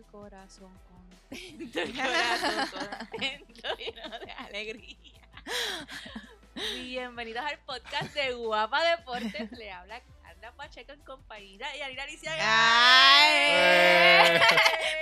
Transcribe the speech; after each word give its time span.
el 0.00 0.06
corazón 0.06 0.72
contento, 0.88 1.80
el 1.80 1.94
corazón 1.94 2.68
contento, 2.70 3.76
lleno 3.76 4.18
de 4.18 4.32
alegría. 4.32 4.96
Bienvenidos 6.54 7.44
al 7.44 7.58
podcast 7.64 8.14
de 8.14 8.32
Guapa 8.32 8.82
Deportes. 8.96 9.52
Le 9.52 9.70
habla 9.70 10.02
Carla 10.22 10.52
Pacheco 10.56 10.92
en 10.92 11.04
compañía 11.04 11.76
y 11.76 11.82
Alina 11.82 12.04
Alicia. 12.04 12.32
¡Ay! 12.40 13.50
Eh. 13.52 14.40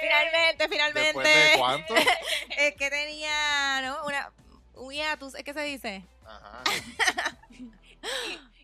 Finalmente, 0.01 0.69
finalmente. 0.69 1.07
¿Después 1.07 1.53
de 1.53 1.59
cuánto? 1.59 1.95
Es 2.59 2.75
que 2.75 2.91
tenía, 2.91 3.83
¿no? 3.83 4.05
Una, 4.05 4.33
un 4.75 4.93
hiatus, 4.93 5.37
¿es 5.37 5.45
que 5.45 5.55
se 5.55 5.63
dice? 5.63 6.05
Ajá. 6.27 6.65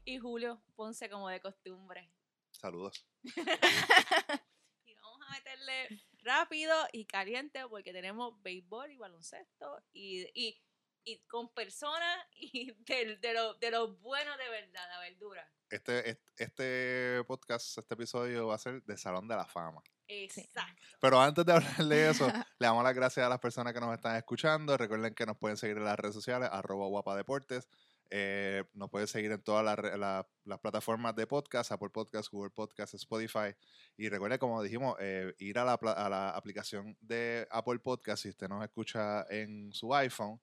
Y 0.04 0.18
Julio 0.18 0.60
Ponce 0.74 1.08
como 1.08 1.28
de 1.28 1.40
costumbre. 1.40 2.10
Saludos. 2.50 3.06
Y 4.86 4.94
vamos 4.96 5.20
a 5.26 5.32
meterle 5.32 6.04
rápido 6.24 6.74
y 6.92 7.04
caliente 7.04 7.66
porque 7.68 7.92
tenemos 7.92 8.40
béisbol 8.42 8.90
y 8.90 8.96
baloncesto 8.96 9.82
y, 9.92 10.26
y, 10.34 10.60
y 11.04 11.18
con 11.26 11.52
personas 11.52 12.26
y 12.32 12.72
de, 12.84 13.16
de, 13.16 13.34
lo, 13.34 13.54
de 13.54 13.70
lo 13.70 13.96
bueno 13.96 14.36
de 14.36 14.48
verdad, 14.48 14.88
la 14.90 15.00
verdura. 15.00 15.48
Este, 15.70 16.10
este, 16.10 16.44
este 16.44 17.24
podcast, 17.24 17.78
este 17.78 17.94
episodio 17.94 18.46
va 18.48 18.54
a 18.54 18.58
ser 18.58 18.82
de 18.82 18.96
Salón 18.96 19.26
de 19.28 19.36
la 19.36 19.46
Fama. 19.46 19.82
Exacto. 20.06 20.82
Pero 21.00 21.20
antes 21.20 21.44
de 21.44 21.52
hablar 21.52 21.76
de 21.76 22.10
eso, 22.10 22.26
le 22.58 22.66
damos 22.66 22.84
las 22.84 22.94
gracias 22.94 23.24
a 23.26 23.28
las 23.28 23.40
personas 23.40 23.72
que 23.72 23.80
nos 23.80 23.94
están 23.94 24.16
escuchando. 24.16 24.76
Recuerden 24.76 25.14
que 25.14 25.26
nos 25.26 25.38
pueden 25.38 25.56
seguir 25.56 25.78
en 25.78 25.84
las 25.84 25.98
redes 25.98 26.14
sociales, 26.14 26.48
arroba 26.52 26.86
guapadeportes. 26.86 27.68
Eh, 28.10 28.64
nos 28.74 28.90
pueden 28.90 29.08
seguir 29.08 29.32
en 29.32 29.42
todas 29.42 29.64
las 29.64 29.78
re- 29.78 29.96
la- 29.98 30.28
las 30.44 30.58
plataformas 30.60 31.16
de 31.16 31.26
podcast, 31.26 31.72
Apple 31.72 31.90
Podcast, 31.90 32.30
Google 32.30 32.50
Podcast, 32.50 32.94
Spotify. 32.94 33.54
Y 33.96 34.08
recuerden, 34.08 34.38
como 34.38 34.62
dijimos, 34.62 34.96
eh, 35.00 35.34
ir 35.38 35.58
a 35.58 35.64
la, 35.64 35.72
a 35.74 36.08
la 36.08 36.30
aplicación 36.30 36.96
de 37.00 37.46
Apple 37.50 37.78
Podcast 37.78 38.22
si 38.22 38.28
usted 38.28 38.48
nos 38.48 38.62
escucha 38.62 39.24
en 39.30 39.72
su 39.72 39.94
iPhone 39.94 40.40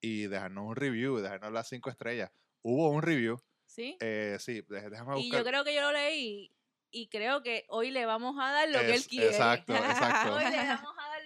y 0.00 0.26
dejarnos 0.26 0.64
un 0.68 0.76
review, 0.76 1.18
dejarnos 1.18 1.52
las 1.52 1.68
cinco 1.68 1.90
estrellas. 1.90 2.30
Hubo 2.62 2.90
un 2.90 3.02
review, 3.02 3.38
¿Sí? 3.66 3.96
eh, 4.00 4.36
sí, 4.40 4.62
dé- 4.68 4.88
déjame 4.90 5.18
y 5.20 5.24
buscar. 5.24 5.40
yo 5.40 5.44
creo 5.44 5.64
que 5.64 5.74
yo 5.74 5.80
lo 5.82 5.92
leí 5.92 6.50
y 6.90 7.08
creo 7.08 7.42
que 7.42 7.64
hoy 7.68 7.90
le 7.90 8.06
vamos 8.06 8.36
a 8.40 8.52
dar 8.52 8.68
lo 8.68 8.78
que 8.80 8.94
él 8.94 9.04
quiere. 9.06 9.26
exacto, 9.26 9.74
exacto. 9.76 10.34
Hoy 10.36 10.44
le 10.44 10.56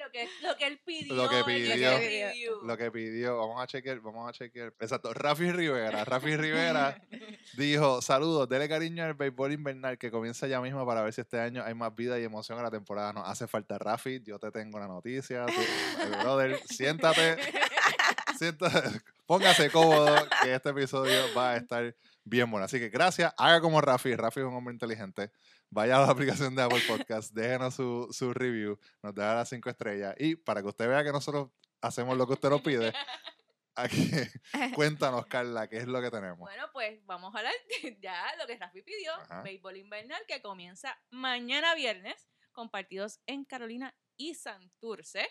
lo 0.09 0.13
que, 0.13 0.29
lo 0.43 0.57
que 0.57 0.67
él 0.67 0.81
pidió. 0.85 1.15
Lo 1.15 1.29
que 1.29 1.39
en 1.41 1.49
ese 1.51 1.73
pidió. 1.75 1.99
review. 1.99 2.63
lo 2.67 2.77
que 2.77 2.91
pidió, 2.91 3.37
vamos 3.39 3.63
a 3.63 3.67
chequear, 3.67 4.01
vamos 4.01 4.29
a 4.29 4.33
chequear. 4.33 4.73
Exacto, 4.81 5.13
Rafi 5.15 5.51
Rivera, 5.53 6.05
Rafi 6.05 6.37
Rivera 6.37 7.01
dijo, 7.57 8.01
saludos, 8.03 8.49
dele 8.49 8.69
cariño 8.69 9.05
al 9.05 9.15
béisbol 9.15 9.53
invernal 9.53 9.99
que 9.99 10.11
comienza 10.11 10.47
ya 10.47 10.61
mismo 10.61 10.87
para 10.87 11.03
ver 11.03 11.13
si 11.13 11.21
este 11.21 11.39
año 11.41 11.63
hay 11.65 11.75
más 11.75 11.95
vida 11.95 12.19
y 12.19 12.25
emoción 12.25 12.59
en 12.59 12.65
la 12.65 12.71
temporada. 12.71 13.13
Nos 13.13 13.29
hace 13.29 13.47
falta 13.47 13.79
Rafi, 13.79 14.21
yo 14.25 14.39
te 14.39 14.51
tengo 14.51 14.79
la 14.79 14.87
noticia, 14.87 15.47
tú- 15.47 15.53
eh, 15.53 16.17
brother, 16.23 16.59
siéntate, 16.67 17.37
siéntate, 18.39 19.01
póngase 19.27 19.71
cómodo 19.71 20.15
que 20.43 20.55
este 20.55 20.71
episodio 20.71 21.21
va 21.37 21.53
a 21.53 21.57
estar 21.57 21.95
bien 22.25 22.51
bueno. 22.51 22.65
Así 22.67 22.79
que 22.79 22.89
gracias, 22.89 23.33
haga 23.37 23.61
como 23.61 23.81
Rafi, 23.81 24.15
Rafi 24.15 24.41
es 24.41 24.47
un 24.47 24.55
hombre 24.55 24.73
inteligente. 24.73 25.31
Vaya 25.71 25.97
a 25.99 26.07
la 26.07 26.11
aplicación 26.47 26.55
de 26.55 26.63
Apple 26.63 26.83
Podcast, 26.87 27.33
déjenos 27.35 27.75
su, 27.75 28.09
su 28.11 28.33
review, 28.33 28.79
nos 29.03 29.15
deja 29.15 29.35
las 29.35 29.49
cinco 29.49 29.69
estrellas 29.71 30.15
y 30.19 30.37
para 30.37 30.63
que 30.63 30.69
usted 30.69 30.89
vea 30.89 31.05
que 31.05 31.13
nosotros 31.13 31.51
hacemos 31.81 32.17
lo 32.17 32.27
que 32.27 32.33
usted 32.35 32.49
nos 32.49 32.63
pide, 32.63 32.93
aquí, 33.75 34.11
cuéntanos, 34.75 35.27
Carla, 35.27 35.69
qué 35.69 35.77
es 35.79 35.87
lo 35.87 36.01
que 36.01 36.11
tenemos. 36.11 36.39
Bueno, 36.39 36.65
pues 36.73 37.05
vamos 37.07 37.35
a 37.35 37.39
hablar 37.39 37.53
de 37.83 37.99
ya 38.01 38.35
lo 38.39 38.47
que 38.47 38.57
Rafi 38.57 38.83
pidió, 38.83 39.13
Ajá. 39.15 39.43
béisbol 39.43 39.77
invernal, 39.77 40.23
que 40.27 40.41
comienza 40.43 40.99
mañana 41.11 41.75
viernes 41.75 42.29
con 42.53 42.71
partidos 42.71 43.21
en 43.27 43.45
Carolina 43.45 43.95
y 44.17 44.35
Santurce. 44.35 45.29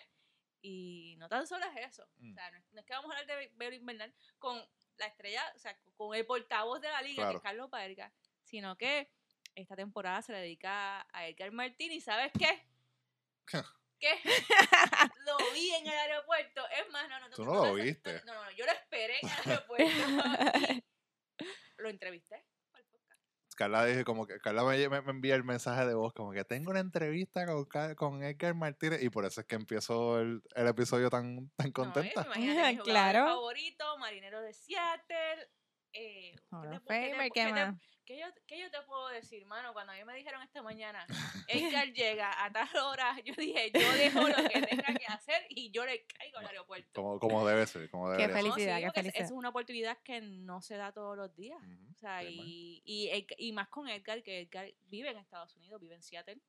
Y 0.60 1.14
no 1.18 1.28
tan 1.28 1.46
solo 1.46 1.64
es 1.76 1.86
eso, 1.92 2.04
Mm. 2.16 2.30
o 2.32 2.34
sea, 2.34 2.50
no 2.50 2.80
es, 2.80 2.86
que 2.86 2.92
vamos 2.92 3.10
a 3.10 3.18
hablar 3.18 3.26
de 3.26 3.36
bé- 3.36 3.52
béisbol 3.56 3.74
invernal 3.80 4.14
con 4.38 4.56
la 4.96 5.06
estrella, 5.06 5.42
o 5.54 5.58
sea, 5.58 5.78
con 5.96 6.14
el 6.16 6.26
portavoz 6.26 6.80
de 6.80 6.88
la 6.88 7.02
liga, 7.02 7.30
que 7.30 7.36
es 7.36 7.42
Carlos 7.42 7.70
Paerga, 7.70 8.12
sino 8.42 8.76
que 8.76 9.08
esta 9.54 9.76
temporada 9.76 10.22
se 10.22 10.32
le 10.32 10.38
dedica 10.38 11.06
a 11.12 11.26
Edgar 11.26 11.50
Martín 11.52 11.92
y 11.92 12.00
¿sabes 12.00 12.30
qué? 12.38 12.62
¿Qué? 14.00 14.14
lo 15.26 15.36
vi 15.54 15.70
en 15.74 15.86
el 15.86 15.92
aeropuerto. 15.98 16.62
Es 16.70 16.88
más, 16.92 17.08
no, 17.08 17.18
no, 17.20 17.30
Tú 17.30 17.44
no 17.44 17.54
lo 17.54 17.64
no, 17.66 17.74
viste. 17.74 18.22
No, 18.24 18.34
no, 18.34 18.44
no, 18.44 18.50
yo 18.52 18.64
lo 18.64 18.72
esperé 18.72 19.18
en 19.20 19.28
el 19.28 19.34
aeropuerto. 19.50 20.82
lo 21.78 21.88
entrevisté. 21.88 22.44
Carla 23.56 23.84
dije 23.86 24.04
como 24.04 24.24
que 24.24 24.38
Carla 24.38 24.62
me, 24.62 24.88
me- 24.88 25.02
me 25.02 25.10
envía 25.10 25.34
el 25.34 25.42
mensaje 25.42 25.84
de 25.84 25.94
voz 25.94 26.12
como 26.12 26.30
que 26.30 26.44
tengo 26.44 26.70
una 26.70 26.78
entrevista 26.78 27.44
con, 27.44 27.66
con 27.96 28.22
Edgar 28.22 28.54
Martínez 28.54 29.02
y 29.02 29.10
por 29.10 29.24
eso 29.24 29.40
es 29.40 29.48
que 29.48 29.56
empiezo 29.56 30.20
el, 30.20 30.42
el 30.54 30.68
episodio 30.68 31.10
tan, 31.10 31.50
tan 31.56 31.72
contenta. 31.72 32.22
No, 32.22 32.34
imagínate, 32.36 32.78
Claro. 32.84 33.26
favorito, 33.26 33.98
Marinero 33.98 34.40
de 34.42 34.52
Seattle. 34.54 35.50
Eh, 35.92 36.36
¿qué 36.70 36.80
te. 36.86 37.74
¿Qué 38.08 38.18
yo, 38.18 38.26
qué 38.46 38.58
yo 38.58 38.70
te 38.70 38.80
puedo 38.86 39.06
decir, 39.08 39.44
mano? 39.44 39.74
Cuando 39.74 39.92
a 39.92 39.96
mí 39.96 40.02
me 40.02 40.14
dijeron 40.14 40.40
esta 40.40 40.62
mañana, 40.62 41.06
Edgar 41.46 41.92
llega 41.92 42.42
a 42.42 42.50
tal 42.50 42.74
hora, 42.82 43.14
yo 43.22 43.34
dije, 43.36 43.70
yo 43.70 43.92
dejo 43.92 44.26
lo 44.26 44.48
que 44.48 44.62
tenga 44.62 44.94
que 44.94 45.06
hacer 45.08 45.44
y 45.50 45.70
yo 45.72 45.84
le 45.84 46.06
caigo 46.06 46.38
al 46.38 46.46
aeropuerto. 46.46 46.88
Como, 46.94 47.18
como 47.20 47.46
debe 47.46 47.66
ser, 47.66 47.90
como 47.90 48.06
Qué 48.16 48.26
debería 48.26 48.34
ser. 48.34 48.44
No, 48.46 48.54
felicidad, 48.54 48.76
sí, 48.76 48.80
qué 48.80 48.86
es- 48.86 48.94
felicidad. 48.94 49.24
Es 49.26 49.30
una 49.30 49.50
oportunidad 49.50 49.98
que 49.98 50.22
no 50.22 50.62
se 50.62 50.76
da 50.78 50.90
todos 50.90 51.18
los 51.18 51.36
días. 51.36 51.60
O 51.90 51.94
sea, 51.98 52.24
y, 52.24 52.80
y, 52.86 53.26
y 53.36 53.52
más 53.52 53.68
con 53.68 53.86
Edgar, 53.90 54.22
que 54.22 54.40
Edgar 54.40 54.72
vive 54.86 55.10
en 55.10 55.18
Estados 55.18 55.54
Unidos, 55.56 55.78
vive 55.78 55.96
en 55.96 56.02
Seattle. 56.02 56.40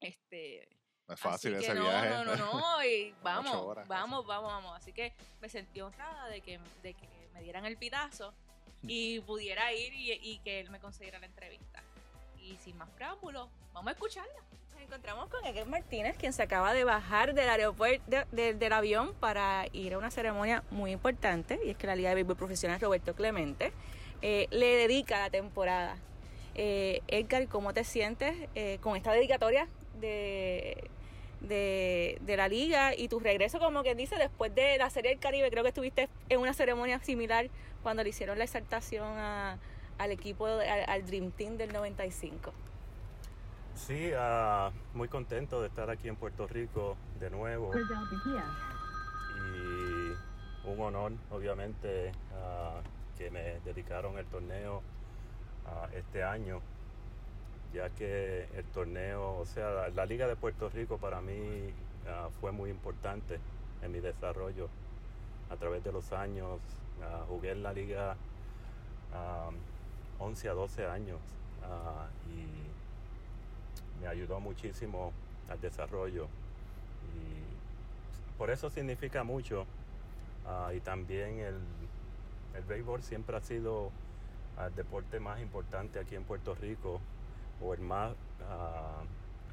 Este, 0.00 0.70
No 1.06 1.12
es 1.12 1.20
fácil 1.20 1.54
así 1.54 1.66
que 1.66 1.70
ese 1.72 1.78
no, 1.78 1.84
viaje. 1.84 2.08
No, 2.08 2.24
no, 2.24 2.36
no, 2.36 2.82
y 2.86 3.14
vamos, 3.22 3.54
horas, 3.56 3.86
vamos, 3.86 4.26
vamos, 4.26 4.50
vamos. 4.50 4.74
Así 4.74 4.94
que 4.94 5.12
me 5.38 5.50
sentí 5.50 5.82
honrada 5.82 6.28
de 6.28 6.40
que, 6.40 6.58
de 6.82 6.94
que 6.94 7.06
me 7.34 7.42
dieran 7.42 7.66
el 7.66 7.76
pitazo 7.76 8.34
y 8.86 9.20
pudiera 9.20 9.72
ir 9.72 9.92
y, 9.94 10.38
que 10.38 10.60
él 10.60 10.70
me 10.70 10.80
concediera 10.80 11.18
la 11.18 11.26
entrevista. 11.26 11.82
Y 12.38 12.56
sin 12.56 12.76
más 12.76 12.88
preámbulos, 12.90 13.48
vamos 13.72 13.88
a 13.90 13.92
escucharla. 13.92 14.32
Nos 14.72 14.80
encontramos 14.82 15.28
con 15.28 15.44
Edgar 15.46 15.66
Martínez, 15.66 16.16
quien 16.16 16.32
se 16.32 16.42
acaba 16.42 16.72
de 16.74 16.82
bajar 16.84 17.34
del 17.34 17.48
aeropuerto 17.48 18.02
de- 18.08 18.26
de- 18.32 18.54
del 18.54 18.72
avión 18.72 19.14
para 19.20 19.66
ir 19.72 19.94
a 19.94 19.98
una 19.98 20.10
ceremonia 20.10 20.64
muy 20.70 20.90
importante, 20.90 21.60
y 21.64 21.70
es 21.70 21.76
que 21.76 21.86
la 21.86 21.94
Liga 21.94 22.08
de 22.08 22.16
Béisbol 22.16 22.36
Profesional 22.36 22.80
Roberto 22.80 23.14
Clemente 23.14 23.72
eh, 24.22 24.46
le 24.50 24.66
dedica 24.76 25.18
la 25.20 25.30
temporada. 25.30 25.96
Eh, 26.54 27.00
Edgar, 27.08 27.46
¿cómo 27.48 27.72
te 27.72 27.84
sientes 27.84 28.36
eh, 28.54 28.78
con 28.82 28.96
esta 28.96 29.12
dedicatoria 29.12 29.68
de, 30.00 30.90
de, 31.40 32.18
de 32.20 32.36
la 32.36 32.46
liga 32.48 32.94
y 32.94 33.08
tu 33.08 33.20
regreso, 33.20 33.58
como 33.58 33.82
que 33.82 33.94
dice, 33.94 34.16
después 34.16 34.54
de 34.54 34.78
la 34.78 34.90
Serie 34.90 35.10
del 35.10 35.18
Caribe? 35.20 35.50
Creo 35.50 35.62
que 35.62 35.70
estuviste 35.70 36.08
en 36.28 36.40
una 36.40 36.54
ceremonia 36.54 36.98
similar 37.00 37.48
cuando 37.82 38.02
le 38.02 38.08
hicieron 38.10 38.38
la 38.38 38.44
exaltación 38.44 39.06
a- 39.18 39.58
al 39.98 40.10
equipo, 40.10 40.46
al, 40.46 40.60
al 40.88 41.06
Dream 41.06 41.30
Team 41.32 41.56
del 41.56 41.72
95. 41.72 42.52
Sí, 43.74 44.10
ah, 44.16 44.70
muy 44.94 45.08
contento 45.08 45.60
de 45.60 45.68
estar 45.68 45.88
aquí 45.90 46.08
en 46.08 46.16
Puerto 46.16 46.46
Rico 46.46 46.96
de 47.20 47.30
nuevo. 47.30 47.70
Y 49.48 50.68
un 50.68 50.80
honor, 50.80 51.12
obviamente, 51.30 52.12
ah, 52.34 52.80
que 53.18 53.30
me 53.30 53.60
dedicaron 53.64 54.18
el 54.18 54.26
torneo 54.26 54.82
ah, 55.66 55.88
este 55.94 56.22
año, 56.22 56.60
ya 57.72 57.88
que 57.90 58.48
el 58.54 58.64
torneo, 58.66 59.38
o 59.38 59.46
sea, 59.46 59.70
la, 59.70 59.88
la 59.88 60.06
Liga 60.06 60.26
de 60.26 60.36
Puerto 60.36 60.68
Rico 60.68 60.98
para 60.98 61.20
mí 61.20 61.72
fue 62.40 62.50
muy 62.52 62.68
importante 62.68 63.38
en 63.80 63.92
mi 63.92 64.00
desarrollo 64.00 64.68
a 65.52 65.56
través 65.56 65.84
de 65.84 65.92
los 65.92 66.12
años. 66.12 66.58
ah, 67.02 67.24
jugué 67.28 67.52
en 67.52 67.62
la 67.62 67.72
liga 67.72 68.16
ah, 69.14 69.50
11 70.18 70.48
a 70.48 70.52
12 70.54 70.86
años 70.86 71.18
ah, 71.64 72.06
y 72.30 74.00
me 74.00 74.08
ayudó 74.08 74.40
muchísimo 74.40 75.12
al 75.48 75.60
desarrollo 75.60 76.26
y 77.14 78.38
por 78.38 78.50
eso 78.50 78.70
significa 78.70 79.22
mucho 79.22 79.66
y 80.74 80.80
también 80.80 81.38
el, 81.38 81.54
el 82.56 82.64
béisbol 82.66 83.02
siempre 83.02 83.36
ha 83.36 83.40
sido 83.40 83.90
el 84.58 84.74
deporte 84.74 85.20
más 85.20 85.40
importante 85.40 86.00
aquí 86.00 86.16
en 86.16 86.24
Puerto 86.24 86.54
Rico 86.54 87.00
o 87.60 87.74
el 87.74 87.80
más 87.80 88.12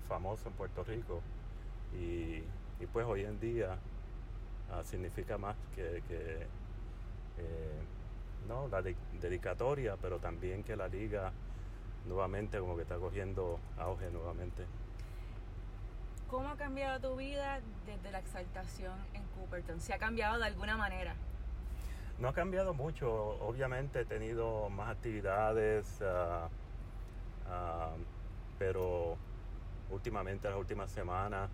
famoso 0.07 0.49
en 0.49 0.55
Puerto 0.55 0.83
Rico 0.83 1.21
y 1.93 2.41
pues 2.91 3.05
hoy 3.05 3.23
en 3.23 3.39
día 3.39 3.77
ah, 4.71 4.83
significa 4.83 5.37
más 5.37 5.55
que, 5.75 6.03
que, 6.07 6.47
eh, 7.37 7.79
no 8.47 8.67
la 8.67 8.81
de- 8.81 8.95
dedicatoria 9.21 9.95
pero 10.01 10.19
también 10.19 10.63
que 10.63 10.75
la 10.75 10.87
liga 10.87 11.31
nuevamente 12.07 12.59
como 12.59 12.75
que 12.75 12.83
está 12.83 12.97
cogiendo 12.97 13.59
auge 13.77 14.09
nuevamente. 14.11 14.65
¿Cómo 16.29 16.49
ha 16.49 16.55
cambiado 16.55 17.09
tu 17.09 17.15
vida 17.15 17.59
desde 17.85 18.11
la 18.11 18.19
exaltación 18.19 18.93
en 19.13 19.23
Cooperton? 19.35 19.79
¿Se 19.79 19.93
ha 19.93 19.97
cambiado 19.97 20.37
de 20.37 20.45
alguna 20.45 20.77
manera? 20.77 21.15
No 22.19 22.27
ha 22.29 22.33
cambiado 22.33 22.73
mucho, 22.73 23.09
obviamente 23.39 24.01
he 24.01 24.05
tenido 24.05 24.69
más 24.69 24.89
actividades, 24.89 26.01
ah, 26.01 26.49
ah, 27.49 27.91
pero 28.59 29.17
últimamente, 29.89 30.49
las 30.49 30.57
últimas 30.59 30.91
semanas, 30.91 31.49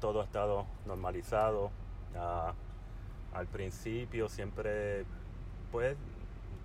todo 0.00 0.20
ha 0.20 0.24
estado 0.24 0.66
normalizado. 0.86 1.70
Al 2.16 3.46
principio 3.46 4.28
siempre 4.28 5.04
pues 5.70 5.96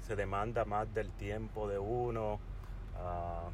se 0.08 0.16
demanda 0.16 0.64
más 0.66 0.92
del 0.94 1.10
tiempo 1.12 1.68
de 1.68 1.78
uno 1.80 2.40
ah, 2.98 3.50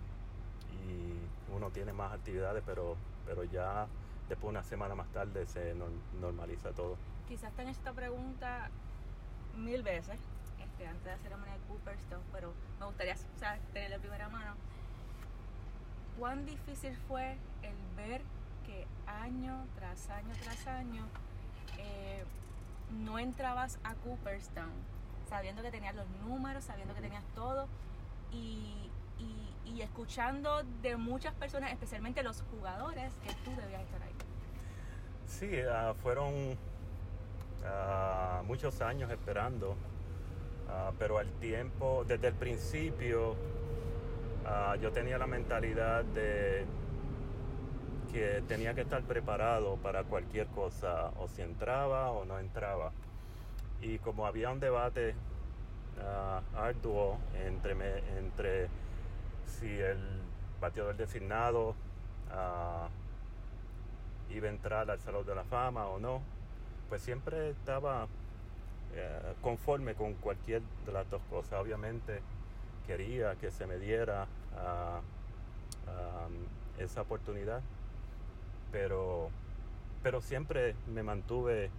y 0.88 1.54
uno 1.56 1.70
tiene 1.72 1.94
más 1.94 2.14
actividades, 2.14 2.64
pero, 2.66 2.96
pero 3.26 3.44
ya 3.44 3.88
después 4.30 4.50
una 4.50 4.64
semana 4.64 4.94
más 4.96 5.08
tarde 5.10 5.46
se 5.48 5.76
nor- 5.76 5.90
normaliza 6.20 6.72
todo. 6.72 6.96
Quizás 7.28 7.52
te 7.54 7.62
han 7.64 7.70
esta 7.70 7.92
pregunta 7.94 8.70
mil 9.58 9.82
veces 9.84 10.20
este, 10.60 10.88
antes 10.88 11.04
de 11.04 11.12
la 11.12 11.18
ceremonia 11.18 11.54
de 11.54 11.60
Cooperstown, 11.68 12.22
pero 12.32 12.54
me 12.80 12.86
gustaría 12.86 13.14
o 13.16 13.40
sea, 13.40 13.58
tener 13.74 13.90
de 13.92 14.00
primera 14.00 14.30
mano. 14.30 14.54
¿Cuán 16.20 16.46
difícil 16.46 16.96
fue 17.08 17.38
el 17.64 17.76
ver 17.96 18.22
que 18.66 18.86
año 19.08 19.66
tras 19.76 20.10
año 20.10 20.34
tras 20.44 20.68
año 20.68 21.06
eh, 21.78 22.24
no 23.04 23.20
entrabas 23.20 23.80
a 23.84 23.96
Cooperstown 23.96 24.72
sabiendo 25.30 25.62
que 25.62 25.72
tenías 25.72 25.96
los 25.96 26.08
números, 26.26 26.64
sabiendo 26.64 26.94
que 26.96 27.02
tenías 27.02 27.24
todo 27.36 27.68
y, 28.32 28.90
y- 29.66 29.82
escuchando 29.82 30.64
de 30.82 30.96
muchas 30.98 31.34
personas, 31.36 31.72
especialmente 31.72 32.24
los 32.24 32.44
jugadores, 32.50 33.14
que 33.24 33.32
tú 33.46 33.52
debías 33.62 33.82
estar 33.84 34.02
ahí? 34.02 34.14
Sí, 35.28 35.60
ah, 35.70 35.94
fueron 36.02 36.58
ah, 37.66 38.42
muchos 38.46 38.82
años 38.82 39.12
esperando, 39.12 39.76
ah, 40.70 40.92
pero 40.98 41.20
al 41.20 41.30
tiempo, 41.34 42.06
desde 42.08 42.28
el 42.30 42.34
principio, 42.34 43.36
yo 44.82 44.92
tenía 44.94 45.18
la 45.18 45.28
mentalidad 45.28 46.06
de 46.06 46.66
que 48.12 48.42
tenía 48.48 48.74
que 48.74 48.82
estar 48.82 49.04
preparado 49.04 49.78
para 49.78 50.04
cualquier 50.04 50.48
cosa, 50.48 51.12
o 51.20 51.28
si 51.28 51.42
entraba 51.42 52.12
o 52.12 52.26
no 52.26 52.40
entraba. 52.40 52.92
Y 53.82 54.00
como 54.00 54.26
había 54.26 54.50
un 54.50 54.60
debate 54.60 55.14
ah, 56.02 56.42
arduo 56.56 57.18
entre, 57.46 57.74
entre 58.18 58.68
si 59.46 59.68
el 59.68 60.00
bateador 60.60 60.96
designado 60.96 61.76
ah, 62.32 62.88
iba 64.30 64.48
a 64.48 64.52
entrar 64.52 64.90
al 64.90 65.00
Salón 65.00 65.26
de 65.26 65.36
la 65.36 65.44
Fama 65.44 65.88
o 65.88 66.00
no, 66.00 66.22
pues 66.90 67.02
siempre 67.02 67.50
estaba 67.50 68.08
eh, 68.96 69.34
conforme 69.42 69.94
con 69.94 70.14
cualquier 70.16 70.62
de 70.86 70.92
las 70.92 71.10
dos 71.10 71.22
cosas. 71.30 71.54
Obviamente 71.62 72.22
quería 72.86 73.36
que 73.36 73.52
se 73.52 73.68
me 73.68 73.78
diera 73.78 74.28
ah, 74.58 75.02
esa 76.80 77.02
oportunidad, 77.02 77.62
pero, 78.72 79.30
pero 80.04 80.22
siempre 80.22 80.76
me 80.88 81.04
mantuve 81.04 81.70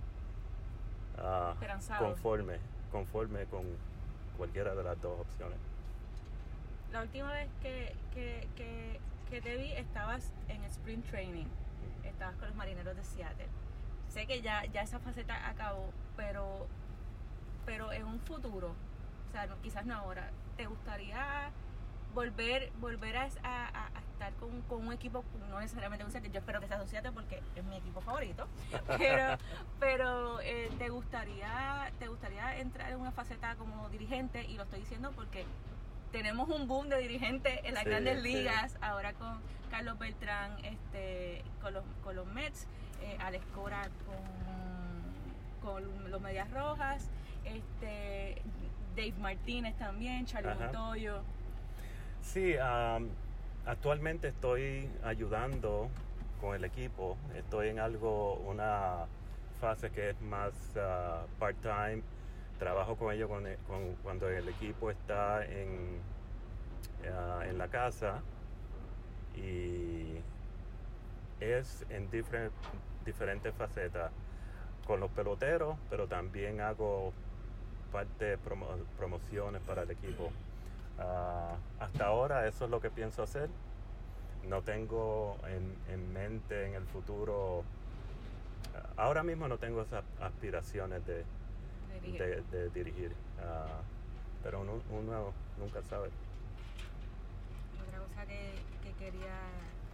ah, 1.18 1.54
conforme, 1.98 2.58
conforme 2.90 3.44
con 3.46 3.64
cualquiera 4.36 4.74
de 4.74 4.82
las 4.82 5.00
dos 5.00 5.20
opciones. 5.20 5.58
La 6.92 7.02
última 7.02 7.32
vez 7.32 7.48
que, 7.60 7.94
que, 8.14 8.48
que, 8.56 9.00
que 9.28 9.40
te 9.40 9.56
vi 9.56 9.72
estabas 9.72 10.32
en 10.48 10.62
Spring 10.64 11.02
Training, 11.02 11.46
estabas 12.04 12.36
con 12.36 12.48
los 12.48 12.56
marineros 12.56 12.96
de 12.96 13.04
Seattle. 13.04 13.46
Sé 14.08 14.26
que 14.26 14.40
ya, 14.40 14.64
ya 14.66 14.82
esa 14.82 14.98
faceta 14.98 15.48
acabó, 15.48 15.90
pero, 16.16 16.66
pero 17.66 17.92
en 17.92 18.06
un 18.06 18.18
futuro, 18.20 18.68
o 19.28 19.32
sea, 19.32 19.46
no- 19.46 19.60
quizás 19.60 19.84
no 19.84 19.94
ahora, 19.96 20.30
¿te 20.56 20.64
gustaría 20.66 21.50
volver 22.22 22.72
volver 22.80 23.16
a, 23.16 23.28
a- 23.44 23.68
a- 23.68 23.86
a 23.94 24.00
estar 24.12 24.32
con, 24.40 24.60
con 24.62 24.84
un 24.88 24.92
equipo, 24.92 25.24
no 25.48 25.60
necesariamente 25.60 26.04
un 26.04 26.10
Seattle, 26.10 26.32
yo 26.32 26.40
espero 26.40 26.60
que 26.60 26.66
sea 26.66 26.84
Seattle 26.84 27.12
porque 27.12 27.40
es 27.54 27.64
mi 27.64 27.76
equipo 27.76 28.00
favorito, 28.00 28.48
pero, 28.98 29.38
pero 29.78 30.40
eh, 30.40 30.68
¿te, 30.78 30.88
gustaría, 30.88 31.92
¿te 32.00 32.08
gustaría 32.08 32.58
entrar 32.58 32.90
en 32.90 32.98
una 33.00 33.12
faceta 33.12 33.54
como 33.54 33.88
dirigente? 33.90 34.44
Y 34.46 34.56
lo 34.56 34.64
estoy 34.64 34.80
diciendo 34.80 35.12
porque 35.14 35.44
tenemos 36.10 36.48
un 36.48 36.66
boom 36.66 36.88
de 36.88 36.98
dirigentes 36.98 37.60
en 37.62 37.74
las 37.74 37.84
Sí, 37.84 37.90
grandes 37.90 38.16
sí. 38.22 38.32
ligas, 38.32 38.76
ahora 38.80 39.12
con 39.12 39.38
Carlos 39.70 39.96
Beltrán 40.00 40.56
este, 40.64 41.44
con, 41.62 41.72
los, 41.74 41.84
con 42.02 42.16
los 42.16 42.26
Mets, 42.26 42.66
eh, 43.02 43.16
Alex 43.20 43.44
Cora 43.54 43.88
con, 45.62 45.82
con 45.84 46.10
los 46.10 46.20
Medias 46.20 46.50
Rojas, 46.50 47.08
este, 47.44 48.42
Dave 48.96 49.14
Martínez 49.20 49.76
también, 49.76 50.26
Charlie. 50.26 50.54
Montoyo. 50.56 51.22
Sí, 52.32 52.54
actualmente 53.64 54.28
estoy 54.28 54.86
ayudando 55.02 55.88
con 56.38 56.54
el 56.54 56.62
equipo. 56.64 57.16
Estoy 57.34 57.68
en 57.68 57.78
algo, 57.78 58.34
una 58.34 59.06
fase 59.58 59.90
que 59.90 60.10
es 60.10 60.20
más 60.20 60.52
ah, 60.76 61.24
part-time. 61.38 62.02
Trabajo 62.58 62.96
con 62.96 63.14
ellos 63.14 63.30
cuando 64.02 64.28
el 64.28 64.46
equipo 64.46 64.90
está 64.90 65.42
en, 65.46 66.02
ah, 67.10 67.44
en 67.48 67.56
la 67.56 67.68
casa 67.68 68.22
y 69.34 70.18
es 71.40 71.86
en 71.88 72.10
difer- 72.10 72.50
diferentes 73.06 73.54
facetas 73.54 74.12
con 74.86 75.00
los 75.00 75.10
peloteros, 75.12 75.78
pero 75.88 76.06
también 76.06 76.60
hago 76.60 77.14
parte 77.90 78.24
de 78.26 78.38
promo- 78.38 78.84
promociones 78.98 79.62
para 79.62 79.84
el 79.84 79.90
equipo. 79.92 80.30
Ah, 80.98 81.56
hasta 81.78 82.06
ahora 82.06 82.46
eso 82.48 82.64
es 82.64 82.70
lo 82.70 82.80
que 82.80 82.90
pienso 82.90 83.22
hacer. 83.22 83.48
No 84.48 84.62
tengo 84.62 85.36
en, 85.46 85.76
en 85.88 86.12
mente 86.12 86.66
en 86.66 86.74
el 86.74 86.84
futuro, 86.86 87.62
ah, 88.74 89.02
ahora 89.02 89.22
mismo 89.22 89.46
no 89.48 89.58
tengo 89.58 89.82
esas 89.82 90.04
aspiraciones 90.20 91.04
de, 91.06 91.24
dirige. 92.02 92.18
de- 92.18 92.42
de 92.42 92.70
dirigir, 92.70 93.12
Ah, 93.40 93.80
pero 94.42 94.60
uno, 94.60 94.80
uno 94.90 95.32
nunca 95.58 95.82
sabe. 95.82 96.08
Otra 97.86 97.98
cosa 97.98 98.26
que, 98.26 98.50
que 98.82 98.92
quería 99.04 99.36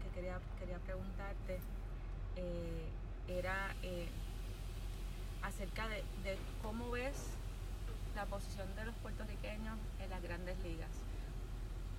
que 0.02 0.08
quería 0.14 0.38
quería 0.58 0.78
preguntarte 0.78 1.58
eh, 2.36 2.88
era 3.28 3.68
eh, 3.82 4.08
acerca 5.42 5.88
de, 5.88 5.96
de 6.22 6.36
cómo 6.62 6.90
ves 6.90 7.16
la 8.14 8.26
posición 8.26 8.75
de 8.76 8.84
los 8.84 8.94
puertorriqueños 8.96 9.78
en 10.00 10.11
las 10.11 10.22
grandes 10.22 10.58
ligas. 10.62 10.90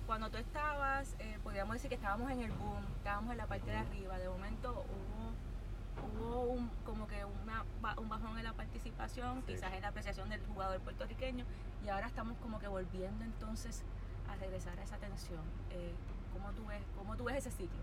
Cuando 0.06 0.30
tú 0.30 0.38
estabas, 0.38 1.14
eh, 1.18 1.38
podríamos 1.42 1.74
decir 1.74 1.88
que 1.88 1.96
estábamos 1.96 2.30
en 2.30 2.40
el 2.40 2.52
boom, 2.52 2.84
estábamos 2.98 3.32
en 3.32 3.38
la 3.38 3.46
parte 3.46 3.70
de 3.70 3.76
arriba, 3.76 4.18
de 4.18 4.28
momento 4.28 4.84
hubo, 4.86 6.24
hubo 6.28 6.40
un, 6.52 6.70
como 6.84 7.06
que 7.08 7.24
una 7.24 7.64
un 7.96 8.08
bajón 8.08 8.38
en 8.38 8.44
la 8.44 8.52
participación, 8.52 9.42
Sí. 9.46 9.54
quizás 9.54 9.72
en 9.72 9.82
la 9.82 9.88
apreciación 9.88 10.28
del 10.28 10.40
jugador 10.46 10.80
puertorriqueño, 10.80 11.44
y 11.84 11.88
ahora 11.88 12.06
estamos 12.06 12.36
como 12.38 12.58
que 12.60 12.68
volviendo 12.68 13.24
entonces 13.24 13.82
a 14.28 14.36
regresar 14.36 14.78
a 14.78 14.82
esa 14.82 14.96
tensión. 14.98 15.42
Eh, 15.70 15.92
¿cómo, 16.32 16.50
tú 16.52 16.64
ves, 16.66 16.82
¿Cómo 16.96 17.16
tú 17.16 17.24
ves 17.24 17.38
ese 17.38 17.50
ciclo? 17.50 17.80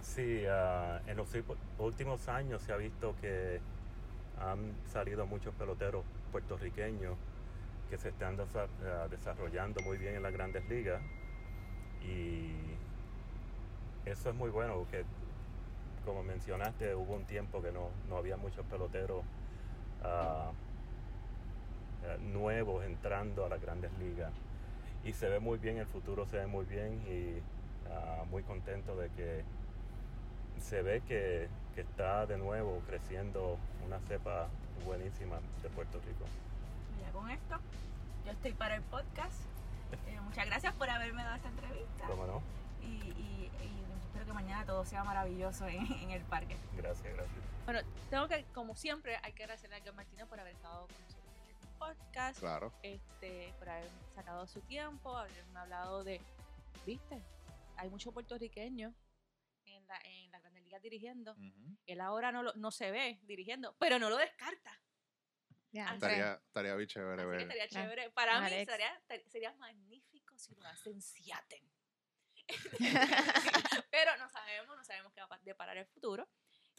Sí, 0.00 0.44
ah, 0.46 1.00
en 1.06 1.16
los 1.16 1.28
últimos 1.78 2.28
años 2.28 2.60
se 2.62 2.72
ha 2.72 2.76
visto 2.76 3.14
que 3.20 3.60
han 4.40 4.74
salido 4.92 5.26
muchos 5.26 5.54
peloteros 5.54 6.04
puertorriqueños 6.32 7.16
que 7.92 7.98
se 7.98 8.08
están 8.08 8.38
ah, 8.40 9.06
desarrollando 9.10 9.82
muy 9.82 9.98
bien 9.98 10.14
en 10.14 10.22
las 10.22 10.32
grandes 10.32 10.66
ligas 10.66 11.02
y 12.02 12.50
eso 14.06 14.30
es 14.30 14.34
muy 14.34 14.48
bueno 14.48 14.76
porque 14.76 15.04
como 16.02 16.22
mencionaste 16.22 16.94
hubo 16.94 17.12
un 17.12 17.26
tiempo 17.26 17.60
que 17.60 17.70
no, 17.70 17.90
no 18.08 18.16
había 18.16 18.38
muchos 18.38 18.64
peloteros 18.64 19.22
ah, 20.02 20.52
eh, 22.06 22.16
nuevos 22.32 22.82
entrando 22.86 23.44
a 23.44 23.50
las 23.50 23.60
grandes 23.60 23.90
ligas 23.98 24.32
y 25.04 25.12
se 25.12 25.28
ve 25.28 25.38
muy 25.38 25.58
bien, 25.58 25.76
el 25.76 25.86
futuro 25.86 26.24
se 26.24 26.38
ve 26.38 26.46
muy 26.46 26.64
bien 26.64 26.94
y 27.06 27.42
ah, 27.90 28.24
muy 28.30 28.42
contento 28.42 28.96
de 28.96 29.10
que 29.10 29.44
se 30.62 30.80
ve 30.80 31.02
que 31.02 31.46
está 31.76 32.24
de 32.24 32.38
nuevo 32.38 32.80
creciendo 32.86 33.58
una 33.84 34.00
cepa 34.08 34.48
buenísima 34.86 35.40
de 35.62 35.68
Puerto 35.68 35.98
Rico. 36.06 36.24
Con 37.12 37.30
esto, 37.30 37.58
yo 38.24 38.32
estoy 38.32 38.52
para 38.52 38.76
el 38.76 38.82
podcast. 38.82 39.40
Eh, 40.06 40.18
muchas 40.22 40.46
gracias 40.46 40.72
por 40.74 40.88
haberme 40.88 41.22
dado 41.22 41.36
esta 41.36 41.48
entrevista. 41.50 42.06
¿Cómo 42.06 42.26
no? 42.26 42.42
Y, 42.80 42.86
y- 42.86 43.50
y 43.62 43.84
espero 44.06 44.24
que 44.24 44.32
mañana 44.32 44.64
todo 44.64 44.86
sea 44.86 45.04
maravilloso 45.04 45.66
en, 45.68 45.84
en 45.92 46.10
el 46.12 46.22
parque. 46.22 46.56
Gracias, 46.78 47.12
gracias. 47.14 47.36
Bueno, 47.66 47.80
tengo 48.08 48.26
que, 48.26 48.44
como 48.54 48.74
siempre, 48.74 49.18
hay 49.22 49.34
que 49.34 49.42
agradecerle 49.42 49.76
a 49.76 49.78
Edgar 49.80 49.94
Martínez 49.94 50.26
por 50.28 50.40
haber 50.40 50.54
estado 50.54 50.86
con 50.86 50.96
nosotros 51.02 51.26
en 51.44 51.50
este 51.50 51.66
podcast, 51.78 52.38
Claro. 52.40 52.72
este, 52.82 53.52
por 53.58 53.68
haber 53.68 53.88
sacado 54.14 54.46
su 54.46 54.62
tiempo, 54.62 55.14
haberme 55.14 55.60
hablado 55.60 56.02
de, 56.04 56.18
viste, 56.86 57.22
hay 57.76 57.90
muchos 57.90 58.14
puertorriqueños 58.14 58.94
en 59.66 59.86
la, 59.86 59.98
en 60.04 60.30
la 60.30 60.40
Grandes 60.40 60.62
Ligas 60.64 60.80
dirigiendo. 60.82 61.36
Él 61.86 62.00
ahora 62.00 62.32
no, 62.32 62.42
lo- 62.42 62.54
no 62.54 62.70
se 62.70 62.90
ve 62.90 63.20
dirigiendo, 63.24 63.76
pero 63.78 63.98
no 63.98 64.08
lo 64.08 64.16
descarta. 64.16 64.80
Estaría, 65.72 66.34
estaría 66.34 66.74
bien 66.76 66.88
chévere 66.88 67.22
Así 67.22 67.22
que 67.22 67.26
ver. 67.30 67.40
estaría 67.40 67.64
Ah, 67.64 67.68
chévere. 67.68 68.10
Para 68.10 68.40
mí 68.40 68.46
Alex. 68.46 68.70
sería, 68.70 69.02
sería 69.26 69.52
magnífico 69.54 70.38
si 70.38 70.54
lo 70.54 70.66
hacen 70.66 71.00
Seattle. 71.00 71.62
pero 73.90 74.16
no 74.18 74.28
sabemos, 74.30 74.76
no 74.76 74.84
sabemos 74.84 75.12
qué 75.14 75.20
va 75.22 75.36
a 75.36 75.40
deparar 75.42 75.76
el 75.76 75.86
futuro. 75.86 76.28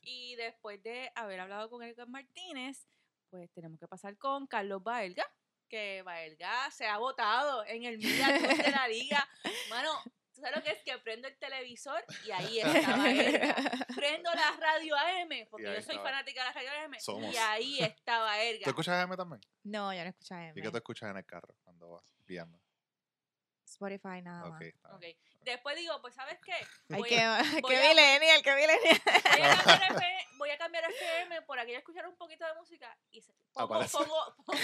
Y 0.01 0.35
después 0.35 0.81
de 0.83 1.12
haber 1.15 1.39
hablado 1.39 1.69
con 1.69 1.81
Edgar 1.83 2.07
Martínez, 2.09 2.88
pues 3.29 3.51
tenemos 3.53 3.79
que 3.79 3.88
pasar 3.88 4.17
con 4.17 4.47
Carlos 4.47 4.83
Baelga, 4.83 5.25
que 5.69 6.01
Baelga 6.03 6.69
se 6.71 6.85
ha 6.88 6.97
votado 6.97 7.65
en 7.65 7.85
el 7.85 7.97
Media 7.97 8.27
de 8.27 8.71
la 8.71 8.88
liga. 8.89 9.27
Mano, 9.69 9.89
¿tú 10.34 10.42
sabes 10.42 10.56
lo 10.58 10.63
que 10.63 10.72
es? 10.72 10.84
Que 10.84 10.98
prendo 11.00 11.28
el 11.28 11.38
televisor 11.38 12.04
y 12.25 12.32
ahí 12.32 12.60
está 12.60 12.98
Baelga. 12.98 13.56
Prendo 13.96 14.32
la 14.34 14.52
radio 14.60 14.96
AM, 14.96 15.48
porque 15.50 15.66
yo 15.74 15.82
soy 15.82 15.96
fanática 15.98 16.42
de 16.42 16.48
la 16.48 16.54
radio 16.54 16.70
AM, 16.86 17.00
Somos. 17.00 17.34
y 17.34 17.38
ahí 17.38 17.80
está 17.80 18.20
Baelga. 18.20 18.63
¿Tú 18.63 18.70
escuchas 18.72 18.96
AM 19.04 19.16
también? 19.16 19.42
No, 19.63 19.94
yo 19.94 20.04
no 20.04 20.10
escucho 20.10 20.36
AM. 20.36 20.58
¿Y 20.58 20.62
qué 20.62 20.70
tú 20.72 20.78
escuchas 20.78 21.10
en 21.12 21.18
el 21.18 21.25
carro 21.25 21.56
cuando 21.63 21.90
vas 21.92 22.04
guiando? 22.25 22.60
Spotify 23.66 24.22
nada 24.22 24.44
Ok, 24.46 24.52
más. 24.52 24.62
está 24.62 24.96
Ok. 24.96 25.00
bien. 25.02 25.18
Después 25.43 25.75
digo, 25.75 26.00
pues 26.01 26.13
¿sabes 26.15 26.38
qué? 26.45 26.53
Ay, 26.53 27.00
Voy 27.00 27.09
qué, 27.09 27.19
a- 27.19 27.41
qué 27.55 27.62
voy 27.62 27.75
a- 27.75 27.79
millennial, 27.89 28.41
qué 28.43 28.55
millennial. 28.55 29.01
voy 29.07 29.41
a 29.41 29.57
cambiar 29.57 29.91
FM, 29.91 30.27
voy 30.38 30.50
a 30.51 30.57
cambiar 30.57 30.91
FM 30.91 31.41
por 31.43 31.59
aquí 31.59 31.73
a 31.73 31.77
escuchar 31.79 32.07
un 32.07 32.15
poquito 32.17 32.45
de 32.45 32.53
música 32.55 32.97
y 33.12 33.21
se- 33.21 33.33
pongo, 33.53 33.75
Aparece. 33.75 33.97
pongo, 33.97 34.35
pongo, 34.45 34.59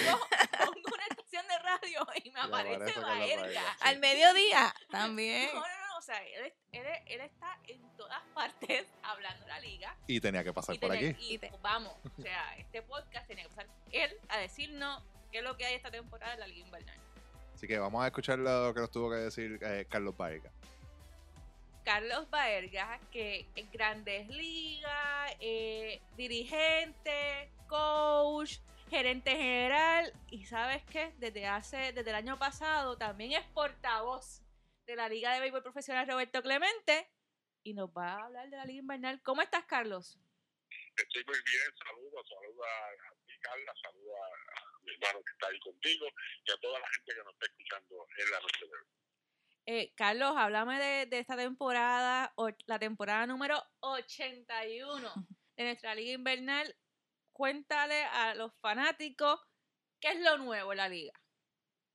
pongo 0.57 0.93
una 0.93 1.05
estación 1.09 1.48
de 1.48 1.59
radio 1.59 2.07
y 2.24 2.31
me 2.31 2.39
aparece 2.39 3.00
Baerga. 3.00 3.01
Baerga. 3.41 3.77
Al 3.81 4.00
mediodía 4.00 4.74
también. 4.91 5.50
No, 5.53 5.59
no, 5.62 5.67
no, 5.88 5.98
o 5.98 6.01
sea, 6.01 6.24
él, 6.24 6.53
él, 6.71 6.86
él 7.07 7.21
está 7.21 7.59
en 7.67 7.95
todas 7.98 8.21
partes 8.33 8.88
hablando 9.03 9.43
de 9.45 9.50
la 9.50 9.59
liga. 9.59 9.98
Y 10.07 10.19
tenía 10.21 10.43
que 10.43 10.53
pasar 10.53 10.75
y 10.75 10.79
por 10.79 10.91
tenía- 10.91 11.12
aquí. 11.12 11.33
y, 11.33 11.38
te- 11.38 11.50
pues, 11.50 11.62
vamos, 11.62 11.93
o 12.17 12.21
sea, 12.21 12.55
este 12.57 12.81
podcast 12.81 13.27
tenía 13.27 13.43
que 13.43 13.50
pasar 13.50 13.67
él 13.91 14.17
a 14.29 14.38
decirnos 14.38 15.03
qué 15.31 15.39
es 15.39 15.43
lo 15.43 15.55
que 15.57 15.65
hay 15.65 15.75
esta 15.75 15.91
temporada 15.91 16.33
de 16.33 16.39
la 16.39 16.48
liga 16.48 16.65
invernal. 16.65 17.00
Así 17.60 17.68
que 17.68 17.78
vamos 17.78 18.01
a 18.01 18.08
escuchar 18.08 18.39
lo 18.39 18.74
que 18.74 18.80
nos 18.80 18.89
tuvo 18.89 19.10
que 19.10 19.18
decir 19.18 19.60
eh, 19.62 19.86
Carlos 19.89 20.16
Baerga. 20.16 20.50
Carlos 21.84 22.30
Baerga, 22.30 23.01
que 23.12 23.46
en 23.54 23.70
Grandes 23.70 24.30
Ligas, 24.30 25.36
eh, 25.42 26.01
dirigente, 26.16 27.51
coach, 27.68 28.60
gerente 28.89 29.32
general, 29.32 30.13
y 30.30 30.46
sabes 30.46 30.86
qué, 30.86 31.13
desde 31.18 31.48
hace, 31.48 31.92
desde 31.92 32.12
el 32.12 32.16
año 32.16 32.39
pasado 32.39 32.98
también 32.98 33.34
es 33.34 33.46
portavoz 33.48 34.42
de 34.86 34.96
la 34.96 35.10
Liga 35.10 35.34
de 35.34 35.42
Béisbol 35.42 35.62
Profesional 35.62 36.08
Roberto 36.08 36.42
Clemente, 36.42 37.12
y 37.62 37.74
nos 37.74 37.89
va 37.89 38.13
a 38.13 38.25
hablar 38.28 38.50
de 38.50 38.56
la 38.56 38.63
Liga 38.63 38.80
Invernal. 38.80 39.22
¿Cómo 39.22 39.42
estás, 39.42 39.66
Carlos? 39.66 40.18
Estoy 40.96 41.25
muy 41.25 41.39
bien, 41.44 41.78
saludos, 41.78 42.25
saludos 42.25 42.66
a, 42.66 43.25
ti, 43.25 43.34
Carla, 43.42 43.74
saludos 43.84 44.16
a, 44.16 44.63
a 44.63 44.69
mi 44.89 44.96
hermano 44.96 45.24
que 45.24 45.31
está 45.34 45.48
ahí 45.48 45.60
contigo 45.60 46.08
y 46.46 46.51
a 46.51 46.58
toda 46.58 46.79
la 46.79 46.88
gente 46.89 47.13
que 47.13 47.24
nos 47.24 47.34
está 47.34 47.46
escuchando 47.46 48.08
en 48.17 48.31
la 48.31 48.39
noche 48.39 48.65
de 48.65 48.72
hoy. 48.74 48.88
Eh, 49.65 49.93
Carlos, 49.96 50.34
háblame 50.36 50.79
de, 50.79 51.05
de 51.05 51.19
esta 51.19 51.38
temporada, 51.38 52.34
o- 52.36 52.50
la 52.65 52.79
temporada 52.79 53.27
número 53.27 53.62
81 53.81 55.13
de 55.55 55.63
nuestra 55.63 55.93
Liga 55.96 56.13
Invernal. 56.13 56.75
Cuéntale 57.31 58.03
a 58.05 58.34
los 58.36 58.51
fanáticos 58.62 59.39
qué 60.00 60.10
es 60.10 60.19
lo 60.22 60.38
nuevo 60.39 60.72
en 60.74 60.77
la 60.77 60.89
liga. 60.89 61.13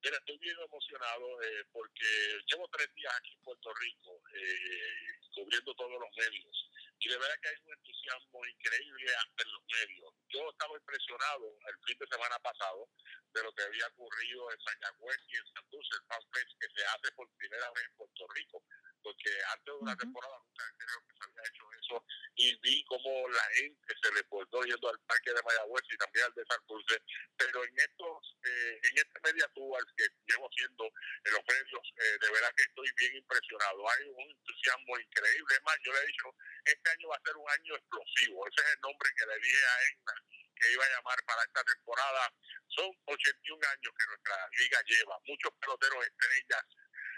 Mira, 0.03 0.17
estoy 0.19 0.39
bien 0.39 0.57
emocionado 0.65 1.43
eh, 1.43 1.65
porque 1.73 2.05
llevo 2.47 2.69
tres 2.69 2.95
días 2.95 3.13
aquí 3.19 3.33
en 3.33 3.43
Puerto 3.43 3.73
Rico 3.75 4.21
eh, 4.35 5.19
cubriendo 5.35 5.75
todos 5.75 5.91
los 5.99 6.11
medios 6.17 6.71
y 7.05 7.09
de 7.09 7.19
verdad 7.19 7.37
que 7.43 7.49
hay 7.49 7.61
un 7.67 7.73
entusiasmo 7.75 8.47
increíble 8.47 9.13
en 9.13 9.53
los 9.53 9.63
medios. 9.69 10.15
Yo 10.29 10.51
estaba 10.51 10.73
impresionado 10.75 11.53
el 11.69 11.77
fin 11.85 11.99
de 11.99 12.07
semana 12.07 12.39
pasado 12.39 12.89
de 13.33 13.43
lo 13.43 13.53
que 13.53 13.63
había 13.63 13.87
ocurrido 13.89 14.51
en 14.51 14.59
Mayagüez 14.65 15.21
y 15.29 15.37
en 15.37 15.47
Santurce, 15.53 15.97
el 16.01 16.07
Fan 16.09 16.25
Fest 16.33 16.53
que 16.59 16.69
se 16.75 16.87
hace 16.87 17.13
por 17.13 17.29
primera 17.37 17.71
vez 17.73 17.85
en 17.85 17.97
Puerto 17.97 18.27
Rico, 18.35 18.65
porque 19.05 19.31
antes 19.53 19.67
de 19.67 19.79
una 19.85 19.97
temporada 19.97 20.39
nunca 20.41 20.65
creo 20.81 21.01
que 21.05 21.13
se 21.13 21.25
había 21.29 21.45
hecho 21.45 21.65
eso 21.79 22.05
y 22.37 22.57
vi 22.61 22.85
cómo 22.87 23.29
la 23.29 23.45
gente 23.55 23.95
se 24.03 24.11
desbordó 24.11 24.65
yendo 24.65 24.89
al 24.89 24.99
parque 25.01 25.33
de 25.33 25.43
Mayagüez 25.43 25.85
y 25.93 25.97
también 25.99 26.25
al 26.25 26.35
de 26.35 26.45
Santurce, 26.47 26.97
pero 27.37 27.65
en 27.65 27.79
estos, 27.79 28.37
eh, 28.45 28.81
en 28.83 28.99
este 28.99 29.21
media 29.23 29.47
tour 29.55 29.85
que 29.97 30.09
llevo 30.27 30.49
haciendo 30.49 30.85
en 30.89 31.33
los 31.33 31.45
medios, 31.47 31.85
eh, 32.01 32.19
de 32.19 32.31
verdad 32.33 32.53
que 32.57 32.65
estoy 32.65 32.89
bien 32.97 33.17
impresionado. 33.17 33.89
Hay 33.91 34.09
un 34.09 34.31
entusiasmo 34.31 34.99
increíble. 34.99 35.55
Es 35.55 35.63
más, 35.63 35.77
yo 35.85 35.93
le 35.93 36.01
he 36.01 36.07
dicho, 36.07 36.35
este 36.65 36.91
año 36.91 37.09
va 37.09 37.17
a 37.17 37.27
ser 37.29 37.37
un 37.37 37.51
año 37.51 37.77
explosivo. 37.77 38.49
Ese 38.49 38.61
es 38.63 38.75
el 38.75 38.81
nombre 38.81 39.11
que 39.17 39.27
le 39.27 39.37
dije 39.39 39.67
a 39.67 39.83
Egna 39.85 40.15
que 40.55 40.73
iba 40.73 40.85
a 40.85 40.89
llamar 40.89 41.19
para 41.27 41.43
esta 41.43 41.63
temporada. 41.65 42.33
Son 42.69 42.91
81 43.07 43.69
años 43.69 43.93
que 43.99 44.07
nuestra 44.07 44.49
liga 44.59 44.79
lleva, 44.87 45.19
muchos 45.27 45.53
peloteros 45.61 46.07
estrellas. 46.07 46.65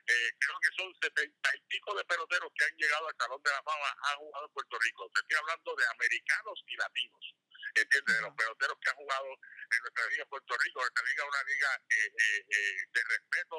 Eh, 0.07 0.31
creo 0.39 0.59
que 0.63 0.71
son 0.79 0.95
70 1.03 1.57
y 1.57 1.61
pico 1.67 1.95
de 1.95 2.05
peloteros 2.05 2.53
que 2.55 2.65
han 2.65 2.77
llegado 2.77 3.09
al 3.09 3.17
Salón 3.19 3.43
de 3.43 3.51
la 3.51 3.63
Fama, 3.63 3.91
han 4.03 4.17
jugado 4.19 4.47
en 4.47 4.53
Puerto 4.53 4.79
Rico. 4.79 5.11
Te 5.13 5.21
estoy 5.21 5.37
hablando 5.39 5.75
de 5.75 5.87
americanos 5.87 6.65
y 6.67 6.77
latinos. 6.77 7.35
¿Entiendes? 7.75 8.15
De 8.15 8.23
los 8.23 8.35
peloteros 8.35 8.79
que 8.81 8.91
han 8.91 8.97
jugado 8.97 9.27
en 9.27 9.79
nuestra 9.83 10.07
liga 10.07 10.23
en 10.23 10.29
Puerto 10.29 10.55
Rico. 10.57 10.81
Nuestra 10.81 11.05
liga 11.05 11.23
es 11.23 11.29
una 11.29 11.43
liga 11.45 11.71
eh, 11.91 12.07
eh, 12.07 12.45
eh, 12.49 12.77
de 12.93 13.03
respeto, 13.03 13.57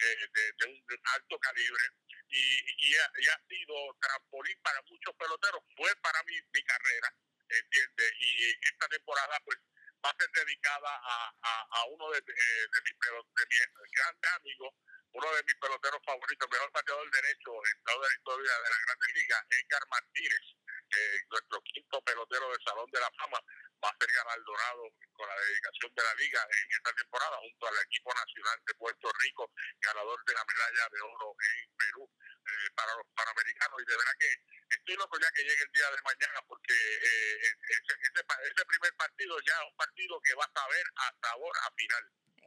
eh, 0.00 0.28
de, 0.32 0.42
de 0.58 0.64
un 0.66 1.00
alto 1.14 1.38
calibre. 1.38 1.84
Y, 2.30 2.44
y, 2.86 2.96
ha, 2.96 3.12
y 3.18 3.28
ha 3.28 3.38
sido 3.48 3.74
trampolín 4.00 4.58
para 4.62 4.80
muchos 4.82 5.14
peloteros. 5.14 5.62
Fue 5.76 5.94
para 5.96 6.22
mi, 6.24 6.34
mi 6.52 6.62
carrera, 6.64 7.14
¿entiendes? 7.48 8.12
Y 8.20 8.66
esta 8.66 8.88
temporada, 8.88 9.38
pues, 9.44 9.58
va 10.04 10.10
a 10.10 10.16
ser 10.18 10.30
dedicada 10.30 10.90
a, 10.96 11.34
a, 11.42 11.68
a 11.70 11.84
uno 11.86 12.10
de, 12.10 12.20
de, 12.20 12.32
de 12.32 12.80
mis, 12.84 12.94
de 12.98 13.46
mis 13.46 13.92
grandes 13.92 14.30
amigos, 14.32 14.74
uno 15.12 15.34
de 15.34 15.42
mis 15.42 15.54
peloteros 15.56 16.00
favoritos, 16.04 16.46
el 16.46 16.52
mejor 16.52 16.72
bateador 16.72 17.10
derecho 17.10 17.50
en 17.50 17.82
toda 17.82 18.08
la 18.08 18.14
historia 18.14 18.52
de 18.52 18.70
la 18.70 18.78
Grandes 18.86 19.14
Ligas, 19.14 19.46
Edgar 19.50 19.84
Martínez, 19.90 20.44
eh, 20.90 21.18
nuestro 21.30 21.60
quinto 21.62 22.02
pelotero 22.02 22.50
del 22.50 22.62
Salón 22.64 22.90
de 22.90 23.00
la 23.00 23.10
Fama, 23.18 23.40
va 23.82 23.88
a 23.88 23.96
ser 23.98 24.12
galardonado 24.12 24.82
con 25.12 25.28
la 25.28 25.36
dedicación 25.40 25.94
de 25.94 26.02
la 26.02 26.14
liga 26.14 26.40
en 26.42 26.68
esta 26.76 26.92
temporada 26.92 27.36
junto 27.38 27.66
al 27.66 27.78
equipo 27.86 28.12
nacional 28.12 28.58
de 28.66 28.74
Puerto 28.74 29.12
Rico, 29.18 29.52
ganador 29.80 30.24
de 30.24 30.34
la 30.34 30.44
medalla 30.44 30.88
de 30.92 31.00
oro 31.00 31.34
en 31.40 31.76
Perú 31.76 32.04
eh, 32.04 32.70
para 32.76 32.94
los 32.94 33.06
panamericanos. 33.14 33.80
Y 33.80 33.86
de 33.86 33.96
verdad 33.96 34.16
que 34.18 34.30
estoy 34.76 34.96
loco 34.96 35.18
ya 35.18 35.30
que 35.32 35.42
llegue 35.42 35.62
el 35.62 35.72
día 35.72 35.90
de 35.90 36.02
mañana 36.02 36.38
porque 36.46 36.74
eh, 36.74 37.36
ese, 37.40 37.94
ese, 38.04 38.20
ese 38.20 38.64
primer 38.66 38.94
partido 38.96 39.40
ya 39.40 39.54
es 39.54 39.66
un 39.70 39.76
partido 39.76 40.20
que 40.20 40.34
va 40.34 40.44
a 40.44 40.52
saber 40.60 40.84
a 40.96 41.14
sabor 41.22 41.56
a 41.64 41.70
final. 41.72 42.04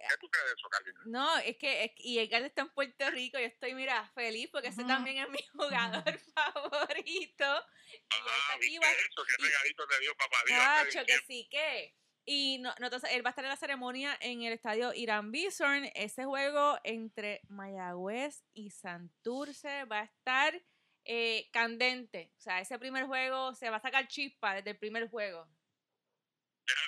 ¿Qué 0.10 0.18
tú 0.18 0.30
crees 0.30 0.48
de 0.48 0.54
eso, 0.54 0.70
Carlita? 0.70 1.00
No, 1.06 1.38
es 1.40 1.58
que, 1.58 1.84
es, 1.86 1.92
y 1.98 2.20
Edgar 2.20 2.42
está 2.44 2.62
en 2.64 2.70
Puerto 2.70 3.10
Rico, 3.12 3.40
yo 3.40 3.46
estoy, 3.46 3.74
mira, 3.74 4.10
feliz 4.16 4.50
porque 4.52 4.68
ese 4.70 4.84
también 4.84 5.18
es 5.18 5.30
mi 5.30 5.42
jugador 5.54 6.20
favorito. 6.36 7.66
Y 7.92 8.04
Ah, 8.10 8.54
aquí, 8.56 8.68
¿viste 8.70 8.86
va, 8.86 8.92
eso? 8.92 9.24
¿Qué 9.28 9.34
y- 9.40 9.46
regalito 9.46 9.88
te 9.88 10.00
dio 10.00 10.16
papá 10.16 10.38
Dios? 10.48 10.60
Cacho, 10.60 11.06
que 11.06 11.18
sí 11.28 11.48
que. 11.50 11.96
Y 12.26 12.58
no, 12.60 12.74
no, 12.80 12.86
entonces 12.88 13.12
él 13.12 13.26
va 13.26 13.30
a 13.30 13.32
estar 13.32 13.44
en 13.44 13.50
la 13.50 13.58
ceremonia 13.58 14.18
en 14.22 14.44
el 14.44 14.54
estadio 14.54 14.94
Irán 14.94 15.32
Bison. 15.32 15.90
Ese 15.94 16.24
juego 16.24 16.80
entre 16.86 17.42
Mayagüez 17.50 18.44
y 18.54 18.70
Santurce 18.72 19.84
va 19.86 20.00
a 20.00 20.04
estar 20.06 20.62
eh, 21.06 21.50
candente. 21.52 22.32
O 22.38 22.42
sea, 22.42 22.62
ese 22.62 22.80
primer 22.80 23.08
juego 23.08 23.54
se 23.56 23.70
va 23.70 23.78
a 23.78 23.82
sacar 23.82 24.08
chispa 24.08 24.56
desde 24.56 24.70
el 24.72 24.78
primer 24.80 25.10
juego. 25.10 25.50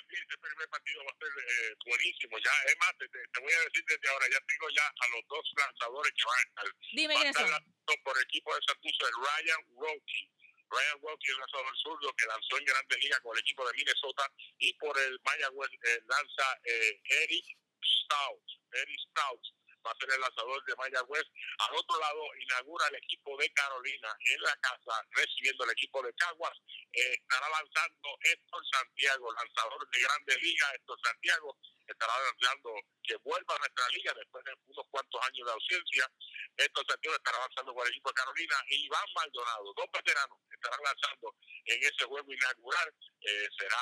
Este 0.08 0.36
primer 0.38 0.68
partido 0.68 1.04
va 1.04 1.12
a 1.12 1.18
ser 1.18 1.32
eh, 1.36 1.74
buenísimo. 1.86 2.38
Ya, 2.38 2.52
es 2.66 2.76
más, 2.78 2.92
te, 2.98 3.08
te- 3.08 3.40
voy 3.40 3.52
a 3.52 3.60
decir 3.60 3.84
desde 3.86 4.08
ahora, 4.08 4.26
ya 4.30 4.40
tengo 4.46 4.68
ya 4.70 4.86
a 4.86 5.06
los 5.08 5.22
dos 5.28 5.44
lanzadores 5.56 6.12
que 6.12 6.24
van 6.26 6.38
a 6.38 6.42
estar. 6.42 6.66
Dime 6.92 7.14
Va 7.14 7.20
quiénes 7.20 7.36
son. 7.36 8.02
por 8.04 8.16
el 8.16 8.22
equipo 8.24 8.54
de 8.54 8.60
Santurce, 8.66 9.04
Ryan 9.16 9.62
Rocky. 9.78 10.22
Ryan 10.68 10.98
Rocky, 11.02 11.30
el 11.30 11.38
lanzador 11.38 11.76
zurdo 11.78 12.12
que 12.16 12.26
lanzó 12.26 12.58
en 12.58 12.64
Grandes 12.64 12.98
Ligas 12.98 13.20
con 13.20 13.36
el 13.36 13.40
equipo 13.42 13.66
de 13.66 13.72
Minnesota. 13.74 14.32
Y 14.58 14.72
por 14.74 14.98
el 14.98 15.20
Mayagüez 15.24 15.70
eh, 15.82 16.00
lanza 16.06 16.46
eh, 16.64 17.00
Eric 17.22 17.44
Stout. 17.82 18.42
Eric 18.72 19.00
Stout 19.10 19.42
va 19.86 19.92
a 19.92 19.98
ser 20.02 20.10
el 20.10 20.20
lanzador 20.20 20.64
de 20.64 20.74
Mayagüez. 20.74 21.26
Al 21.58 21.76
otro 21.76 22.00
lado 22.00 22.22
inaugura 22.42 22.88
el 22.88 22.96
equipo 22.96 23.36
de 23.38 23.48
Carolina 23.52 24.10
en 24.34 24.40
la 24.42 24.56
casa, 24.56 24.94
recibiendo 25.14 25.64
el 25.64 25.70
equipo 25.70 26.02
de 26.02 26.12
Caguas. 26.14 26.58
Eh, 26.92 27.14
estará 27.14 27.48
lanzando 27.48 28.08
Héctor 28.20 28.62
Santiago, 28.66 29.32
lanzador 29.32 29.88
de 29.90 30.00
Grandes 30.00 30.42
Ligas. 30.42 30.74
Héctor 30.74 30.98
Santiago 31.04 31.58
estará 31.86 32.12
lanzando 32.18 32.74
que 33.02 33.16
vuelva 33.22 33.54
a 33.54 33.58
nuestra 33.58 33.88
liga 33.90 34.12
después 34.14 34.44
de 34.44 34.52
unos 34.66 34.86
cuantos 34.90 35.20
años 35.22 35.46
de 35.46 35.52
ausencia. 35.52 36.10
Héctor 36.56 36.84
Santiago 36.88 37.16
estará 37.16 37.38
lanzando 37.38 37.74
por 37.74 37.86
el 37.86 37.92
equipo 37.92 38.10
de 38.10 38.14
Carolina. 38.14 38.56
Y 38.68 38.86
Iván 38.86 39.06
Maldonado, 39.14 39.72
dos 39.76 39.86
veteranos, 39.92 40.38
estarán 40.50 40.80
lanzando 40.82 41.34
en 41.64 41.82
ese 41.82 42.04
juego 42.04 42.32
inaugural. 42.32 42.94
Eh, 43.20 43.48
será, 43.58 43.78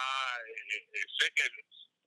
eh, 0.48 0.88
eh, 0.92 1.04
sé 1.18 1.32
que 1.32 1.44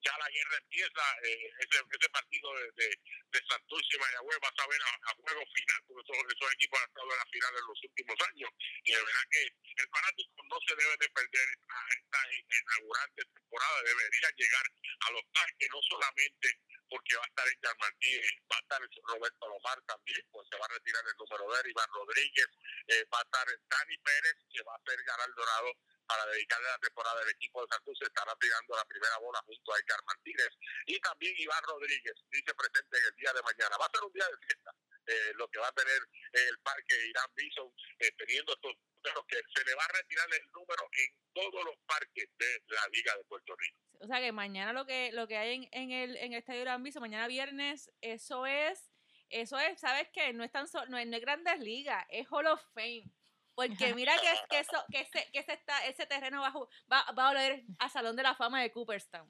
ya 0.01 0.17
la 0.17 0.29
guerra 0.29 0.57
empieza, 0.57 1.03
eh, 1.23 1.51
ese, 1.59 1.77
ese 1.79 2.09
partido 2.09 2.53
de, 2.55 2.71
de, 2.71 2.87
de 3.31 3.39
Santurce 3.49 3.95
y 3.95 3.99
Mayagüez 3.99 4.39
va 4.43 4.49
a 4.49 4.61
saber 4.61 4.81
a, 4.81 5.13
juego 5.15 5.43
final, 5.53 5.79
porque 5.87 6.03
esos, 6.05 6.17
esos 6.33 6.53
equipos 6.53 6.79
han 6.79 6.89
estado 6.89 7.11
en 7.11 7.17
la 7.17 7.31
final 7.31 7.53
en 7.57 7.67
los 7.67 7.79
últimos 7.83 8.17
años. 8.29 8.49
Y 8.83 8.91
de 8.91 9.03
verdad 9.03 9.25
que 9.31 9.41
el 9.43 9.89
fanático 9.89 10.43
no 10.43 10.57
se 10.67 10.75
debe 10.75 10.95
de 10.97 11.09
perder 11.09 11.47
esta, 11.49 11.77
esta 11.97 12.19
inaugurante 12.31 13.21
temporada, 13.25 13.77
debería 13.83 14.29
llegar 14.37 14.65
a 15.07 15.11
los 15.11 15.23
parques, 15.33 15.69
no 15.71 15.81
solamente 15.89 16.47
porque 16.89 17.15
va 17.15 17.23
a 17.23 17.27
estar 17.27 17.47
Edgar 17.47 17.77
Martínez, 17.79 18.31
va 18.51 18.57
a 18.57 18.59
estar 18.59 18.79
Roberto 18.79 19.47
Lomar 19.47 19.81
también, 19.83 20.21
pues 20.31 20.47
se 20.49 20.57
va 20.57 20.65
a 20.65 20.73
retirar 20.73 21.03
el 21.03 21.17
número 21.17 21.43
de 21.51 21.69
Iván 21.69 21.89
Rodríguez, 21.91 22.47
eh, 22.87 23.05
va 23.13 23.19
a 23.19 23.23
estar 23.23 23.47
Dani 23.69 23.97
Pérez, 23.97 24.37
que 24.51 24.63
va 24.63 24.75
a 24.75 24.83
ser 24.87 25.03
Garal 25.03 25.33
Dorado, 25.35 25.71
para 26.07 26.25
dedicarle 26.27 26.67
la 26.67 26.79
temporada 26.79 27.19
del 27.19 27.29
equipo 27.29 27.61
de 27.61 27.67
Santurce 27.67 28.05
estará 28.05 28.33
tirando 28.39 28.75
la 28.75 28.85
primera 28.85 29.17
bola 29.19 29.39
junto 29.45 29.73
a 29.73 29.77
Edgar 29.79 29.99
Martínez 30.05 30.49
y 30.85 30.99
también 30.99 31.35
Iván 31.37 31.63
Rodríguez 31.63 32.15
dice 32.31 32.53
presente 32.55 32.97
en 32.97 33.05
el 33.05 33.15
día 33.15 33.33
de 33.33 33.41
mañana. 33.43 33.77
Va 33.77 33.85
a 33.85 33.91
ser 33.91 34.03
un 34.03 34.13
día 34.13 34.25
de 34.25 34.37
fiesta, 34.47 34.71
eh, 35.05 35.31
lo 35.35 35.47
que 35.49 35.59
va 35.59 35.67
a 35.67 35.71
tener 35.73 36.01
el 36.33 36.57
parque 36.59 36.95
Irán 37.07 37.29
Bison 37.35 37.73
eh, 37.99 38.11
teniendo 38.17 38.53
estos 38.53 38.73
números 38.95 39.25
que 39.27 39.39
se 39.55 39.63
le 39.65 39.75
va 39.75 39.83
a 39.83 39.93
retirar 39.99 40.27
el 40.33 40.51
número 40.51 40.83
en 40.91 41.09
todos 41.33 41.65
los 41.65 41.75
parques 41.85 42.29
de 42.37 42.63
la 42.67 42.87
Liga 42.91 43.15
de 43.17 43.23
Puerto 43.25 43.55
Rico. 43.55 43.77
O 43.99 44.07
sea 44.07 44.19
que 44.19 44.31
mañana 44.31 44.73
lo 44.73 44.85
que 44.85 45.11
lo 45.11 45.27
que 45.27 45.37
hay 45.37 45.55
en, 45.55 45.69
en 45.71 45.91
el 45.91 46.17
en 46.17 46.33
el 46.33 46.39
estadio 46.39 46.61
Gran 46.61 46.83
Viso, 46.83 46.99
mañana 46.99 47.27
viernes, 47.27 47.91
eso 48.01 48.45
es, 48.45 48.91
eso 49.29 49.59
es, 49.59 49.79
¿sabes 49.79 50.07
qué? 50.13 50.33
No 50.33 50.43
es 50.43 50.51
tan 50.51 50.67
so- 50.67 50.85
no, 50.87 50.97
es, 50.97 51.07
no 51.07 51.15
es 51.17 51.21
Grandes 51.21 51.59
Ligas, 51.59 52.05
es 52.09 52.27
Hall 52.31 52.47
of 52.47 52.61
Fame. 52.73 53.11
Porque 53.57 53.93
mira 53.95 54.13
que, 54.21 54.29
que, 54.51 54.59
eso, 54.59 54.85
que, 54.91 55.01
ese, 55.01 55.31
que 55.33 55.39
ese, 55.39 55.53
está, 55.53 55.83
ese 55.87 56.05
terreno 56.05 56.41
va 56.41 56.53
va, 56.93 57.11
va 57.11 57.27
a 57.27 57.31
oler 57.31 57.63
a 57.79 57.89
Salón 57.89 58.15
de 58.15 58.21
la 58.21 58.35
Fama 58.35 58.61
de 58.61 58.71
Cooperstown. 58.71 59.27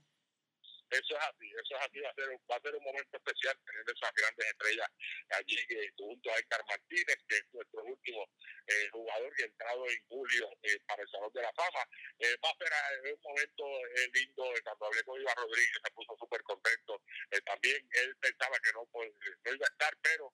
Eso 0.90 1.16
es 1.18 1.24
así, 1.24 1.48
eso 1.52 1.76
es 1.76 1.82
así, 1.86 2.00
va 2.00 2.10
a 2.10 2.14
ser, 2.14 2.30
un- 2.30 2.42
va 2.50 2.56
a 2.56 2.62
ser 2.62 2.76
un 2.76 2.84
momento 2.84 3.18
especial 3.18 3.60
tener 3.66 3.84
esas 3.88 4.12
grandes 4.14 4.48
estrellas 4.48 4.90
allí 5.32 5.58
eh, 5.70 5.92
junto 5.98 6.30
a 6.32 6.38
Edgar 6.40 6.64
Martínez, 6.68 7.18
que 7.28 7.36
es 7.38 7.46
nuestro 7.54 7.84
último 7.84 8.24
eh, 8.68 8.90
jugador 8.92 9.34
y 9.38 9.44
entrado 9.44 9.84
en 9.90 10.08
julio 10.08 10.50
eh, 10.64 10.80
para 10.88 11.04
el 11.04 11.10
Salón 11.10 11.32
de 11.34 11.42
la 11.42 11.52
Fama. 11.54 11.84
Eh, 12.20 12.36
va 12.44 12.50
a 12.52 12.56
ser 12.60 13.14
un 13.14 13.20
momento 13.22 13.64
lindo, 14.14 14.44
cuando 14.64 14.86
hablé 14.88 15.04
con 15.04 15.20
Iván 15.22 15.36
Rodríguez 15.36 15.80
se 15.84 15.92
puso 15.92 16.16
súper 16.20 16.42
contento. 16.44 17.02
También 17.46 17.80
él 17.92 18.16
pensaba 18.18 18.58
que 18.60 18.72
no, 18.74 18.86
pues, 18.92 19.12
no 19.44 19.54
iba 19.56 19.66
a 19.68 19.72
estar, 19.72 19.94
pero 20.02 20.34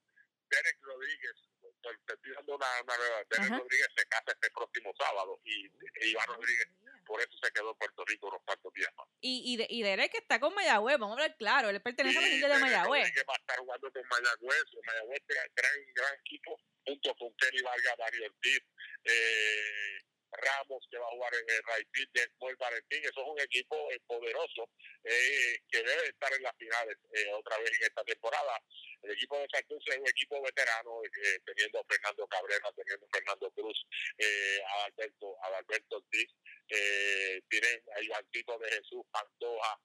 Derek 0.50 0.78
Rodríguez, 0.82 1.34
te 2.06 2.14
estoy 2.14 2.34
dando 2.34 2.56
una, 2.56 2.68
una 2.84 2.94
Derek. 3.30 3.60
Rodríguez 3.60 3.88
se 3.96 4.06
casa 4.08 4.32
este 4.32 4.50
próximo 4.52 4.94
sábado 4.98 5.40
y 5.44 5.66
e 5.66 6.08
Iván 6.08 6.28
Rodríguez 6.28 6.68
por 7.06 7.22
eso 7.22 7.32
se 7.42 7.52
quedó 7.52 7.72
en 7.72 7.78
Puerto 7.78 8.06
Rico 8.06 8.28
unos 8.28 8.42
cuantos 8.44 8.74
días 8.74 8.90
más. 8.96 9.08
Y, 9.22 9.54
y, 9.54 9.58
de, 9.58 9.68
y 9.70 9.84
Derek 9.84 10.12
que 10.12 10.18
está 10.20 10.40
con 10.40 10.54
Mayagüez, 10.56 10.98
vamos 10.98 11.18
a 11.18 11.24
hablar 11.24 11.38
claro, 11.38 11.70
él 11.70 11.82
pertenece 11.82 12.18
a 12.18 12.22
los 12.22 12.30
Sí, 12.30 12.36
indios 12.36 12.52
de 12.52 12.60
Mayagüez. 12.60 13.04
Rodríguez 13.04 13.26
va 13.30 13.34
a 13.34 13.38
estar 13.38 13.60
jugando 13.60 13.92
con 13.92 14.08
Mayagüez. 14.08 14.64
Mayagüez 14.86 15.22
es 15.22 15.36
un 15.36 15.56
gran, 15.56 15.94
gran 15.94 16.20
equipo, 16.20 16.60
junto 16.86 17.16
con 17.16 17.36
Kenny 17.36 17.62
Vargas, 17.62 17.96
Mario 18.00 18.26
Ortiz, 18.26 18.64
eh, 19.04 20.00
Ramos, 20.38 20.88
que 20.90 20.98
va 20.98 21.06
a 21.06 21.12
jugar 21.12 21.34
en 21.36 21.50
el 21.50 21.64
Raipid, 21.64 22.08
Desmond 22.14 22.58
Valentín. 22.58 23.02
Eso 23.04 23.22
es 23.22 23.28
un 23.28 23.40
equipo 23.40 23.92
eh, 23.92 24.00
poderoso 24.08 24.70
eh, 25.04 25.60
que 25.70 25.84
debe 25.84 26.08
estar 26.08 26.34
en 26.34 26.44
las 26.44 26.56
finales 26.58 26.98
eh, 27.14 27.32
otra 27.34 27.58
vez 27.60 27.72
en 27.80 27.88
esta 27.88 28.04
temporada. 28.04 28.60
El 29.02 29.12
equipo 29.12 29.38
de 29.38 29.48
Santurce 29.52 29.92
es 29.92 29.98
un 29.98 30.08
equipo 30.08 30.42
veterano, 30.42 31.02
eh, 31.04 31.40
teniendo 31.46 31.80
a 31.80 31.84
Fernando 31.84 32.28
Cabrera, 32.28 32.72
teniendo 32.76 33.06
a 33.06 33.10
Fernando 33.18 33.52
Cruz, 33.52 33.86
eh, 34.18 34.62
a 34.66 34.86
Alberto, 34.86 35.36
a 35.44 35.58
Alberto 35.58 35.98
Ortiz, 35.98 36.30
tienen 37.50 37.84
a 37.96 38.02
Ivancito 38.02 38.58
de 38.58 38.70
Jesús, 38.72 39.04
Pantoja, 39.12 39.80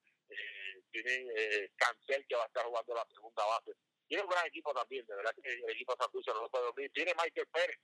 tienen 0.91 1.29
Cancel 1.77 2.25
que 2.27 2.37
va 2.37 2.45
a 2.45 2.47
estar 2.47 2.65
jugando 2.65 2.95
la 2.95 3.07
segunda 3.11 3.45
base. 3.45 3.73
Tiene 4.07 4.23
un 4.23 4.31
gran 4.31 4.47
equipo 4.47 4.73
también, 4.73 5.05
de 5.05 5.17
verdad 5.17 5.35
que 5.43 5.53
el 5.53 5.71
equipo 5.71 5.93
de 5.95 6.03
Santurce 6.03 6.31
no 6.33 6.43
lo 6.43 6.51
puede 6.51 6.65
dormir. 6.65 6.91
Tiene 6.95 7.13
Michael 7.15 7.47
Pérez, 7.49 7.79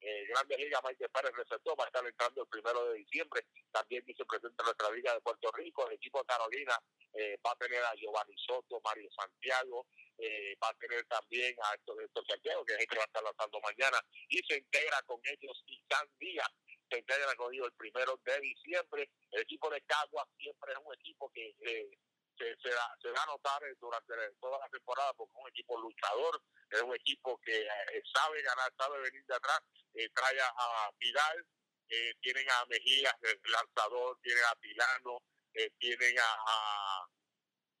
eh, 0.00 0.26
Grande 0.28 0.56
Liga, 0.56 0.80
Michael 0.84 1.10
Pérez 1.10 1.32
receptor, 1.34 1.78
va 1.78 1.84
a 1.84 1.86
estar 1.88 2.06
entrando 2.06 2.42
el 2.42 2.48
primero 2.48 2.84
de 2.86 2.98
diciembre. 2.98 3.46
También 3.70 4.04
dice 4.06 4.24
presente 4.24 4.54
en 4.58 4.64
nuestra 4.64 4.90
Liga 4.90 5.14
de 5.14 5.20
Puerto 5.20 5.50
Rico. 5.52 5.88
El 5.88 5.94
equipo 5.94 6.20
de 6.20 6.26
Carolina 6.26 6.78
eh, 7.14 7.38
va 7.44 7.52
a 7.52 7.56
tener 7.56 7.82
a 7.82 7.94
Giovanni 7.94 8.34
Soto, 8.36 8.80
Mario 8.84 9.08
Santiago, 9.10 9.86
eh, 10.18 10.56
va 10.62 10.68
a 10.68 10.74
tener 10.74 11.04
también 11.06 11.54
a 11.62 11.74
Héctor, 11.74 12.02
Héctor 12.02 12.24
Santiago, 12.26 12.64
que 12.64 12.74
es 12.74 12.80
el 12.80 12.86
que 12.86 12.96
va 12.96 13.02
a 13.02 13.06
estar 13.06 13.22
lanzando 13.22 13.60
mañana, 13.60 13.98
y 14.28 14.38
se 14.46 14.58
integra 14.58 15.02
con 15.02 15.20
ellos 15.24 15.64
Isan 15.66 16.08
Díaz, 16.18 16.50
se 16.90 16.98
integra 16.98 17.34
con 17.36 17.52
ellos 17.52 17.66
el 17.66 17.74
primero 17.74 18.20
de 18.24 18.40
diciembre. 18.40 19.10
El 19.30 19.42
equipo 19.42 19.70
de 19.70 19.80
Cagua 19.82 20.26
siempre 20.38 20.72
es 20.72 20.78
un 20.84 20.94
equipo 20.94 21.30
que 21.32 21.54
eh, 21.60 21.90
se, 22.38 22.56
se, 22.62 22.68
da, 22.70 22.96
se 23.02 23.10
da 23.10 23.22
a 23.22 23.26
notar 23.26 23.62
eh, 23.64 23.74
durante 23.80 24.14
toda 24.40 24.58
la 24.58 24.68
temporada 24.68 25.12
porque 25.14 25.32
es 25.34 25.42
un 25.42 25.48
equipo 25.48 25.80
luchador, 25.80 26.42
es 26.70 26.82
un 26.82 26.94
equipo 26.94 27.38
que 27.38 27.60
eh, 27.62 28.02
sabe 28.12 28.42
ganar, 28.42 28.72
sabe 28.76 29.00
venir 29.00 29.24
de 29.26 29.34
atrás, 29.34 29.60
eh, 29.94 30.08
trae 30.14 30.40
a, 30.40 30.90
Vidal, 30.98 31.46
eh, 31.88 32.14
tienen 32.20 32.48
a 32.50 32.66
Mejías, 32.66 33.14
el 33.22 33.40
lanzador, 33.50 34.18
tienen 34.22 34.44
a 34.44 34.54
Tilano, 34.56 35.22
eh, 35.54 35.70
tienen 35.78 36.18
a, 36.18 36.36
a 36.46 37.08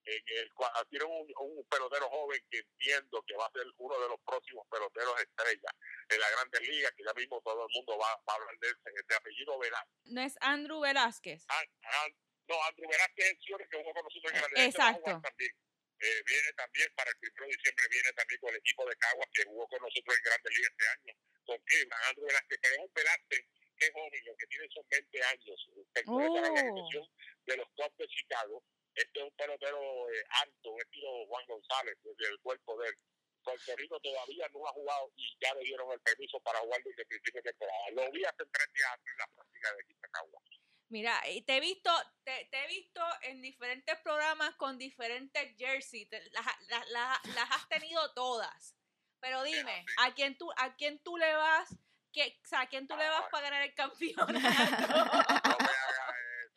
en 0.08 0.22
el, 0.38 0.50
tienen 0.88 1.08
un, 1.08 1.26
un 1.36 1.66
pelotero 1.68 2.08
joven 2.08 2.40
que 2.50 2.58
entiendo 2.58 3.22
que 3.26 3.36
va 3.36 3.46
a 3.46 3.52
ser 3.52 3.66
uno 3.76 4.00
de 4.00 4.08
los 4.08 4.18
próximos 4.24 4.66
peloteros 4.70 5.20
estrellas 5.20 5.72
de 6.08 6.18
la 6.18 6.30
Grandes 6.30 6.60
Ligas, 6.62 6.92
que 6.96 7.04
ya 7.04 7.12
mismo 7.12 7.40
todo 7.42 7.66
el 7.66 7.74
mundo 7.74 7.98
va, 7.98 8.16
va 8.26 8.32
a 8.32 8.36
hablar 8.36 8.58
de, 8.58 8.68
ese, 8.68 8.90
de 9.06 9.14
apellido 9.14 9.58
Velázquez. 9.58 10.00
No 10.04 10.20
es 10.22 10.36
Andrew 10.40 10.80
Velázquez. 10.80 11.44
Ah, 11.48 11.62
ah, 11.84 12.06
no, 12.48 12.62
Andrew 12.64 12.88
Velázquez 12.88 13.24
es 13.26 13.30
el 13.32 13.38
señor 13.38 13.68
que 13.68 13.76
jugó 13.76 13.92
con 13.92 14.04
nosotros 14.04 14.32
en 14.32 14.40
Grandes 14.40 14.58
Ligas, 14.58 14.78
va 14.78 14.88
a 14.88 14.94
jugar 14.94 15.16
Exacto. 15.16 15.67
Eh, 16.00 16.22
viene 16.26 16.52
también 16.54 16.88
para 16.94 17.10
el 17.10 17.16
1 17.18 17.46
de 17.46 17.56
diciembre, 17.56 17.84
viene 17.90 18.12
también 18.12 18.40
con 18.40 18.50
el 18.50 18.56
equipo 18.60 18.88
de 18.88 18.96
Caguas 18.96 19.28
que 19.34 19.44
jugó 19.44 19.66
con 19.68 19.82
nosotros 19.82 20.16
en 20.16 20.22
Grandes 20.22 20.56
Ligas 20.56 20.70
este 20.70 20.88
año, 20.88 21.14
con 21.44 21.58
Cleveland, 21.58 22.04
Andrew 22.06 22.26
Velázquez, 22.26 22.58
pero 22.62 22.74
es 22.74 22.80
un 22.80 22.92
Velázquez 22.94 23.44
que 23.78 23.86
es 23.86 23.92
joven, 23.92 24.24
lo 24.26 24.36
que 24.36 24.46
tiene 24.46 24.68
son 24.74 24.84
20 24.88 25.22
años, 25.22 25.68
pertenece 25.92 26.38
a 26.38 26.42
la 26.42 26.48
Oh. 26.48 26.52
organización 26.52 27.06
de 27.46 27.56
los 27.56 27.68
Cubs 27.76 27.96
de 27.98 28.08
Chicago. 28.08 28.64
Este 28.94 29.18
es 29.20 29.24
un 29.24 29.30
pelotero 29.36 30.10
eh, 30.10 30.24
alto, 30.42 30.70
un 30.72 30.80
estilo 30.82 31.26
Juan 31.26 31.46
González, 31.46 31.96
desde 32.02 32.32
el 32.32 32.38
cuerpo 32.40 32.76
de 32.82 32.88
él. 32.88 32.98
Puerto 33.44 33.76
Rico 33.76 34.00
todavía 34.00 34.48
no 34.52 34.66
ha 34.66 34.72
jugado 34.72 35.12
y 35.16 35.36
ya 35.40 35.54
le 35.54 35.60
dieron 35.62 35.90
el 35.92 36.00
permiso 36.00 36.40
para 36.40 36.58
jugar 36.58 36.82
desde 36.82 37.02
el 37.02 37.08
principio 37.08 37.40
de 37.40 37.50
temporada. 37.50 37.90
Lo 37.92 38.10
vi 38.10 38.24
hace 38.24 38.44
tres 38.52 38.72
días 38.74 38.90
en 39.06 39.16
la 39.18 39.26
práctica 39.28 39.74
de 39.74 39.84
Quintacagua. 39.84 40.42
Mira, 40.90 41.20
y 41.28 41.42
te 41.42 41.56
he 41.56 41.60
visto, 41.60 41.90
te, 42.24 42.46
te 42.50 42.64
he 42.64 42.66
visto 42.68 43.02
en 43.22 43.42
diferentes 43.42 43.98
programas 44.00 44.54
con 44.56 44.78
diferentes 44.78 45.54
jerseys, 45.58 46.08
las, 46.32 46.46
las- 46.68 46.88
las- 46.88 47.24
las 47.34 47.50
has 47.50 47.68
tenido 47.68 48.12
todas. 48.14 48.74
Pero 49.20 49.42
dime, 49.42 49.84
¿a 49.98 50.14
quién 50.14 50.38
tú, 50.38 50.50
a 50.56 50.74
quién 50.76 50.98
tú 51.02 51.16
le 51.18 51.34
vas, 51.34 51.68
que, 52.12 52.38
o 52.42 52.46
sea, 52.48 52.60
¿a 52.62 52.66
quién 52.68 52.86
tú 52.86 52.96
le 52.96 53.06
vas 53.08 53.24
para 53.30 53.44
ganar 53.50 53.62
el 53.62 53.74
campeonato? 53.74 54.32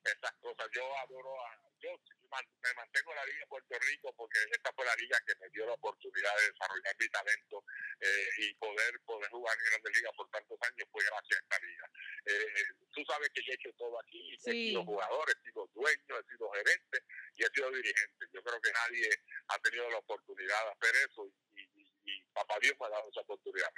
esas 0.04 0.32
cosas. 0.40 0.68
Yo 0.72 0.96
adoro 0.98 1.40
a. 1.44 1.58
Yo 1.80 1.90
me 2.30 2.74
mantengo 2.74 3.10
en 3.12 3.16
la 3.16 3.26
Liga 3.26 3.38
de 3.40 3.46
Puerto 3.46 3.78
Rico 3.78 4.12
porque 4.16 4.38
esta 4.50 4.72
fue 4.72 4.84
la 4.84 4.94
liga 4.96 5.18
que 5.26 5.34
me 5.40 5.48
dio 5.50 5.66
la 5.66 5.72
oportunidad 5.74 6.36
de 6.36 6.50
desarrollar 6.52 6.96
mi 6.98 7.08
talento 7.08 7.64
eh, 8.00 8.28
y 8.38 8.54
poder 8.54 9.00
poder 9.04 9.30
jugar 9.30 9.56
en 9.58 9.64
Grandes 9.70 9.96
Ligas 9.96 10.12
por 10.16 10.28
tantos 10.30 10.58
años 10.62 10.88
fue 10.90 11.04
gracias 11.04 11.40
a 11.40 11.42
esta 11.42 11.58
liga. 11.66 11.90
Eh, 12.26 12.64
tú 12.94 13.04
sabes 13.04 13.30
que 13.30 13.42
yo 13.42 13.52
he 13.52 13.54
hecho 13.54 13.70
todo 13.78 13.98
aquí, 14.00 14.34
he 14.34 14.38
Sí. 14.38 14.68
sido 14.70 14.84
jugador, 14.84 15.28
he 15.30 15.42
sido 15.46 15.66
dueño, 15.74 16.18
he 16.18 16.24
sido 16.30 16.50
gerente 16.50 16.98
y 17.36 17.44
he 17.44 17.48
sido 17.54 17.70
dirigente. 17.70 18.26
Yo 18.32 18.42
creo 18.42 18.60
que 18.60 18.72
nadie 18.72 19.08
ha 19.48 19.58
tenido 19.60 19.90
la 19.90 19.98
oportunidad 19.98 20.64
de 20.64 20.70
hacer 20.72 21.08
eso 21.08 21.26
y, 21.54 21.60
y- 21.80 21.92
y 22.04 22.22
papá 22.32 22.58
Dios 22.60 22.74
me 22.80 22.86
ha 22.86 22.90
dado 22.90 23.08
esa 23.10 23.20
oportunidad. 23.20 23.68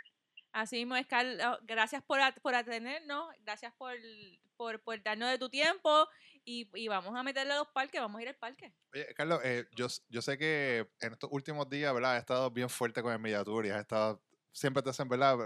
Así 0.53 0.77
mismo 0.77 0.97
es, 0.97 1.07
Carlos. 1.07 1.59
Gracias 1.63 2.03
por, 2.03 2.19
por 2.41 2.55
atendernos, 2.55 3.35
gracias 3.41 3.73
por, 3.75 3.95
por, 4.57 4.83
por 4.83 5.03
darnos 5.03 5.31
de 5.31 5.39
tu 5.39 5.51
tiempo 5.51 6.09
y, 6.49 6.71
y 6.75 6.89
vamos 6.89 7.15
a 7.15 7.23
meterle 7.23 7.53
a 7.53 7.59
los 7.59 7.69
parques, 7.69 8.01
vamos 8.01 8.19
a 8.19 8.23
ir 8.23 8.29
al 8.29 8.37
parque. 8.37 8.73
Oye, 8.95 9.07
Carlos, 9.15 9.39
eh, 9.45 9.67
yo, 9.77 9.87
yo 10.09 10.23
sé 10.23 10.39
que 10.39 10.89
en 11.01 11.13
estos 11.13 11.29
últimos 11.31 11.69
días, 11.69 11.93
¿verdad? 11.93 12.15
Has 12.15 12.21
estado 12.21 12.51
bien 12.51 12.71
fuerte 12.71 13.03
con 13.03 13.13
el 13.13 13.19
Media 13.19 13.45
Tour 13.45 13.67
y 13.67 13.71
has 13.71 13.81
estado, 13.81 14.25
siempre 14.51 14.83
te 14.83 14.89
hacen, 14.89 15.11
¿verdad? 15.11 15.37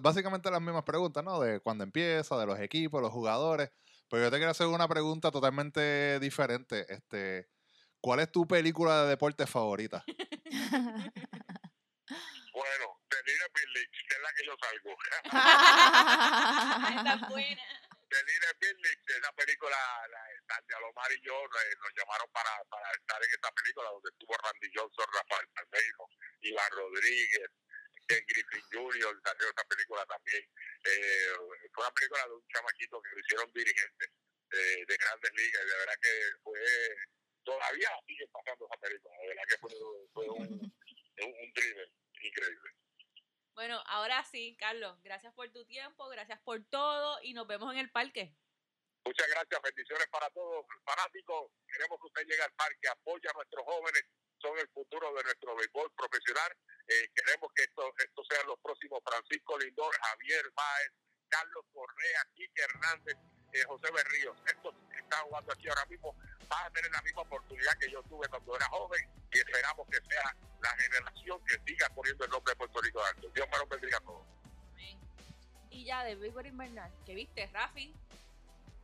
Básicamente 0.00 0.52
las 0.52 0.60
mismas 0.60 0.84
preguntas, 0.84 1.24
¿no? 1.24 1.40
De 1.40 1.58
cuándo 1.58 1.82
empieza, 1.82 2.38
de 2.38 2.46
los 2.46 2.60
equipos, 2.60 3.02
los 3.02 3.10
jugadores. 3.10 3.72
Pero 4.08 4.22
yo 4.22 4.30
te 4.30 4.36
quiero 4.36 4.52
hacer 4.52 4.68
una 4.68 4.86
pregunta 4.86 5.32
totalmente 5.32 6.20
diferente. 6.20 6.86
Este, 6.88 7.48
¿Cuál 8.00 8.20
es 8.20 8.30
tu 8.30 8.46
película 8.46 9.02
de 9.02 9.08
deporte 9.08 9.46
favorita? 9.46 10.04
Bueno, 12.54 13.00
The 13.08 13.16
Little 13.26 13.50
Big 13.52 13.68
League, 13.74 13.90
que 13.90 14.14
es 14.14 14.22
la 14.22 14.30
que 14.36 14.46
yo 14.46 14.54
salgo. 14.62 14.94
Está 17.10 17.28
buena. 17.28 17.62
The 18.08 18.22
Little 18.22 18.54
Big 18.60 18.76
League, 18.78 19.02
que 19.04 19.14
la, 19.74 20.24
Sandy 20.46 20.74
Alomar 20.74 21.10
y 21.12 21.20
yo 21.22 21.34
eh, 21.34 21.74
nos 21.80 21.92
llamaron 21.96 22.28
para, 22.32 22.50
para 22.68 22.90
estar 22.92 23.22
en 23.22 23.30
esta 23.30 23.50
película 23.52 23.90
donde 23.90 24.10
estuvo 24.10 24.36
Randy 24.36 24.68
Johnson, 24.74 25.06
Rafael 25.12 25.48
Palmeiro, 25.54 26.08
Iván 26.40 26.70
Rodríguez, 26.72 27.48
Ken 28.06 28.24
Griffin 28.26 28.64
Jr., 28.72 29.20
salió 29.24 29.48
esta 29.48 29.64
película 29.64 30.04
también. 30.06 30.44
Eh, 30.84 31.32
fue 31.72 31.84
una 31.84 31.94
película 31.94 32.26
de 32.26 32.34
un 32.34 32.46
chamaquito 32.48 33.02
que 33.02 33.10
lo 33.10 33.20
hicieron 33.20 33.52
dirigente 33.52 34.04
eh, 34.52 34.84
de 34.86 34.96
grandes 34.96 35.32
ligas 35.32 35.62
y 35.64 35.68
de 35.68 35.76
verdad 35.78 35.98
que 36.02 36.14
fue, 36.42 36.60
todavía 37.44 37.88
sigue 38.06 38.28
pasando 38.28 38.66
esa 38.66 38.80
película, 38.80 39.16
de 39.16 39.28
verdad 39.28 39.44
que 39.48 39.58
fue, 39.58 39.70
fue 40.12 40.28
un, 40.28 40.48
un, 41.24 41.30
un 41.32 41.52
thriller 41.54 41.90
increíble. 42.20 42.70
Bueno, 43.54 43.82
ahora 43.86 44.24
sí, 44.24 44.56
Carlos, 44.58 45.00
gracias 45.02 45.32
por 45.32 45.50
tu 45.52 45.64
tiempo, 45.64 46.08
gracias 46.08 46.40
por 46.40 46.64
todo 46.64 47.18
y 47.22 47.34
nos 47.34 47.46
vemos 47.46 47.72
en 47.72 47.78
el 47.78 47.90
parque. 47.90 48.34
Muchas 49.04 49.28
gracias, 49.28 49.60
bendiciones 49.62 50.08
para 50.08 50.30
todos. 50.30 50.64
Fanáticos, 50.84 51.52
queremos 51.68 52.00
que 52.00 52.06
usted 52.06 52.22
llegue 52.22 52.42
al 52.42 52.52
parque, 52.52 52.88
apoye 52.88 53.28
a 53.28 53.32
nuestros 53.34 53.64
jóvenes, 53.64 54.02
son 54.40 54.58
el 54.58 54.68
futuro 54.68 55.12
de 55.14 55.22
nuestro 55.22 55.54
béisbol 55.56 55.92
profesional 55.92 56.56
Eh, 56.86 57.08
queremos 57.14 57.50
que 57.54 57.62
esto, 57.62 57.94
esto 57.96 58.22
sean 58.28 58.46
los 58.46 58.58
próximos 58.60 59.00
Francisco 59.02 59.58
Lindor, 59.58 59.94
Javier 59.94 60.44
Báez, 60.54 60.92
Carlos 61.28 61.64
Correa, 61.72 62.20
Quique 62.34 62.62
Hernández, 62.62 63.16
eh, 63.54 63.64
José 63.64 63.90
Berríos. 63.90 64.36
Estos 64.46 64.74
que 64.92 65.00
están 65.00 65.24
jugando 65.24 65.52
aquí 65.52 65.68
ahora 65.68 65.86
mismo 65.86 66.14
van 66.46 66.66
a 66.66 66.70
tener 66.70 66.90
la 66.90 67.00
misma 67.00 67.22
oportunidad 67.22 67.72
que 67.78 67.90
yo 67.90 68.02
tuve 68.02 68.28
cuando 68.28 68.56
era 68.56 68.66
joven 68.68 69.00
y 69.32 69.38
esperamos 69.38 69.88
que 69.88 69.96
sea 69.96 70.36
la 70.60 70.76
generación 70.76 71.42
que 71.46 71.58
siga 71.66 71.88
poniendo 71.94 72.24
el 72.26 72.30
nombre 72.30 72.52
de 72.52 72.56
Puerto 72.56 72.80
Rico 72.82 73.02
alto. 73.02 73.28
Dios 73.30 73.48
me 73.50 73.58
lo 73.58 73.66
bendiga 73.66 73.96
a 73.96 74.00
todos. 74.00 74.26
Amén. 74.72 74.98
Y 75.70 75.84
ya 75.86 76.04
de 76.04 76.16
béisbol 76.16 76.46
invernal, 76.46 76.92
que 77.06 77.14
viste, 77.14 77.46
Rafi, 77.46 77.94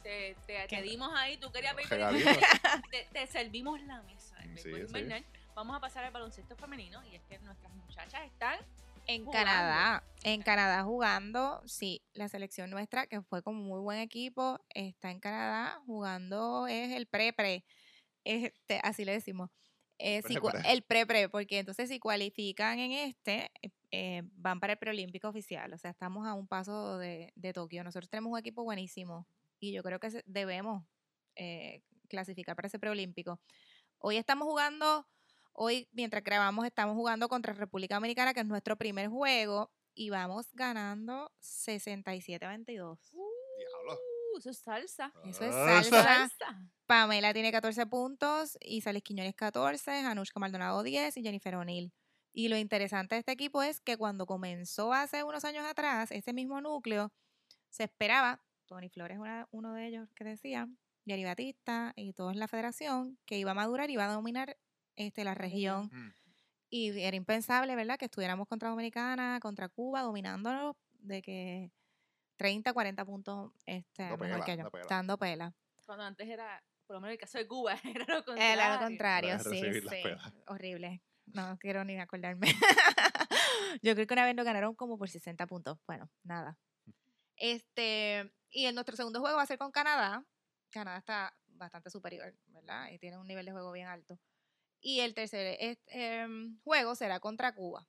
te, 0.03 0.37
te, 0.47 0.67
te 0.67 0.99
ahí, 1.17 1.37
tú 1.37 1.51
querías 1.51 1.75
invernal, 1.81 2.17
te, 2.91 3.09
te 3.13 3.27
servimos 3.27 3.81
la 3.83 4.03
mesa 4.03 4.37
del 4.37 4.59
Sí, 4.59 4.71
sí. 4.87 5.25
Vamos 5.55 5.77
a 5.77 5.81
pasar 5.81 6.05
al 6.05 6.13
baloncesto 6.13 6.57
femenino 6.57 7.05
y 7.05 7.17
es 7.17 7.23
que 7.25 7.39
nuestras 7.41 7.73
muchachas 7.75 8.23
están 8.25 8.59
En 9.07 9.25
Jugando. 9.25 9.47
Canadá, 9.47 10.05
en 10.23 10.43
Canadá 10.43 10.85
jugando, 10.85 11.63
sí, 11.67 12.03
la 12.15 12.29
selección 12.29 12.71
nuestra, 12.71 13.07
que 13.07 13.21
fue 13.23 13.43
como 13.43 13.63
muy 13.63 13.81
buen 13.81 13.99
equipo, 13.99 14.59
está 14.71 15.11
en 15.11 15.21
Canadá 15.21 15.83
jugando, 15.87 16.67
es 16.67 16.93
el 16.93 17.07
pre-pre, 17.07 17.65
este, 18.25 18.81
así 18.83 19.05
le 19.05 19.13
decimos, 19.13 19.51
eh, 19.99 20.23
el 20.65 20.83
pre-pre, 20.83 21.29
porque 21.29 21.59
entonces 21.59 21.91
si 21.91 21.99
cualifican 21.99 22.79
en 22.79 22.93
este, 22.93 23.51
eh, 23.61 23.71
eh, 23.91 24.23
van 24.37 24.61
para 24.61 24.75
el 24.75 24.79
preolímpico 24.79 25.29
oficial, 25.29 25.73
o 25.75 25.79
sea, 25.79 25.91
estamos 25.91 26.27
a 26.27 26.33
un 26.33 26.47
paso 26.47 26.97
de, 26.97 27.33
de 27.35 27.53
Tokio. 27.53 27.85
Nosotros 27.85 28.09
tenemos 28.09 28.33
un 28.33 28.39
equipo 28.39 28.63
buenísimo 28.63 29.27
y 29.61 29.73
yo 29.73 29.83
creo 29.83 30.01
que 30.01 30.23
debemos 30.27 30.83
eh, 31.37 31.83
clasificar 32.09 32.57
para 32.57 32.69
ese 32.69 32.79
preolímpico. 32.79 33.41
Hoy 33.99 34.17
estamos 34.17 34.49
jugando, 34.49 35.07
hoy 35.53 35.89
mientras 35.93 36.25
grabamos 36.25 36.67
estamos 36.67 36.97
jugando 36.97 37.29
contra 37.29 37.53
República 37.53 37.97
Dominicana, 37.97 38.35
que 38.35 38.41
es 38.41 38.47
nuestro 38.47 38.77
primer 38.77 39.09
juego, 39.09 39.71
y 39.95 40.11
vamos 40.11 40.49
ganando 40.55 41.31
67-22. 41.41 42.67
Diablo. 42.67 43.93
Uh, 44.33 44.39
eso 44.39 44.51
es 44.51 44.59
salsa. 44.59 45.13
Eso 45.25 45.45
es 45.45 45.55
salsa. 45.55 46.03
Salsa. 46.03 46.71
Pamela 46.87 47.33
tiene 47.35 47.53
14 47.53 47.87
puntos, 47.87 48.57
Isales 48.63 49.03
Quiñones 49.03 49.35
14, 49.35 49.91
Anushka 49.91 50.41
Maldonado 50.41 50.83
10 50.83 51.17
y 51.19 51.23
Jennifer 51.23 51.55
O'Neill. 51.57 51.93
Y 52.33 52.49
lo 52.49 52.57
interesante 52.57 53.17
de 53.17 53.21
este 53.21 53.33
equipo 53.33 53.63
es 53.63 53.81
que 53.81 53.97
cuando 53.97 54.25
comenzó 54.25 54.93
hace 54.93 55.25
unos 55.25 55.45
años 55.45 55.67
atrás, 55.67 56.11
ese 56.13 56.33
mismo 56.33 56.61
núcleo, 56.61 57.13
se 57.69 57.85
esperaba, 57.85 58.43
Tony 58.71 58.89
Flores 58.89 59.19
era 59.19 59.49
uno 59.51 59.75
de 59.75 59.89
ellos 59.89 60.09
que 60.15 60.23
decía, 60.23 60.69
Yari 61.05 61.25
Batista 61.25 61.93
y 61.97 62.13
todos 62.13 62.33
en 62.33 62.39
la 62.39 62.47
federación, 62.47 63.19
que 63.27 63.37
iba 63.37 63.51
a 63.51 63.55
madurar 63.55 63.91
y 63.91 63.95
iba 63.95 64.07
a 64.07 64.13
dominar 64.13 64.57
este, 64.95 65.25
la 65.25 65.35
región. 65.35 65.91
Mm. 65.93 66.13
Y 66.71 67.01
era 67.01 67.17
impensable, 67.17 67.75
¿verdad? 67.75 67.99
Que 67.99 68.05
estuviéramos 68.05 68.47
contra 68.47 68.71
Dominicana, 68.71 69.41
contra 69.43 69.69
Cuba, 69.69 70.03
dominándonos 70.03 70.77
de 71.01 71.21
que 71.21 71.73
30, 72.37 72.73
40 72.73 73.05
puntos 73.05 73.53
este, 73.67 74.05
Dando 74.05 74.19
mejor 74.19 74.35
pela, 74.35 74.45
que 74.45 74.53
ellos, 74.53 74.65
dando 74.65 74.71
pela. 74.71 74.87
dando 74.89 75.19
pela. 75.19 75.55
Cuando 75.85 76.05
antes 76.05 76.29
era, 76.29 76.63
por 76.87 76.95
lo 76.95 77.01
menos 77.01 77.15
el 77.15 77.19
caso 77.19 77.39
de 77.39 77.49
Cuba, 77.49 77.75
era 77.85 78.15
lo 78.15 78.25
contrario. 78.25 78.53
Era 78.53 78.75
lo 78.75 78.87
contrario, 78.87 79.39
sí, 79.41 79.63
sí. 79.81 80.03
Horrible. 80.47 81.03
No 81.27 81.59
quiero 81.59 81.85
ni 81.85 81.99
acordarme. 81.99 82.47
Yo 83.83 83.95
creo 83.95 84.07
que 84.07 84.15
una 84.15 84.25
vez 84.25 84.37
nos 84.37 84.45
ganaron 84.45 84.77
como 84.77 84.97
por 84.97 85.11
60 85.11 85.45
puntos. 85.49 85.79
Bueno, 85.89 86.09
nada. 86.23 86.57
Este, 87.37 88.33
y 88.51 88.67
en 88.67 88.75
nuestro 88.75 88.97
segundo 88.97 89.21
juego 89.21 89.37
va 89.37 89.43
a 89.43 89.47
ser 89.47 89.59
con 89.59 89.71
Canadá. 89.71 90.25
Canadá 90.71 90.99
está 90.99 91.37
bastante 91.49 91.91
superior, 91.91 92.35
¿verdad? 92.47 92.91
Y 92.91 92.99
tiene 92.99 93.19
un 93.19 93.27
nivel 93.27 93.45
de 93.47 93.53
juego 93.53 93.73
bien 93.73 93.87
alto. 93.89 94.19
Y 94.81 95.01
el 95.01 95.15
tercer 95.15 95.59
em, 95.87 96.59
juego 96.63 96.95
será 96.95 97.21
contra 97.21 97.55
Cuba, 97.55 97.87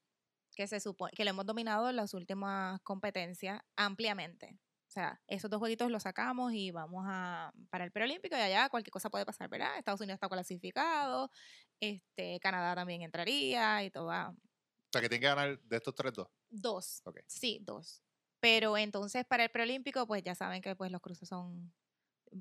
que 0.56 0.68
se 0.68 0.80
supone 0.80 1.12
que 1.16 1.24
lo 1.24 1.30
hemos 1.30 1.46
dominado 1.46 1.90
en 1.90 1.96
las 1.96 2.14
últimas 2.14 2.82
competencias 2.82 3.62
ampliamente. 3.76 4.60
O 4.88 4.94
sea, 4.94 5.22
esos 5.28 5.50
dos 5.50 5.60
jueguitos 5.60 5.90
los 5.90 6.04
sacamos 6.04 6.52
y 6.54 6.72
vamos 6.72 7.06
a 7.08 7.54
para 7.70 7.86
el 7.86 7.94
preolímpico 7.94 8.36
y 8.36 8.42
allá 8.42 8.68
cualquier 8.68 8.92
cosa 8.92 9.10
puede 9.10 9.26
pasar, 9.26 9.48
¿verdad? 9.48 9.78
Estados 9.78 10.02
Unidos 10.02 10.16
está 10.18 10.28
clasificado, 10.28 11.32
este, 11.80 12.40
Canadá 12.42 12.76
también 12.76 13.02
entraría 13.02 13.84
y 13.86 13.90
todo. 13.92 14.08
va- 14.08 14.30
O 14.32 14.90
sea, 14.92 15.02
que 15.02 15.08
tienen 15.08 15.22
que 15.22 15.28
ganar 15.28 15.60
de 15.62 15.78
estos 15.78 15.96
tres 15.96 16.12
dos. 16.12 16.28
Dos. 16.50 17.02
Ok. 17.06 17.20
Sí, 17.28 17.60
dos. 17.62 18.04
Pero 18.42 18.76
entonces 18.76 19.24
para 19.26 19.44
el 19.44 19.52
preolímpico, 19.52 20.06
pues 20.08 20.24
ya 20.24 20.36
saben 20.36 20.62
que 20.62 20.76
pues 20.76 20.92
los 20.92 21.00
cruces 21.00 21.30
son, 21.30 21.72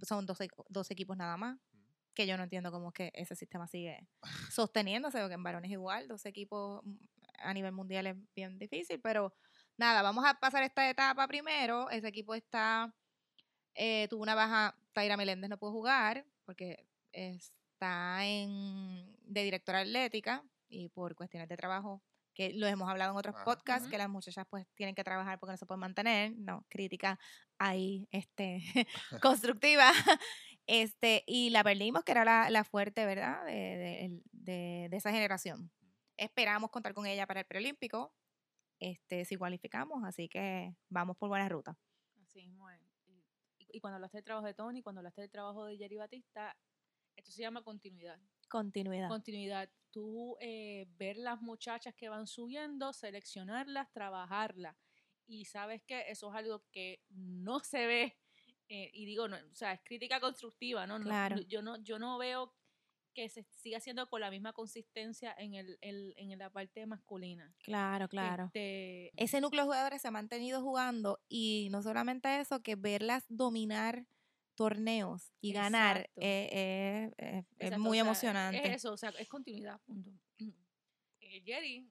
son 0.02 0.26
dos, 0.26 0.38
dos 0.68 0.90
equipos 0.90 1.16
nada 1.16 1.36
más. 1.36 1.58
Que 2.14 2.26
yo 2.26 2.36
no 2.36 2.42
entiendo 2.42 2.72
cómo 2.72 2.88
es 2.88 2.94
que 2.94 3.12
ese 3.14 3.36
sistema 3.36 3.68
sigue 3.68 4.08
sosteniéndose, 4.50 5.20
porque 5.20 5.34
en 5.34 5.42
varones 5.44 5.70
igual, 5.70 6.08
dos 6.08 6.26
equipos 6.26 6.80
mm, 6.84 6.96
a 7.38 7.54
nivel 7.54 7.72
mundial 7.72 8.06
es 8.08 8.16
bien 8.34 8.58
difícil, 8.58 9.00
pero 9.00 9.32
nada, 9.76 10.02
vamos 10.02 10.24
a 10.26 10.34
pasar 10.34 10.62
esta 10.62 10.88
etapa 10.88 11.28
primero. 11.28 11.88
Ese 11.90 12.08
equipo 12.08 12.34
está, 12.34 12.94
eh, 13.74 14.08
tuvo 14.08 14.22
una 14.22 14.34
baja, 14.34 14.76
Taira 14.92 15.16
Meléndez 15.16 15.50
no 15.50 15.58
pudo 15.58 15.72
jugar, 15.72 16.26
porque 16.44 16.86
está 17.12 18.24
en, 18.26 19.16
de 19.22 19.44
directora 19.44 19.80
atlética 19.80 20.42
y 20.68 20.88
por 20.88 21.14
cuestiones 21.14 21.48
de 21.48 21.56
trabajo, 21.56 22.02
que 22.48 22.54
lo 22.54 22.66
hemos 22.66 22.88
hablado 22.88 23.12
en 23.12 23.18
otros 23.18 23.34
podcasts, 23.44 23.86
que 23.90 23.98
las 23.98 24.08
muchachas 24.08 24.46
pues 24.48 24.66
tienen 24.74 24.94
que 24.94 25.04
trabajar 25.04 25.38
porque 25.38 25.52
no 25.52 25.56
se 25.58 25.66
pueden 25.66 25.80
mantener, 25.80 26.32
no, 26.38 26.64
crítica 26.70 27.18
ahí, 27.58 28.08
este, 28.12 28.62
constructiva, 29.22 29.90
este, 30.66 31.22
y 31.26 31.50
la 31.50 31.62
perdimos, 31.62 32.02
que 32.02 32.12
era 32.12 32.24
la, 32.24 32.48
la 32.48 32.64
fuerte, 32.64 33.04
¿verdad?, 33.04 33.44
de, 33.44 33.52
de, 33.52 34.20
de- 34.32 34.88
de 34.90 34.96
esa 34.96 35.10
generación. 35.12 35.70
Esperamos 36.16 36.70
contar 36.70 36.94
con 36.94 37.06
ella 37.06 37.26
para 37.26 37.40
el 37.40 37.46
preolímpico, 37.46 38.14
este, 38.78 39.26
si 39.26 39.36
cualificamos, 39.36 40.02
así 40.04 40.28
que 40.28 40.74
vamos 40.88 41.18
por 41.18 41.28
buena 41.28 41.46
ruta. 41.48 41.76
Así 42.86 43.10
es. 43.14 43.24
Y, 43.58 43.68
y 43.76 43.80
cuando 43.80 43.96
hablaste 43.96 44.16
del 44.16 44.24
trabajo 44.24 44.46
de 44.46 44.54
Tony, 44.54 44.82
cuando 44.82 45.00
hablaste 45.00 45.20
del 45.20 45.30
trabajo 45.30 45.66
de 45.66 45.76
Jerry 45.76 45.96
Batista, 45.98 46.56
esto 47.20 47.32
se 47.32 47.42
llama 47.42 47.62
continuidad. 47.62 48.18
Continuidad. 48.48 49.08
Continuidad. 49.08 49.70
Tú 49.90 50.36
eh, 50.40 50.86
ver 50.98 51.16
las 51.16 51.40
muchachas 51.40 51.94
que 51.94 52.08
van 52.08 52.26
subiendo, 52.26 52.92
seleccionarlas, 52.92 53.90
trabajarlas. 53.92 54.76
Y 55.26 55.44
sabes 55.44 55.82
que 55.84 56.04
eso 56.10 56.28
es 56.30 56.34
algo 56.36 56.64
que 56.72 57.02
no 57.10 57.60
se 57.60 57.86
ve. 57.86 58.16
eh, 58.68 58.90
y 58.94 59.04
digo, 59.04 59.26
no, 59.28 59.36
o 59.36 59.54
sea, 59.54 59.72
es 59.72 59.80
crítica 59.84 60.20
constructiva, 60.20 60.86
¿no? 60.86 61.00
Claro. 61.00 61.36
no- 61.36 61.42
yo, 61.42 61.60
no, 61.62 61.76
yo 61.82 61.98
no 61.98 62.18
veo 62.18 62.52
que 63.14 63.28
se 63.28 63.42
siga 63.42 63.78
haciendo 63.78 64.08
con 64.08 64.20
la 64.20 64.30
misma 64.30 64.52
consistencia 64.52 65.34
en, 65.36 65.54
el, 65.54 65.76
el- 65.80 66.14
en 66.16 66.38
la 66.38 66.50
parte 66.50 66.86
masculina. 66.86 67.52
Claro, 67.64 68.08
claro. 68.08 68.44
Este, 68.44 69.10
ese 69.16 69.40
núcleo 69.40 69.62
de 69.62 69.66
jugadores 69.66 70.00
se 70.02 70.06
ha 70.08 70.12
mantenido 70.12 70.62
jugando 70.62 71.18
y 71.28 71.66
no 71.72 71.82
solamente 71.82 72.38
eso, 72.40 72.62
que 72.62 72.76
verlas 72.76 73.24
dominar 73.28 74.06
torneos 74.54 75.32
y 75.40 75.52
ganar 75.52 75.98
Exacto. 75.98 76.20
eh, 76.20 76.48
eh, 76.52 77.10
eh, 77.18 77.44
es 77.58 77.78
muy 77.78 77.98
o 77.98 78.02
sea, 78.02 78.10
emocionante. 78.10 78.68
Es 78.68 78.76
eso, 78.76 78.92
o 78.92 78.96
sea, 78.96 79.10
es 79.18 79.28
continuidad, 79.28 79.80
punto. 79.86 80.10
Jerry 81.20 81.90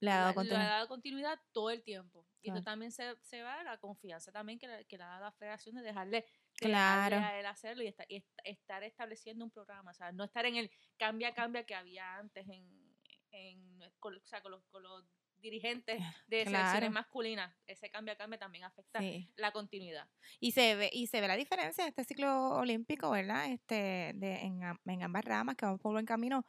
Le 0.00 0.10
ha 0.10 0.14
la- 0.14 0.20
dado 0.22 0.34
continuidad. 0.34 0.66
ha 0.66 0.74
dado 0.74 0.88
continuidad 0.88 1.38
todo 1.52 1.70
el 1.70 1.82
tiempo. 1.82 2.26
Y 2.42 2.50
Claro. 2.50 2.62
también 2.62 2.92
se, 2.92 3.16
se 3.22 3.42
va 3.42 3.60
a 3.60 3.64
la 3.64 3.78
confianza 3.78 4.30
también 4.30 4.58
que, 4.58 4.68
le- 4.68 4.84
que 4.84 4.96
le 4.98 5.04
ha 5.04 5.08
dado 5.08 5.24
la 5.24 5.32
federación 5.32 5.74
de 5.76 5.82
dejarle, 5.82 6.20
de 6.60 6.66
Claro. 6.68 7.16
a 7.16 7.38
él 7.40 7.46
hacerlo 7.46 7.82
y, 7.82 7.88
esta- 7.88 8.04
y 8.08 8.16
est- 8.16 8.38
estar 8.44 8.82
estableciendo 8.84 9.44
un 9.44 9.50
programa. 9.50 9.90
O 9.90 9.94
sea, 9.94 10.12
no 10.12 10.24
estar 10.24 10.44
en 10.46 10.56
el 10.56 10.70
cambia, 10.98 11.34
cambia 11.34 11.64
que 11.64 11.74
había 11.74 12.16
antes 12.18 12.46
en, 12.48 12.96
en 13.30 13.80
con, 13.98 14.14
o 14.16 14.26
sea, 14.26 14.42
con, 14.42 14.52
los, 14.52 14.64
con 14.66 14.82
los 14.82 15.04
dirigentes 15.40 15.98
de 16.26 16.44
Claro. 16.44 16.46
selecciones 16.46 16.90
masculinas. 16.90 17.54
Ese 17.66 17.90
cambia, 17.90 18.16
cambia 18.16 18.38
también 18.38 18.64
afecta 18.64 19.00
Sí. 19.00 19.28
la 19.36 19.52
continuidad. 19.52 20.08
Y 20.40 20.52
se 20.52 20.74
ve, 20.76 20.90
y 20.92 21.06
se 21.06 21.20
ve 21.20 21.28
la 21.28 21.36
diferencia 21.36 21.84
de 21.84 21.90
este 21.90 22.04
ciclo 22.04 22.50
olímpico, 22.56 23.10
¿verdad? 23.10 23.46
Este, 23.50 24.12
de, 24.14 24.34
en, 24.42 24.60
en 24.86 25.02
ambas 25.02 25.24
ramas, 25.24 25.56
que 25.56 25.64
vamos 25.66 25.80
por 25.80 25.92
buen 25.92 26.06
camino. 26.06 26.46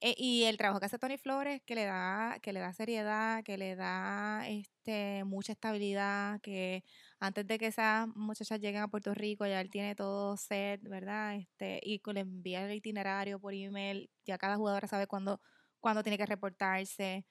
Eh, 0.00 0.14
y 0.18 0.44
el 0.44 0.56
trabajo 0.58 0.80
que 0.80 0.86
hace 0.86 0.98
Tony 0.98 1.18
Flores, 1.18 1.62
que 1.66 1.74
le 1.76 1.84
da, 1.86 2.38
que 2.42 2.52
le 2.52 2.60
da 2.60 2.72
seriedad, 2.74 3.44
que 3.44 3.58
le 3.58 3.76
da 3.76 4.48
este 4.48 5.24
mucha 5.24 5.52
estabilidad, 5.52 6.40
que 6.42 6.84
antes 7.20 7.46
de 7.46 7.58
que 7.58 7.66
esas 7.68 8.08
muchachas 8.16 8.60
lleguen 8.60 8.82
a 8.82 8.88
Puerto 8.88 9.14
Rico, 9.14 9.46
ya 9.46 9.60
él 9.60 9.70
tiene 9.70 9.94
todo 9.94 10.36
set, 10.36 10.82
¿verdad? 10.82 11.36
Este, 11.36 11.80
y 11.82 12.00
le 12.12 12.20
envía 12.20 12.64
el 12.66 12.74
itinerario 12.76 13.40
por 13.40 13.54
email, 13.54 14.10
ya 14.26 14.38
cada 14.38 14.56
jugadora 14.56 14.88
sabe 14.88 15.06
cuándo, 15.06 15.40
cuándo 15.80 16.02
tiene 16.02 16.18
que 16.18 16.26
reportarse, 16.26 17.26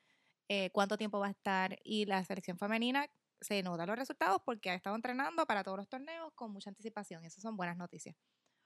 eh, 0.54 0.70
cuánto 0.74 0.98
tiempo 0.98 1.18
va 1.18 1.28
a 1.28 1.32
estar. 1.32 1.78
Y 1.84 2.06
la 2.06 2.24
selección 2.26 2.58
femenina 2.58 3.08
se 3.40 3.64
notan 3.64 3.88
los 3.88 3.98
resultados 3.98 4.42
porque 4.46 4.70
ha 4.70 4.76
estado 4.76 4.98
entrenando 4.98 5.46
para 5.46 5.64
todos 5.64 5.78
los 5.78 5.88
torneos 5.88 6.32
con 6.36 6.52
mucha 6.52 6.70
anticipación. 6.70 7.24
Esas 7.24 7.42
son 7.42 7.56
buenas 7.56 7.78
noticias. 7.78 8.18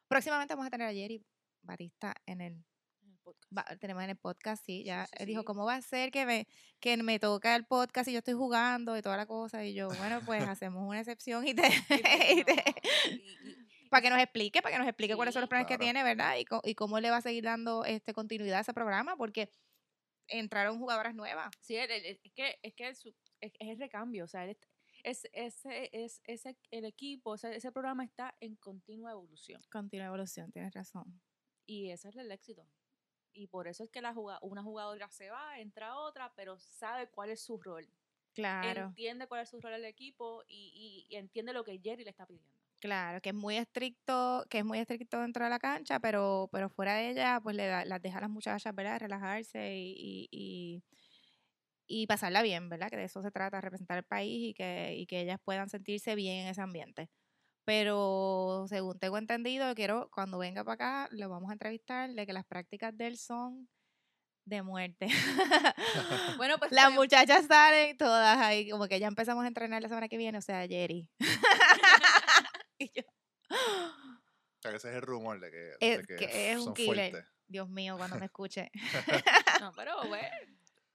Próximamente 0.08 0.56
vamos 0.56 0.66
a 0.68 0.72
tener 0.72 0.88
a 0.88 0.94
Jerry 0.94 1.24
Batista 1.62 2.16
en 2.26 2.42
el 2.42 2.66
podcast. 3.24 3.58
va- 3.58 3.78
tenemos 3.80 4.04
en 4.04 4.10
el 4.12 4.18
podcast, 4.18 4.66
sí, 4.66 4.84
ya 4.84 5.06
sí, 5.06 5.12
él 5.20 5.28
dijo, 5.28 5.42
sí. 5.42 5.46
¿cómo 5.46 5.66
va 5.66 5.76
a 5.76 5.82
ser 5.82 6.10
que 6.12 6.26
me, 6.26 6.48
que 6.80 6.98
me 6.98 7.20
toca 7.20 7.56
el 7.56 7.66
podcast 7.66 8.08
y 8.10 8.14
yo 8.14 8.20
estoy 8.20 8.34
jugando 8.34 8.98
y 8.98 9.02
toda 9.04 9.18
la 9.18 9.26
cosa? 9.28 9.64
Y 9.64 9.74
yo, 9.76 9.88
bueno, 9.90 10.22
pues 10.26 10.42
hacemos 10.58 10.88
una 10.88 11.00
excepción 11.02 11.48
y 11.48 11.54
te, 11.54 11.68
Y 11.68 12.44
te- 12.44 12.64
y- 13.12 13.90
para 13.90 14.02
que 14.02 14.10
nos 14.10 14.20
explique, 14.20 14.62
para 14.62 14.74
que 14.74 14.80
nos 14.80 14.88
explique 14.88 15.16
cuáles 15.16 15.34
son 15.34 15.42
los 15.42 15.48
Sí, 15.48 15.50
planes 15.50 15.68
que 15.68 15.78
claro. 15.78 15.84
tiene, 15.86 16.04
¿verdad? 16.04 16.36
Y, 16.38 16.46
y 16.70 16.76
cómo 16.76 17.00
le 17.00 17.12
va 17.12 17.18
a 17.18 17.22
seguir 17.22 17.44
dando 17.44 17.86
este 17.86 18.14
continuidad 18.14 18.58
a 18.58 18.62
ese 18.62 18.74
programa, 18.74 19.16
porque 19.16 19.50
entraron 20.28 20.80
jugadoras 20.80 21.16
nuevas. 21.16 21.54
Sí, 21.62 21.76
es 21.78 21.88
que, 22.36 22.60
es, 22.62 22.74
que 22.74 22.88
es, 22.90 23.06
es 23.42 23.52
el 23.60 23.78
recambio, 23.80 24.26
o 24.26 24.28
sea, 24.28 24.46
est- 24.46 24.66
es, 25.04 25.28
ese, 25.34 25.90
es, 25.94 26.22
ese, 26.26 26.58
el 26.72 26.86
equipo, 26.86 27.36
ese, 27.36 27.56
ese 27.56 27.72
programa 27.72 28.04
está 28.04 28.36
en 28.40 28.56
continua 28.56 29.12
evolución 29.12 29.62
Continua 29.72 30.08
evolución, 30.08 30.52
tienes 30.52 30.74
razón. 30.74 31.22
y 31.68 31.92
ese 31.92 32.10
es 32.10 32.16
el 32.16 32.32
éxito. 32.32 32.68
Y 33.34 33.48
por 33.48 33.68
eso 33.68 33.84
es 33.84 33.90
que 33.90 34.02
la 34.02 34.14
juga- 34.14 34.40
una 34.42 34.64
jugadora 34.64 35.10
se 35.12 35.30
va, 35.30 35.60
entra 35.60 35.98
otra, 35.98 36.34
pero 36.36 36.58
sabe 36.58 37.08
cuál 37.10 37.30
es 37.30 37.42
su 37.42 37.58
rol. 37.62 37.88
Claro, 38.34 38.88
Entiende 38.88 39.28
cuál 39.28 39.42
es 39.44 39.50
su 39.50 39.60
rol 39.62 39.74
en 39.74 39.80
el 39.80 39.86
equipo 39.86 40.44
y, 40.48 41.06
y- 41.10 41.14
y 41.14 41.18
entiende 41.18 41.54
lo 41.54 41.64
que 41.64 41.78
Jerry 41.80 42.04
le 42.04 42.10
está 42.10 42.26
pidiendo. 42.26 42.60
Claro, 42.86 43.22
que 43.22 43.30
es 43.30 43.36
muy 43.36 43.58
estricto, 43.58 44.46
que 44.50 44.60
es 44.60 44.66
muy 44.66 44.80
estricto 44.80 45.20
dentro 45.20 45.44
de 45.44 45.50
la 45.50 45.60
cancha, 45.60 46.00
pero, 46.00 46.50
pero 46.52 46.70
fuera 46.70 46.96
de 46.96 47.10
ella, 47.12 47.40
pues 47.42 47.56
le 47.56 47.68
da, 47.68 47.86
las 47.86 48.02
deja 48.02 48.20
a 48.20 48.22
las 48.22 48.30
muchachas, 48.30 48.74
¿verdad? 48.76 49.00
Relajarse 49.00 49.76
y, 49.78 49.94
y, 49.98 50.30
y, 50.32 50.84
y 51.88 52.08
pasarla 52.08 52.42
bien, 52.42 52.70
¿verdad? 52.70 52.90
Que 52.90 52.98
de 52.98 53.06
eso 53.06 53.22
se 53.22 53.32
trata, 53.32 53.62
representar 53.62 53.98
el 53.98 54.04
país 54.04 54.50
y 54.52 54.54
que, 54.54 54.96
y 54.98 55.06
que 55.08 55.22
ellas 55.22 55.40
puedan 55.44 55.70
sentirse 55.70 56.16
bien 56.16 56.46
en 56.46 56.48
ese 56.48 56.62
ambiente. 56.62 57.10
Pero 57.66 58.66
según 58.70 59.00
tengo 59.00 59.18
entendido, 59.18 59.76
quiero, 59.76 60.10
cuando 60.14 60.40
venga 60.40 60.64
para 60.64 61.06
acá, 61.06 61.10
lo 61.14 61.30
vamos 61.30 61.50
a 61.52 61.54
entrevistar 61.54 62.12
de 62.14 62.26
que 62.26 62.34
las 62.34 62.46
prácticas 62.46 62.98
de 62.98 63.08
él 63.08 63.18
son 63.18 63.70
de 64.46 64.64
muerte. 64.64 65.08
Bueno, 66.38 66.58
pues 66.60 66.72
Las 66.72 66.92
muchachas 66.94 67.48
salen 67.48 67.98
todas 67.98 68.38
ahí, 68.40 68.70
como 68.70 68.88
que 68.88 69.00
ya 69.00 69.08
empezamos 69.08 69.44
a 69.46 69.48
entrenar 69.48 69.82
la 69.82 69.90
semana 69.90 70.08
que 70.10 70.18
viene, 70.18 70.38
o 70.38 70.42
sea, 70.42 70.68
Jerry. 70.68 71.08
O 73.50 74.62
sea, 74.62 74.72
que 74.72 74.78
ese 74.78 74.90
es 74.90 74.96
el 74.96 75.02
rumor 75.02 75.40
de 75.40 75.52
que, 75.52 75.58
de 75.58 75.76
Es 75.80 76.08
que 76.08 76.16
que 76.16 76.52
es 76.52 76.58
un 76.58 76.64
son 76.66 76.74
killer. 76.74 77.12
fuertes. 77.12 77.32
Dios 77.48 77.70
mío, 77.70 77.98
cuando 77.98 78.18
me 78.18 78.26
escuche. 78.26 78.72
No, 79.62 79.72
pero 79.76 79.96
bueno, 80.08 80.28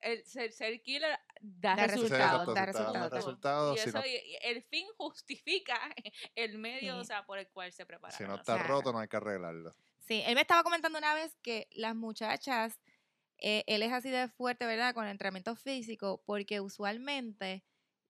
el 0.01 0.25
ser, 0.25 0.53
ser 0.53 0.83
killer 0.83 1.19
da, 1.41 1.77
Da 1.77 1.87
resultados. 1.87 2.55
da 2.55 2.67
resultados. 3.09 3.81
si 3.81 3.91
no- 3.91 4.05
y 4.05 4.37
el 4.43 4.63
fin 4.63 4.87
justifica 4.97 5.79
el 6.35 6.59
medio, 6.59 6.95
Sí. 6.95 7.01
o 7.01 7.05
sea, 7.05 7.25
por 7.25 7.39
el 7.39 7.49
cual 7.49 7.73
se 7.73 7.87
prepara. 7.87 8.17
Si 8.17 8.25
no 8.25 8.35
está 8.35 8.59
roto, 8.65 8.93
no 8.93 8.99
hay 8.99 9.09
que 9.09 9.17
arreglarlo. 9.17 9.75
Sí, 10.01 10.23
él 10.27 10.35
me 10.35 10.41
estaba 10.41 10.63
comentando 10.65 10.99
una 10.99 11.15
vez 11.15 11.37
que 11.43 11.69
las 11.71 11.95
muchachas, 11.95 12.81
eh, 13.39 13.63
él 13.67 13.83
es 13.83 13.93
así 13.93 14.11
de 14.11 14.29
fuerte, 14.29 14.67
¿verdad? 14.67 14.93
Con 14.95 15.05
el 15.05 15.11
entrenamiento 15.13 15.55
físico, 15.55 16.21
porque 16.27 16.61
usualmente 16.61 17.63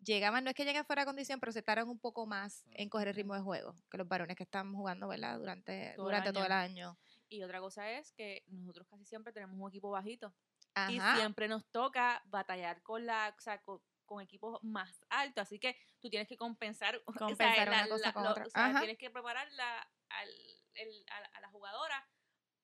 llegaban, 0.03 0.45
no 0.45 0.51
es 0.51 0.57
que 0.57 0.65
lleguen 0.65 0.85
fuera 0.85 1.03
de 1.03 1.07
condición, 1.07 1.41
pero 1.41 1.53
se 1.53 1.63
tardan 1.63 1.89
un 1.89 1.99
poco 1.99 2.27
más 2.27 2.65
en 2.73 2.89
coger 2.89 3.09
el 3.09 3.15
ritmo 3.15 3.35
de 3.35 3.41
juego 3.43 3.75
que 3.91 3.99
los 3.99 4.09
varones 4.09 4.37
que 4.37 4.43
están 4.45 4.75
jugando, 4.75 5.09
¿verdad? 5.09 5.39
Durante, 5.39 5.93
Todo 5.97 6.07
el 6.09 6.13
durante 6.17 6.33
todo 6.33 6.47
el 6.47 6.53
año. 6.53 6.89
año. 6.91 6.99
Y 7.29 7.43
otra 7.43 7.61
cosa 7.61 7.91
es 7.91 8.13
que 8.13 8.43
nosotros 8.49 8.87
casi 8.89 9.05
siempre 9.05 9.33
tenemos 9.33 9.57
un 9.59 9.69
equipo 9.69 9.91
bajito. 9.91 10.35
Ajá. 10.75 10.91
Y 10.91 11.01
siempre 11.17 11.49
nos 11.49 11.65
toca 11.71 12.23
batallar 12.27 12.83
con 12.83 13.05
la, 13.07 13.35
o 13.37 13.41
sea, 13.41 13.61
con, 13.63 13.81
con 14.05 14.21
equipos 14.23 14.59
más 14.63 15.05
altos. 15.11 15.43
Así 15.43 15.59
que 15.61 15.77
tú 16.01 16.09
tienes 16.11 16.27
que 16.29 16.37
compensar, 16.37 17.01
o 17.07 17.13
sea, 17.13 17.27
Compensar 17.29 17.69
una 17.69 17.83
la- 17.83 17.89
cosa 17.89 18.07
la- 18.09 18.13
con 18.13 18.23
lo- 18.25 18.31
otra. 18.31 18.47
o 18.47 18.51
sea, 18.51 18.67
Ajá. 18.67 18.79
tienes 18.81 18.99
que 18.99 19.11
prepararla 19.11 19.81
al, 20.09 20.29
el- 20.75 21.05
a, 21.13 21.21
la- 21.21 21.31
a 21.35 21.41
la 21.41 21.49
jugadora 21.51 22.09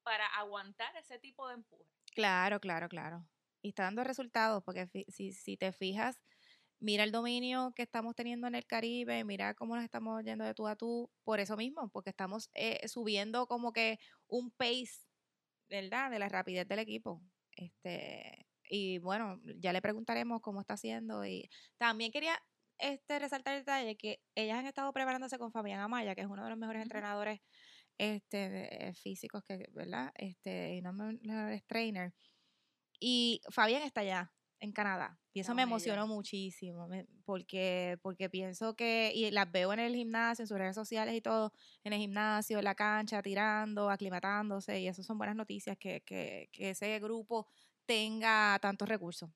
para 0.03 0.27
aguantar 0.27 0.96
ese 0.96 1.18
tipo 1.18 1.46
de 1.49 1.55
empuje. 1.55 1.85
Claro, 2.14 2.61
claro, 2.61 2.88
claro. 2.88 3.29
Y 3.62 3.68
está 3.70 3.85
dando 3.85 4.05
resultados, 4.05 4.62
porque 4.64 4.87
si 5.09 5.57
te 5.57 5.72
fijas, 5.72 6.20
mira 6.87 7.05
el 7.05 7.12
dominio 7.12 7.72
que 7.75 7.83
estamos 7.83 8.14
teniendo 8.14 8.46
en 8.46 8.55
el 8.55 8.66
Caribe, 8.66 9.25
mira 9.25 9.55
cómo 9.55 9.75
nos 9.77 9.85
estamos 9.85 10.22
yendo 10.25 10.44
de 10.44 10.55
tú 10.55 10.68
a 10.68 10.77
tú, 10.77 11.11
por 11.25 11.40
eso 11.40 11.57
mismo, 11.57 11.90
porque 11.90 12.11
estamos 12.11 12.49
eh, 12.55 12.87
subiendo 12.88 13.46
como 13.49 13.72
que 13.72 13.99
un 14.29 14.53
pace, 14.53 15.09
¿verdad? 15.68 16.11
De 16.11 16.18
la 16.18 16.29
rapidez 16.29 16.66
del 16.68 16.79
equipo. 16.81 17.22
Este, 17.53 18.46
y 18.70 18.99
bueno, 18.99 19.40
ya 19.59 19.72
le 19.72 19.83
preguntaremos 19.83 20.40
cómo 20.42 20.61
está 20.61 20.75
haciendo. 20.75 21.25
Y 21.27 21.49
también 21.79 22.12
quería 22.12 22.38
este 22.79 23.18
resaltar 23.18 23.55
el 23.55 23.61
detalle 23.62 23.96
que 23.96 24.20
ellas 24.35 24.59
han 24.59 24.66
estado 24.66 24.92
preparándose 24.92 25.38
con 25.38 25.53
Fabián 25.53 25.81
Amaya, 25.81 26.14
que 26.14 26.22
es 26.22 26.27
uno 26.29 26.44
de 26.44 26.51
los 26.51 26.59
mejores 26.59 26.83
entrenadores 26.83 27.40
este, 27.99 28.51
de- 28.51 28.94
físicos 28.94 29.42
que, 29.44 29.66
¿verdad? 29.72 30.12
Este, 30.16 30.77
y 30.77 30.83
no 30.83 30.92
me- 30.92 31.18
mejores 31.22 31.64
trainer. 31.66 32.14
Y 33.01 33.40
Fabián 33.51 33.83
está 33.83 34.03
allá, 34.03 34.33
en 34.60 34.72
Canadá. 34.72 35.18
Y 35.32 35.40
eso 35.40 35.54
me 35.54 35.62
emocionó 35.62 36.06
muchísimo, 36.06 36.88
me- 36.88 37.06
porque, 37.24 37.98
porque 38.02 38.30
pienso 38.30 38.74
que, 38.74 39.12
y 39.14 39.30
las 39.30 39.50
veo 39.52 39.72
en 39.72 39.80
el 39.80 39.94
gimnasio, 39.94 40.42
en 40.42 40.46
sus 40.46 40.56
redes 40.58 40.74
sociales 40.74 41.14
y 41.14 41.20
todo, 41.20 41.52
en 41.84 41.92
el 41.92 41.98
gimnasio, 41.98 42.58
en 42.58 42.64
la 42.64 42.74
cancha, 42.74 43.22
tirando, 43.22 43.90
aclimatándose, 43.90 44.80
y 44.80 44.88
eso 44.88 45.02
son 45.02 45.18
buenas 45.18 45.36
noticias, 45.36 45.76
que, 45.78 46.00
que, 46.02 46.48
que 46.52 46.70
ese 46.70 46.98
grupo 47.00 47.46
tenga 47.84 48.58
tantos 48.60 48.88
recursos. 48.88 49.30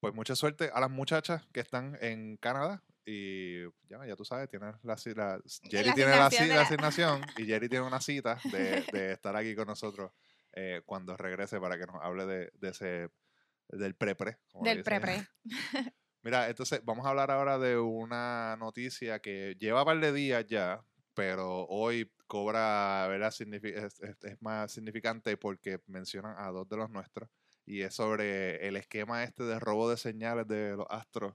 Pues 0.00 0.14
mucha 0.14 0.34
suerte 0.36 0.70
a 0.72 0.80
las 0.80 0.90
muchachas 0.90 1.46
que 1.52 1.60
están 1.60 1.96
en 2.00 2.36
Canadá. 2.36 2.82
Y 3.04 3.62
ya, 3.88 4.06
ya 4.06 4.14
tú 4.14 4.24
sabes, 4.24 4.48
tienes 4.48 4.74
la, 4.82 4.94
la- 5.14 5.40
Jerry 5.70 5.88
La 5.88 5.94
tiene 5.94 6.10
la 6.48 6.56
la- 6.56 6.62
asignación 6.62 7.22
y 7.38 7.44
Jerry 7.46 7.68
tiene 7.68 7.84
una 7.86 8.00
cita 8.00 8.38
de, 8.52 8.84
de 8.92 9.12
estar 9.12 9.34
aquí 9.34 9.54
con 9.54 9.66
nosotros 9.66 10.12
eh, 10.52 10.82
cuando 10.84 11.16
regrese 11.16 11.58
para 11.60 11.78
que 11.78 11.86
nos 11.86 11.96
hable 12.02 12.26
de, 12.26 12.50
de 12.54 12.68
ese 12.68 13.08
del 13.70 13.94
pre-pre. 13.94 14.38
le 14.62 14.74
Del 14.76 14.84
pre-pre. 14.84 15.26
Mira, 16.22 16.48
entonces 16.48 16.82
vamos 16.84 17.06
a 17.06 17.10
hablar 17.10 17.30
ahora 17.30 17.58
de 17.58 17.78
una 17.78 18.56
noticia 18.58 19.20
que 19.20 19.56
lleva 19.58 19.84
par 19.84 19.98
de 20.00 20.12
días 20.12 20.44
ya, 20.46 20.84
pero 21.14 21.64
hoy 21.66 22.12
cobra, 22.26 23.06
¿verdad? 23.08 23.28
Es, 23.28 23.40
es- 24.00 24.00
es 24.22 24.42
más 24.42 24.70
significante 24.72 25.36
porque 25.36 25.80
mencionan 25.86 26.34
a 26.38 26.48
dos 26.50 26.68
de 26.68 26.76
los 26.76 26.90
nuestros 26.90 27.28
y 27.64 27.80
es 27.82 27.94
sobre 27.94 28.66
el 28.68 28.76
esquema 28.76 29.24
este 29.24 29.44
de 29.44 29.58
robo 29.58 29.88
de 29.90 29.96
señales 29.96 30.46
de 30.46 30.76
los 30.76 30.86
Astros 30.90 31.34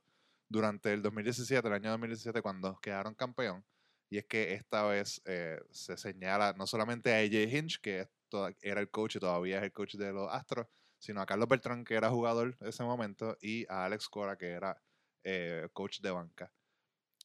durante 0.50 0.94
el 0.94 1.02
2017, 1.02 1.68
el 1.68 1.74
año 1.74 1.90
2017, 1.92 2.42
cuando 2.42 2.78
quedaron 2.80 3.16
campeón. 3.16 3.66
Y 4.10 4.20
es 4.20 4.26
que 4.26 4.54
esta 4.54 4.84
vez 4.86 5.20
eh, 5.26 5.60
se 5.72 5.98
señala 5.98 6.54
no 6.54 6.68
solamente 6.68 7.12
a 7.12 7.18
AJ 7.18 7.52
Hinch, 7.58 7.82
que 7.82 8.02
es 8.02 8.10
toda- 8.30 8.54
era 8.62 8.80
el 8.82 8.90
coach 8.92 9.16
y 9.16 9.20
todavía 9.20 9.58
es 9.58 9.64
el 9.64 9.72
coach 9.74 9.96
de 9.96 10.14
los 10.14 10.32
Astros, 10.32 10.68
sino 11.06 11.22
a 11.22 11.26
Carlos 11.28 11.48
Beltrán, 11.48 11.86
que 11.86 11.94
era 11.94 12.10
jugador 12.10 12.58
en 12.60 12.68
ese 12.68 12.84
momento, 12.84 13.38
y 13.40 13.66
a 13.70 13.86
Alex 13.86 14.10
Cora, 14.10 14.38
que 14.38 14.50
era 14.50 14.82
eh, 15.24 15.70
coach 15.72 16.00
de 16.02 16.10
banca. 16.10 16.52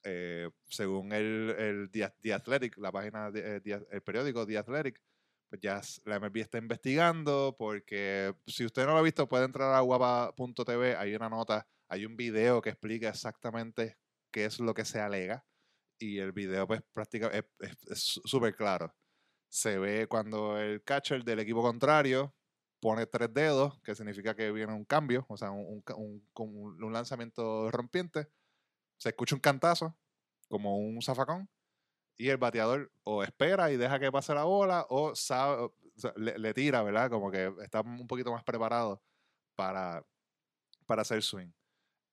Eh, 0.04 0.50
según 0.68 1.12
el, 1.12 1.54
el 1.58 1.90
The, 1.90 2.34
Athletic, 2.34 2.76
la 2.76 2.92
página, 2.92 3.30
de, 3.30 3.56
eh, 3.64 3.86
el 3.90 4.02
periódico 4.02 4.46
The 4.46 4.58
Athletic, 4.58 5.02
pues 5.48 5.62
ya 5.62 5.80
la 6.04 6.20
MLB 6.20 6.36
está 6.38 6.58
investigando 6.58 7.56
porque 7.58 8.34
si 8.46 8.66
usted 8.66 8.84
no 8.84 8.92
lo 8.92 8.98
ha 8.98 9.02
visto 9.02 9.28
puede 9.28 9.46
entrar 9.46 9.74
a 9.74 9.80
guapa.tv, 9.80 10.96
hay 10.96 11.14
una 11.14 11.28
nota, 11.28 11.66
hay 11.88 12.04
un 12.04 12.16
video 12.16 12.60
que 12.60 12.70
explica 12.70 13.08
exactamente 13.08 13.98
qué 14.30 14.44
es 14.44 14.60
lo 14.60 14.74
que 14.74 14.84
se 14.84 15.00
alega 15.00 15.44
y 15.98 16.18
el 16.18 16.32
video 16.32 16.66
pues 16.66 16.82
prácticamente 16.92 17.48
es 17.90 18.20
súper 18.24 18.54
claro. 18.54 18.94
Se 19.48 19.78
ve 19.78 20.06
cuando 20.06 20.58
el 20.60 20.84
catcher 20.84 21.24
del 21.24 21.40
equipo 21.40 21.62
contrario 21.62 22.34
pone 22.80 23.06
tres 23.06 23.32
dedos, 23.32 23.80
que 23.82 23.94
significa 23.94 24.34
que 24.34 24.52
viene 24.52 24.72
un 24.72 24.84
cambio, 24.84 25.26
o 25.28 25.36
sea, 25.36 25.50
un, 25.50 25.82
un 26.36 26.92
lanzamiento 26.92 27.70
rompiente. 27.70 28.28
Se 28.98 29.10
escucha 29.10 29.34
un 29.34 29.40
cantazo, 29.40 29.96
como 30.48 30.78
un 30.78 31.00
zafacón, 31.02 31.48
y 32.20 32.28
el 32.28 32.36
bateador 32.36 32.92
o 33.04 33.22
espera 33.22 33.70
y 33.70 33.78
deja 33.78 33.98
que 33.98 34.12
pase 34.12 34.34
la 34.34 34.44
bola, 34.44 34.84
o, 34.90 35.14
sabe, 35.14 35.70
le, 36.16 36.54
tira, 36.54 36.82
¿verdad? 36.82 37.10
Como 37.10 37.30
que 37.30 37.52
está 37.62 37.80
un 37.80 38.06
poquito 38.06 38.30
más 38.30 38.44
preparado 38.44 39.02
para, 39.54 40.04
para 40.86 41.02
hacer 41.02 41.22
swing. 41.22 41.50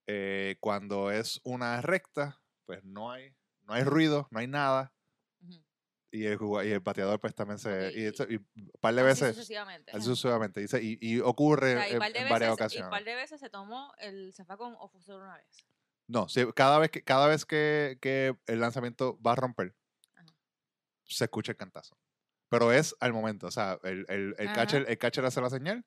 Eh, 0.08 0.56
cuando 0.62 1.12
es 1.12 1.42
una 1.44 1.82
recta, 1.82 2.42
pues 2.66 2.84
no 2.86 3.12
hay, 3.12 3.36
no 3.64 3.74
hay 3.74 3.84
ruido, 3.84 4.30
no 4.32 4.40
hay 4.40 4.48
nada. 4.48 4.94
Y 6.18 6.26
el, 6.26 6.38
y 6.66 6.72
el 6.72 6.80
bateador 6.80 7.20
pues 7.20 7.34
también 7.36 7.58
se... 7.60 7.88
Ok, 7.90 7.94
y, 7.96 8.00
y- 8.02 8.06
esto- 8.06 8.26
y 8.30 8.36
un 8.38 8.72
par 8.80 8.94
de 8.96 9.02
Así 9.02 9.08
veces... 9.08 9.36
sucesivamente. 9.36 9.92
Así 9.92 10.02
sucesivamente. 10.06 10.60
Dice, 10.62 10.82
y, 10.84 10.98
y 11.02 11.20
ocurre 11.20 11.76
O 11.76 11.80
sea, 11.80 11.88
y 11.88 11.92
en, 11.92 11.96
en 11.96 12.00
varias 12.00 12.30
veces- 12.30 12.48
Y 12.48 12.52
ocasiones. 12.54 12.90
par 12.90 13.04
de 13.04 13.16
veces 13.16 13.40
se 13.40 13.50
tomó 13.50 13.94
el 14.00 14.34
zafacón 14.34 14.76
o 14.80 14.88
fue 14.90 15.02
solo 15.02 15.24
una 15.24 15.36
vez. 15.38 15.48
No, 16.08 16.30
sí, 16.30 16.42
cada 16.56 16.80
vez 16.80 16.90
que, 16.92 17.04
cada 17.04 17.28
vez 17.28 17.46
que, 17.46 17.98
que 18.02 18.36
el 18.48 18.60
lanzamiento 18.62 19.20
va 19.22 19.34
a 19.34 19.36
romper, 19.36 19.76
Ajá. 20.16 20.26
se 21.04 21.26
escucha 21.26 21.52
el 21.52 21.58
cantazo. 21.58 21.98
Pero 22.50 22.72
es 22.72 22.96
al 23.02 23.12
momento. 23.12 23.48
O 23.48 23.52
sea, 23.52 23.78
el, 23.84 24.06
el, 24.08 24.34
el, 24.38 24.54
catcher, 24.54 24.86
el 24.88 24.98
catcher 24.98 25.26
hace 25.26 25.42
la 25.42 25.50
señal, 25.50 25.86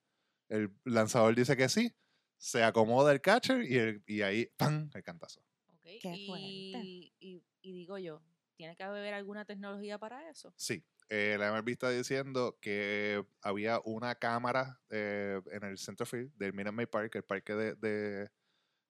el 0.50 0.70
lanzador 0.84 1.34
dice 1.34 1.56
que 1.56 1.70
sí, 1.70 1.94
se 2.36 2.62
acomoda 2.64 3.12
el 3.12 3.20
catcher 3.22 3.62
y, 3.64 3.78
el- 3.78 4.02
y 4.06 4.20
ahí, 4.22 4.46
¡pam! 4.58 4.90
el 4.94 5.02
cantazo. 5.02 5.40
¿ok? 5.68 5.80
Qué 6.02 6.12
y, 6.14 7.14
y, 7.18 7.42
y 7.62 7.72
digo 7.72 7.96
yo, 7.96 8.22
¿tiene 8.60 8.76
que 8.76 8.82
haber 8.82 9.14
alguna 9.14 9.46
tecnología 9.46 9.96
para 9.96 10.28
eso? 10.28 10.52
Sí. 10.54 10.84
Eh, 11.08 11.36
la 11.38 11.50
MLB 11.50 11.70
está 11.70 11.88
diciendo 11.88 12.58
que 12.60 13.24
había 13.40 13.80
una 13.86 14.16
cámara 14.16 14.78
eh, 14.90 15.40
en 15.50 15.64
el 15.64 15.78
center 15.78 16.06
field 16.06 16.30
del 16.36 16.52
Minute 16.52 16.72
Maid 16.72 16.88
Park, 16.88 17.14
el 17.14 17.24
parque 17.24 17.54
de, 17.54 17.74
de, 17.76 18.30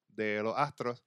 de 0.09 0.43
los 0.43 0.53
Astros, 0.57 1.05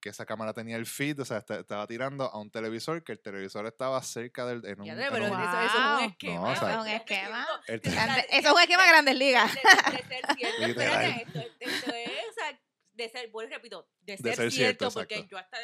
que 0.00 0.08
esa 0.08 0.26
cámara 0.26 0.52
tenía 0.52 0.74
el 0.76 0.86
feed, 0.86 1.20
o 1.20 1.24
sea, 1.24 1.38
esta- 1.38 1.60
estaba 1.60 1.86
tirando 1.86 2.24
a 2.24 2.36
un 2.40 2.50
televisor, 2.50 3.04
que 3.04 3.12
el 3.12 3.20
televisor 3.20 3.64
estaba 3.66 4.02
cerca 4.02 4.44
del... 4.44 4.66
En 4.66 4.80
un, 4.80 4.86
Ya 4.86 4.94
en 4.94 4.98
sé, 4.98 5.06
pero 5.12 5.24
un- 5.26 5.40
eso, 5.40 5.60
eso 5.60 5.78
es 5.78 5.84
un 5.84 5.96
Wow. 5.96 6.08
esquema. 6.10 6.34
No, 6.34 6.50
o 6.52 6.56
sea, 6.56 6.70
Es 6.74 6.80
un 6.80 6.88
esquema. 6.88 7.46
el- 7.68 7.80
eso 7.84 8.48
es 8.48 8.52
un 8.54 8.60
esquema 8.60 8.82
de 8.82 8.88
grandes 8.88 9.16
ligas. 9.16 9.54
de, 9.54 9.60
de 9.60 10.02
ser 10.08 10.36
cierto, 10.36 10.62
esto, 11.22 11.40
esto 11.60 11.94
es, 11.94 12.10
o 12.10 12.32
sea, 12.34 12.60
de 12.92 13.08
ser, 13.08 13.30
y 13.32 13.46
repito, 13.52 13.88
de 14.00 14.16
ser, 14.18 14.24
De 14.26 14.36
ser 14.36 14.50
cierto, 14.52 14.90
cierto, 14.90 14.90
porque 14.92 15.26
yo 15.30 15.38
hasta, 15.38 15.56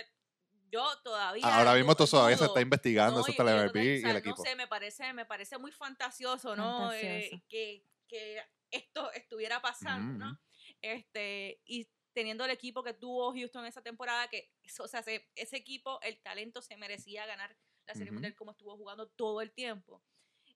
yo 0.71 0.87
todavía 1.03 1.45
Ahora 1.47 1.75
mismo 1.75 1.95
tú 1.95 2.07
todavía 2.07 2.37
se 2.37 2.45
está 2.45 2.61
investigando, 2.61 3.17
No, 3.17 3.21
eso 3.23 3.29
y- 3.31 3.33
está 3.33 3.45
la 3.45 3.51
y 3.53 3.55
MLB 3.69 4.11
el 4.11 4.17
equipo. 4.17 4.37
No 4.39 4.45
sé, 4.45 4.57
me 4.57 4.67
parece, 4.67 5.13
me 5.13 5.27
parece 5.27 5.59
muy 5.59 5.73
fantasioso, 5.73 6.55
¿no? 6.57 6.93
Eh, 6.93 7.43
que, 7.49 7.85
que 8.09 8.43
esto 8.71 9.11
estuviera 9.13 9.61
pasando, 9.61 10.19
¿no? 10.27 10.41
Este, 10.81 11.61
y 11.65 11.89
teniendo 12.13 12.45
el 12.45 12.51
equipo 12.51 12.83
que 12.83 12.95
tuvo 12.95 13.33
Houston 13.33 13.67
esa 13.67 13.83
temporada, 13.83 14.29
que, 14.29 14.51
o 14.79 14.89
sea, 14.89 15.03
se- 15.03 15.29
ese 15.37 15.57
equipo, 15.57 16.01
el 16.03 16.21
talento 16.23 16.63
se 16.63 16.77
merecía 16.77 17.27
ganar 17.27 17.57
la 17.87 17.95
Serie. 17.95 18.13
Mundial 18.13 18.35
como 18.37 18.53
estuvo 18.53 18.77
jugando 18.77 19.09
todo 19.09 19.41
el 19.41 19.53
tiempo. 19.53 20.03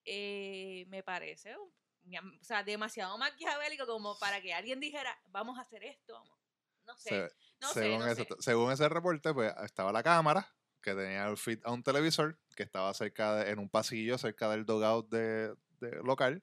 Eh, 0.05 0.85
me 0.89 1.03
parece, 1.03 1.57
o 1.57 1.73
sea, 2.43 2.63
demasiado 2.63 3.17
maquiavélico 3.19 3.87
como 3.87 4.19
para 4.19 4.41
que 4.43 4.53
alguien 4.53 4.79
dijera, 4.79 5.19
vamos 5.29 5.59
a 5.59 5.63
hacer 5.63 5.83
esto, 5.85 6.13
vamos. 6.15 6.39
No 6.87 6.97
sé, 6.97 7.11
Se- 7.11 7.31
no 7.61 7.69
sé, 7.73 7.81
según, 7.81 7.99
no 7.99 8.07
ese, 8.07 8.25
sé. 8.25 8.29
según 8.41 8.73
ese 8.73 8.89
reporte, 8.89 9.33
pues 9.35 9.53
estaba 9.65 9.93
la 9.93 10.03
cámara 10.03 10.49
que 10.83 10.95
tenía 10.95 11.27
el 11.29 11.37
feed 11.39 11.61
a 11.65 11.73
un 11.73 11.83
televisor 11.83 12.39
que 12.57 12.63
estaba 12.63 12.93
cerca 12.95 13.37
de- 13.37 13.51
en 13.51 13.59
un 13.59 13.71
pasillo 13.71 14.19
cerca 14.19 14.51
del 14.51 14.67
dugout 14.67 15.09
de, 15.11 15.55
de 15.81 15.91
local 16.05 16.43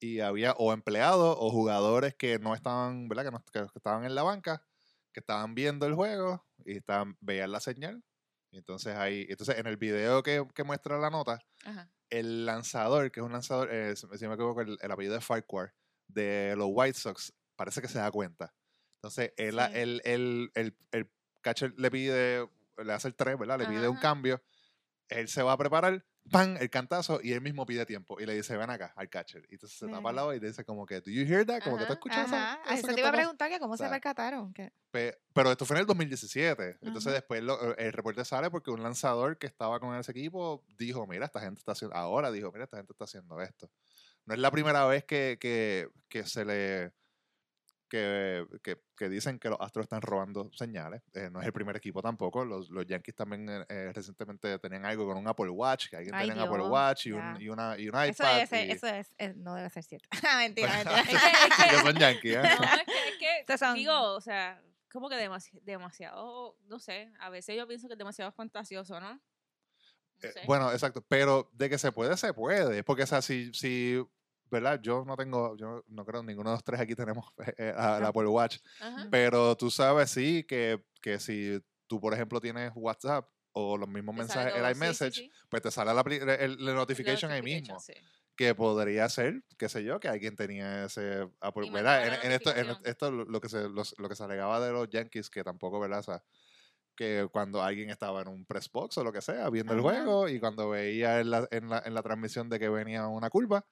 y 0.00 0.20
había 0.20 0.52
o 0.54 0.72
empleados 0.72 1.36
o 1.38 1.50
jugadores 1.50 2.14
que 2.16 2.38
no 2.38 2.54
estaban, 2.54 3.08
¿verdad? 3.08 3.24
Que, 3.24 3.30
no, 3.32 3.44
que- 3.52 3.60
que 3.72 3.78
estaban 3.78 4.04
en 4.04 4.14
la 4.14 4.22
banca, 4.24 4.66
que 5.12 5.20
estaban 5.20 5.54
viendo 5.54 5.86
el 5.86 5.94
juego 5.94 6.46
y 6.64 6.78
estaban, 6.78 7.16
veían 7.20 7.52
la 7.52 7.60
señal. 7.60 8.04
Y 8.50 8.58
entonces 8.58 8.96
ahí, 8.96 9.26
entonces 9.28 9.58
en 9.58 9.66
el 9.66 9.76
video 9.76 10.22
que, 10.22 10.46
que 10.54 10.64
muestra 10.64 10.98
la 10.98 11.10
nota, 11.10 11.40
Ajá. 11.64 11.90
el 12.10 12.46
lanzador, 12.46 13.10
que 13.12 13.20
es 13.20 13.26
un 13.26 13.32
lanzador, 13.32 13.72
eh, 13.72 13.96
si 13.96 14.06
me 14.06 14.34
equivoco, 14.34 14.60
el, 14.62 14.78
el 14.80 14.90
apellido 14.92 15.14
de 15.14 15.20
Farquhar, 15.20 15.74
de 16.08 16.54
los 16.56 16.68
White 16.70 16.98
Sox, 16.98 17.34
parece 17.56 17.82
que 17.82 17.88
se 17.88 17.98
da 17.98 18.10
cuenta. 18.10 18.54
Entonces, 18.98 19.32
él, 19.36 19.54
Sí. 19.58 19.66
el, 19.74 20.02
el, 20.04 20.50
el, 20.54 20.76
el 20.92 21.10
catcher 21.40 21.72
le 21.76 21.90
pide, 21.90 22.48
le 22.76 22.92
hace 22.92 23.08
el 23.08 23.14
3, 23.14 23.38
¿verdad? 23.38 23.58
Le 23.58 23.66
pide 23.66 23.88
un 23.88 23.96
cambio. 23.96 24.42
Él 25.08 25.28
se 25.28 25.42
va 25.42 25.52
a 25.52 25.56
preparar, 25.56 26.04
¡pam! 26.30 26.56
El 26.60 26.68
cantazo 26.68 27.20
y 27.22 27.32
él 27.32 27.40
mismo 27.40 27.64
pide 27.64 27.86
tiempo. 27.86 28.20
Y 28.20 28.26
le 28.26 28.34
dice, 28.34 28.56
ven 28.56 28.68
acá, 28.68 28.92
al 28.96 29.08
catcher. 29.08 29.46
Y 29.48 29.54
entonces 29.54 29.78
se 29.78 29.86
tapa 29.88 30.10
al 30.10 30.16
lado 30.16 30.34
y 30.34 30.40
le 30.40 30.48
dice 30.48 30.64
como 30.64 30.84
que, 30.84 31.00
¿do 31.00 31.10
you 31.10 31.22
hear 31.22 31.46
that? 31.46 31.62
Como 31.62 31.78
que 31.78 31.86
tú 31.86 31.92
escuchas? 31.94 32.30
Ajá, 32.30 32.60
a 32.66 32.74
eso 32.74 32.88
te 32.88 32.92
iba 32.92 32.94
a 32.94 32.96
está 32.96 33.12
pas-?" 33.12 33.16
preguntar 33.16 33.50
que 33.50 33.58
cómo 33.58 33.76
se 33.76 33.88
percataron. 33.88 34.52
que- 34.52 34.70
Pe- 34.90 35.18
Pero 35.32 35.50
esto 35.52 35.64
fue 35.64 35.76
en 35.76 35.80
el 35.82 35.86
2017. 35.86 36.76
Entonces 36.82 37.12
después 37.12 37.42
lo- 37.42 37.76
el 37.78 37.92
reporte 37.92 38.24
sale 38.24 38.50
porque 38.50 38.70
un 38.70 38.82
lanzador 38.82 39.38
que 39.38 39.46
estaba 39.46 39.78
con 39.80 39.94
ese 39.96 40.10
equipo 40.10 40.64
dijo, 40.76 41.06
mira, 41.06 41.24
esta 41.24 41.40
gente 41.40 41.60
está 41.60 41.72
haciendo, 41.72 41.96
ahora 41.96 42.30
dijo, 42.32 42.50
mira, 42.52 42.64
esta 42.64 42.76
gente 42.78 42.92
está 42.92 43.04
haciendo 43.04 43.40
esto. 43.40 43.70
No 44.26 44.34
es 44.34 44.40
la 44.40 44.50
primera 44.50 44.84
vez 44.86 45.04
que, 45.04 45.38
que, 45.40 45.88
que 46.08 46.24
se 46.24 46.44
le... 46.44 46.92
Que, 47.88 48.46
que, 48.62 48.82
que 48.96 49.08
dicen 49.08 49.38
que 49.38 49.48
los 49.48 49.58
Astros 49.60 49.84
están 49.84 50.02
robando 50.02 50.50
señales. 50.52 51.00
Eh, 51.14 51.30
no 51.32 51.40
es 51.40 51.46
el 51.46 51.52
primer 51.54 51.74
equipo 51.76 52.02
tampoco. 52.02 52.44
Los, 52.44 52.68
los 52.68 52.84
Yankees 52.86 53.14
también 53.14 53.48
eh, 53.48 53.64
eh, 53.68 53.92
recientemente 53.94 54.58
tenían 54.58 54.84
algo 54.84 55.06
con 55.06 55.16
un 55.16 55.26
Apple 55.26 55.48
Watch, 55.48 55.88
que 55.88 55.96
alguien 55.96 56.14
Ay, 56.14 56.28
tenía 56.28 56.44
un 56.44 56.48
Apple 56.50 56.64
Watch 56.66 57.06
y, 57.06 57.12
un, 57.12 57.40
y, 57.40 57.48
una, 57.48 57.78
y 57.78 57.88
un 57.88 57.94
Eso, 57.96 58.22
iPad. 58.22 58.34
debe 58.34 58.46
ser- 58.46 58.68
y- 58.68 58.70
eso 58.72 58.86
es, 58.88 59.14
es- 59.16 59.36
no 59.36 59.54
debe 59.54 59.70
ser 59.70 59.84
cierto. 59.84 60.08
mentira, 60.38 60.68
mentira. 60.74 61.00
Es 61.00 61.08
que, 61.08 61.14
es 61.16 61.56
que 61.56 61.70
que- 61.70 61.82
son 61.82 61.94
Yankees, 61.96 62.34
¿eh? 62.36 62.42
no, 62.42 62.64
es 62.76 63.18
que, 63.18 63.52
es 63.54 63.60
son- 63.60 63.74
digo, 63.74 63.98
o 64.14 64.20
sea, 64.20 64.62
como 64.92 65.08
que 65.08 65.16
demasi- 65.16 65.60
demasiado, 65.62 66.58
no 66.66 66.78
sé, 66.78 67.10
a 67.20 67.30
veces 67.30 67.56
yo 67.56 67.66
pienso 67.66 67.88
que 67.88 67.94
es 67.94 67.98
demasiado 67.98 68.32
fantasioso, 68.32 69.00
¿no? 69.00 69.14
No 69.14 69.20
Eh, 70.28 70.32
sé. 70.32 70.40
Bueno, 70.46 70.70
exacto. 70.72 71.02
Pero 71.08 71.48
de 71.52 71.70
que 71.70 71.78
se 71.78 71.92
puede, 71.92 72.16
se 72.16 72.34
puede. 72.34 72.82
Porque, 72.84 73.04
o 73.04 73.06
sea, 73.06 73.22
si, 73.22 73.52
si 73.54 74.04
¿verdad? 74.50 74.80
Yo 74.82 75.04
no 75.04 75.16
tengo, 75.16 75.56
yo 75.56 75.84
no 75.88 76.04
creo 76.04 76.22
ninguno 76.22 76.50
de 76.50 76.54
los 76.56 76.64
tres 76.64 76.80
aquí 76.80 76.94
tenemos 76.94 77.26
eh, 77.56 77.72
a- 77.76 77.98
el 77.98 78.04
Apple 78.04 78.26
Watch. 78.26 78.58
Ajá. 78.80 79.08
Pero 79.10 79.56
tú 79.56 79.70
sabes, 79.70 80.10
sí, 80.10 80.44
que, 80.44 80.84
que 81.00 81.18
si 81.18 81.60
tú, 81.86 82.00
por 82.00 82.12
ejemplo, 82.14 82.40
tienes 82.40 82.72
WhatsApp 82.74 83.28
o 83.52 83.76
los 83.76 83.88
mismos 83.88 84.14
Te 84.14 84.20
mensajes, 84.22 84.54
el 84.54 84.60
todo, 84.60 84.68
sí, 84.68 84.74
sí, 84.74 84.78
iMessage, 84.84 85.14
sí. 85.14 85.32
pues 85.48 85.62
te 85.62 85.70
sale 85.70 85.92
la, 85.94 86.00
el- 86.34 86.64
la 86.64 86.72
La 86.72 86.74
notification 86.78 87.30
ahí 87.30 87.42
mismo. 87.42 87.76
Que 88.36 88.54
podría 88.54 89.08
ser, 89.08 89.42
qué 89.56 89.68
sé 89.68 89.82
yo, 89.82 89.98
que 89.98 90.06
alguien 90.06 90.36
tenía 90.36 90.84
ese 90.84 91.28
Apple, 91.40 91.70
¿verdad? 91.72 92.04
En, 92.04 92.10
la 92.12 92.22
en 92.22 92.30
esto, 92.32 92.54
en 92.54 92.68
esto 92.84 93.10
lo, 93.10 93.40
que 93.40 93.48
se, 93.48 93.68
los- 93.68 93.96
lo 93.98 94.08
que 94.08 94.14
se 94.14 94.22
alegaba 94.22 94.60
de 94.64 94.70
los 94.70 94.88
Yankees, 94.88 95.28
que 95.28 95.42
tampoco, 95.42 95.80
¿verdad? 95.80 95.98
O 95.98 96.02
sea, 96.04 96.22
que 96.94 97.28
cuando 97.32 97.62
alguien 97.62 97.90
estaba 97.90 98.22
en 98.22 98.28
un 98.28 98.44
press 98.44 98.70
box 98.70 98.98
o 98.98 99.04
lo 99.04 99.12
que 99.12 99.20
sea, 99.22 99.48
viendo 99.50 99.72
el 99.72 99.80
juego, 99.80 100.28
y 100.28 100.38
cuando 100.38 100.68
veía 100.70 101.18
en 101.20 101.30
la, 101.30 101.48
en, 101.50 101.68
la, 101.68 101.82
en 101.84 101.94
la 101.94 102.02
transmisión 102.02 102.48
de 102.48 102.58
que 102.60 102.68
venía 102.68 103.06
una 103.08 103.28
curva, 103.30 103.64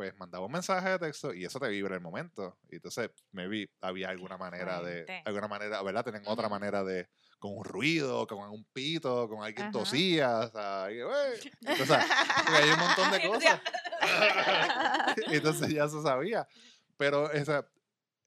pues 0.00 0.16
mandaba 0.16 0.46
un 0.46 0.52
mensaje 0.52 0.88
de 0.88 0.98
texto 0.98 1.34
y 1.34 1.44
eso 1.44 1.60
te 1.60 1.68
vibra 1.68 1.94
el 1.94 2.00
momento. 2.00 2.56
Y 2.70 2.76
entonces, 2.76 3.10
maybe 3.32 3.70
había 3.82 4.08
alguna 4.08 4.38
manera 4.38 4.80
de, 4.80 5.04
alguna 5.26 5.46
manera, 5.46 5.82
¿verdad? 5.82 6.04
Tienen 6.04 6.22
otra 6.24 6.48
manera 6.48 6.82
de, 6.82 7.06
con 7.38 7.54
un 7.54 7.64
ruido, 7.64 8.26
con 8.26 8.38
un 8.48 8.64
pito, 8.72 9.28
con 9.28 9.44
alguien 9.44 9.64
Ajá. 9.66 9.72
tosía, 9.72 10.38
o 10.38 10.50
sea, 10.50 10.88
y, 10.90 11.00
porque 11.66 12.56
hay 12.56 12.70
un 12.70 12.78
montón 12.78 13.10
de 13.10 13.28
cosas. 13.28 13.60
entonces 15.26 15.68
ya 15.68 15.86
se 15.86 16.00
sabía. 16.00 16.48
Pero 16.96 17.30
esa, 17.30 17.70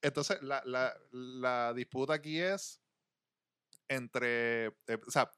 entonces 0.03 0.43
la, 0.43 0.61
la, 0.65 0.95
la 1.09 1.73
disputa 1.73 2.13
aquí 2.13 2.39
es 2.39 2.83
entre, 3.87 4.67
eh, 4.67 4.99
o 5.07 5.09
sea, 5.09 5.31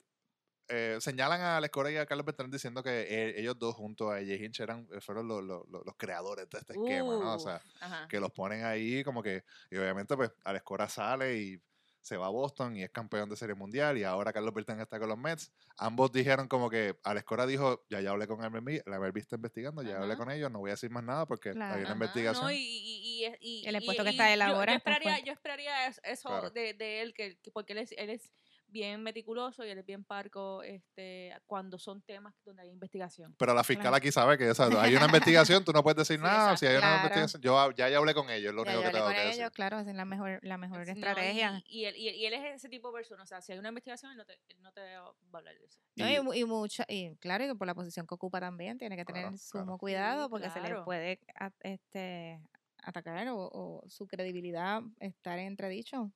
eh, 0.68 0.98
señalan 1.00 1.42
a 1.42 1.58
Alex 1.58 1.72
Cora 1.72 1.92
y 1.92 1.98
a 1.98 2.06
Carlos 2.06 2.26
Beltrán 2.26 2.50
diciendo 2.50 2.82
que 2.84 3.02
eh, 3.02 3.40
ellos 3.40 3.58
dos 3.60 3.76
junto 3.76 4.12
a 4.12 4.16
Jay 4.16 4.44
Hinch 4.44 4.60
eran, 4.62 4.88
eh, 4.92 5.02
fueron 5.02 5.28
los, 5.28 5.44
los, 5.44 5.68
los- 5.70 5.86
los 5.86 5.96
creadores 5.96 6.50
de 6.50 6.58
este 6.60 6.74
esquema, 6.74 7.14
¿no? 7.14 7.36
O 7.36 7.40
sea, 7.40 7.62
Uf, 7.64 7.84
ajá. 7.84 8.08
que 8.08 8.20
los 8.20 8.32
ponen 8.32 8.64
ahí 8.66 9.04
como 9.04 9.22
que, 9.22 9.44
y 9.70 9.78
obviamente 9.78 10.16
pues 10.16 10.32
Alex 10.44 10.64
Cora 10.64 10.90
sale 10.90 11.38
y 11.38 11.62
se 12.02 12.18
va 12.18 12.28
a 12.28 12.30
Boston 12.30 12.78
y 12.78 12.84
es 12.84 12.92
campeón 12.92 13.28
de 13.30 13.36
Serie 13.36 13.56
Mundial 13.56 13.98
y 13.98 14.04
ahora 14.04 14.32
Carlos 14.32 14.54
Beltrán 14.54 14.80
está 14.80 15.00
con 15.00 15.10
los 15.10 15.18
Mets. 15.18 15.52
Ambos 15.78 16.12
dijeron 16.12 16.48
como 16.48 16.70
que 16.70 16.96
Alex 17.04 17.26
Cora 17.26 17.48
dijo, 17.48 17.84
ya 17.90 18.00
ya 18.00 18.12
hablé 18.12 18.28
con 18.28 18.44
el 18.44 18.52
MLB, 18.52 18.84
la 18.86 19.00
MLB 19.00 19.18
está 19.18 19.38
investigando, 19.38 19.82
ya 19.82 19.96
hablé 19.98 20.14
Ajá. 20.14 20.18
con 20.18 20.30
ellos, 20.32 20.52
no 20.52 20.60
voy 20.60 20.70
a 20.70 20.74
decir 20.74 20.92
más 20.92 21.04
nada 21.04 21.26
porque 21.26 21.50
hay 21.50 21.56
Claro. 21.56 21.74
una 21.78 21.84
Ajá, 21.86 21.94
investigación. 21.94 22.46
no, 22.46 22.52
y, 22.52 22.58
y- 22.58 23.26
y- 23.26 23.36
y- 23.42 23.66
El 23.68 23.74
y- 23.74 23.78
expuesto 23.78 24.04
que 24.04 24.10
y 24.10 24.14
está 24.14 24.32
él 24.32 24.40
yo- 24.40 24.46
ahora 24.46 24.66
Yo 24.66 24.66
muy 24.74 24.94
esperaría, 24.94 25.20
yo 25.26 25.34
esperaría 25.34 25.88
es- 25.88 26.00
eso 26.04 26.30
Claro. 26.30 26.50
de, 26.52 26.76
de 26.76 27.02
él, 27.02 27.14
que, 27.16 27.40
que- 27.40 27.50
porque 27.52 27.74
él 27.74 27.80
es, 27.80 27.92
él 27.98 28.12
es 28.12 28.32
bien 28.76 29.02
meticuloso 29.04 29.64
y 29.66 29.70
él 29.70 29.78
es 29.78 29.86
bien 29.86 30.04
parco 30.04 30.62
este, 30.64 31.34
cuando 31.48 31.80
son 31.80 32.02
temas 32.02 32.36
donde 32.44 32.64
hay 32.64 32.70
investigación. 32.70 33.34
Pero 33.40 33.54
la 33.54 33.64
fiscal 33.64 33.84
Claro. 33.84 33.96
aquí 33.96 34.12
sabe 34.12 34.38
que 34.38 34.50
o 34.50 34.54
sea, 34.54 34.66
hay 34.82 34.94
una 34.98 35.06
investigación, 35.06 35.64
tú 35.64 35.72
no 35.72 35.82
puedes 35.82 35.96
decir 35.98 36.18
Sí, 36.20 36.24
nada. 36.24 36.52
exacto. 36.52 36.58
Si 36.58 36.66
hay 36.66 36.74
una 36.74 36.80
Claro. 36.82 36.96
investigación, 36.98 37.42
yo 37.42 37.72
ya, 37.72 37.88
ya 37.90 37.98
hablé 37.98 38.14
con 38.14 38.30
ellos, 38.30 38.50
es 38.50 38.54
lo 38.56 38.66
Ya 38.66 38.72
único 38.72 38.74
yo 38.74 38.82
que 38.82 38.88
hablé 38.88 38.92
tengo 39.00 39.06
con 39.06 39.14
que 39.16 39.22
ellos, 39.24 39.38
decir. 39.38 39.52
claro, 39.54 39.80
es 39.80 39.88
la 39.88 40.04
mejor, 40.06 40.40
la 40.44 40.58
mejor 40.58 40.86
No, 40.86 40.92
estrategia. 40.92 41.64
y, 41.66 41.80
y 41.80 41.86
él, 41.86 41.96
y, 41.96 42.08
él, 42.10 42.16
y 42.16 42.26
él 42.26 42.34
es 42.34 42.56
ese 42.56 42.68
tipo 42.68 42.90
de 42.90 42.94
persona, 42.96 43.24
o 43.24 43.26
sea, 43.26 43.42
si 43.42 43.54
hay 43.54 43.60
una 43.60 43.70
investigación, 43.70 44.12
él 44.12 44.18
no 44.18 44.26
te, 44.26 44.34
él 44.50 44.62
no 44.62 44.74
te 44.74 44.82
va 44.82 45.06
a 45.08 45.38
hablar 45.38 45.56
de 45.58 45.66
eso. 45.66 45.80
No, 45.96 46.10
Y- 46.10 46.16
y, 46.16 46.20
mu- 46.22 46.34
y 46.34 46.44
mucha, 46.44 46.84
y 46.90 47.16
claro, 47.16 47.46
y 47.46 47.48
que 47.48 47.56
por 47.56 47.68
la 47.68 47.76
posición 47.76 48.06
que 48.06 48.16
ocupa 48.16 48.42
también 48.42 48.78
tiene 48.78 48.98
que 48.98 49.06
tener 49.06 49.22
Claro, 49.24 49.38
sumo 49.38 49.64
claro. 49.64 49.78
cuidado 49.78 50.30
porque 50.30 50.50
se 50.50 50.60
le 50.60 50.76
puede 50.84 51.20
a- 51.40 51.52
este, 51.62 52.42
atacar 52.84 53.28
o, 53.30 53.38
o 53.52 53.84
su 53.88 54.06
credibilidad 54.06 54.82
estar 55.00 55.40
en 55.40 55.48
entredicho. 55.48 56.12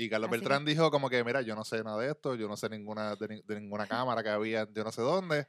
Y 0.00 0.08
Carlos 0.08 0.28
Así 0.30 0.38
Beltrán 0.38 0.64
dijo 0.64 0.90
como 0.90 1.10
que, 1.10 1.22
mira, 1.24 1.42
yo 1.42 1.54
no 1.56 1.64
sé 1.64 1.82
nada 1.82 1.98
de 1.98 2.10
esto, 2.12 2.34
yo 2.36 2.46
no 2.48 2.56
sé 2.56 2.68
ninguna 2.70 3.16
de, 3.16 3.42
de 3.44 3.60
ninguna 3.60 3.86
cámara 4.16 4.22
que 4.22 4.28
había, 4.30 4.66
yo 4.72 4.84
no 4.84 4.92
sé 4.92 5.02
dónde. 5.02 5.48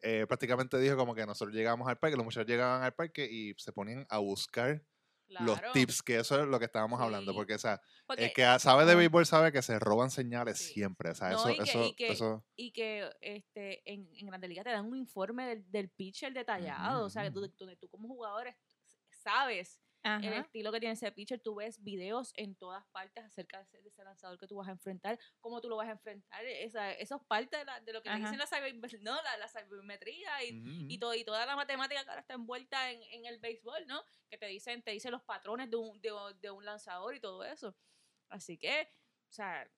Eh, 0.00 0.24
prácticamente 0.28 0.78
dijo 0.78 0.96
como 0.96 1.14
que 1.16 1.26
nosotros 1.26 1.52
llegamos 1.54 1.88
al 1.88 1.98
parque, 1.98 2.16
los 2.16 2.24
muchachos 2.24 2.46
llegaban 2.46 2.82
al 2.84 2.94
parque 2.94 3.28
y 3.28 3.54
se 3.58 3.72
ponían 3.72 4.06
a 4.08 4.18
buscar 4.18 4.80
los 5.26 5.58
Claro, 5.58 5.72
tips, 5.72 6.02
que 6.02 6.16
eso 6.16 6.40
es 6.40 6.46
lo 6.48 6.58
que 6.58 6.64
estábamos 6.66 7.00
hablando, 7.02 7.32
Sí. 7.32 7.36
porque 7.36 7.54
o 7.56 7.58
sea, 7.58 7.82
porque- 8.06 8.26
el 8.26 8.32
que 8.32 8.58
sabe 8.60 8.86
de 8.86 8.94
béisbol 8.94 9.26
sabe 9.26 9.52
que 9.52 9.60
se 9.60 9.78
roban 9.78 10.10
señales 10.10 10.56
Sí. 10.58 10.72
siempre, 10.74 11.10
o 11.10 11.14
sea, 11.14 11.30
No, 11.30 11.36
eso, 11.36 11.50
y 11.50 11.56
que- 11.56 11.62
eso, 11.64 11.84
y 11.84 11.94
que- 11.96 12.08
eso, 12.12 12.44
y 12.56 12.72
que 12.72 13.10
este 13.20 13.92
en, 13.92 14.08
en 14.16 14.26
Grande 14.28 14.48
Liga 14.48 14.62
te 14.64 14.70
dan 14.70 14.86
un 14.86 14.96
informe 14.96 15.46
del, 15.48 15.70
del 15.70 15.90
pitcher 15.90 16.32
detallado, 16.32 17.04
o 17.04 17.10
sea, 17.10 17.24
que 17.24 17.30
tú, 17.32 17.40
donde 17.58 17.76
tú 17.76 17.88
como 17.90 18.08
jugador 18.08 18.46
es- 18.46 18.56
sabes 20.02 20.26
el 20.26 20.32
Ajá. 20.32 20.40
estilo 20.42 20.72
que 20.72 20.80
tiene 20.80 20.92
ese 20.94 21.10
pitcher, 21.12 21.40
tú 21.40 21.56
ves 21.56 21.82
videos 21.82 22.32
en 22.36 22.54
todas 22.56 22.84
partes 22.92 23.24
acerca 23.24 23.58
de 23.58 23.64
ese, 23.64 23.82
de 23.82 23.88
ese 23.88 24.04
lanzador 24.04 24.38
que 24.38 24.46
tú 24.46 24.56
vas 24.56 24.68
a 24.68 24.72
enfrentar, 24.72 25.18
cómo 25.40 25.60
tú 25.60 25.68
lo 25.68 25.76
vas 25.76 25.88
a 25.88 25.92
enfrentar, 25.92 26.44
esa, 26.44 26.92
eso 26.92 27.16
es 27.16 27.22
parte 27.26 27.56
de, 27.58 27.64
la- 27.64 27.80
de 27.80 27.92
lo 27.92 28.02
que 28.02 28.08
Ajá. 28.08 28.18
dicen 28.18 28.38
la, 28.38 28.46
cyber- 28.46 29.00
no, 29.02 29.20
la, 29.22 29.36
la 29.36 29.48
sabermetría 29.48 30.44
y, 30.44 30.62
y, 30.88 30.98
todo, 30.98 31.14
y 31.14 31.24
toda 31.24 31.44
la 31.46 31.56
matemática 31.56 32.02
que 32.04 32.10
ahora 32.10 32.20
está 32.22 32.34
envuelta 32.34 32.90
en, 32.90 33.02
en 33.10 33.26
el 33.26 33.38
béisbol, 33.38 33.86
¿no? 33.86 34.02
Que 34.30 34.38
te 34.38 34.46
dicen, 34.46 34.82
te 34.82 34.92
dicen 34.92 35.10
los 35.12 35.22
patrones 35.22 35.70
de 35.70 35.76
un, 35.76 36.00
de, 36.00 36.10
de 36.40 36.50
un 36.50 36.64
lanzador 36.64 37.14
y 37.14 37.20
todo 37.20 37.44
eso. 37.44 37.76
Así 38.28 38.56
que, 38.58 38.82
o 39.28 39.32
sea, 39.32 39.68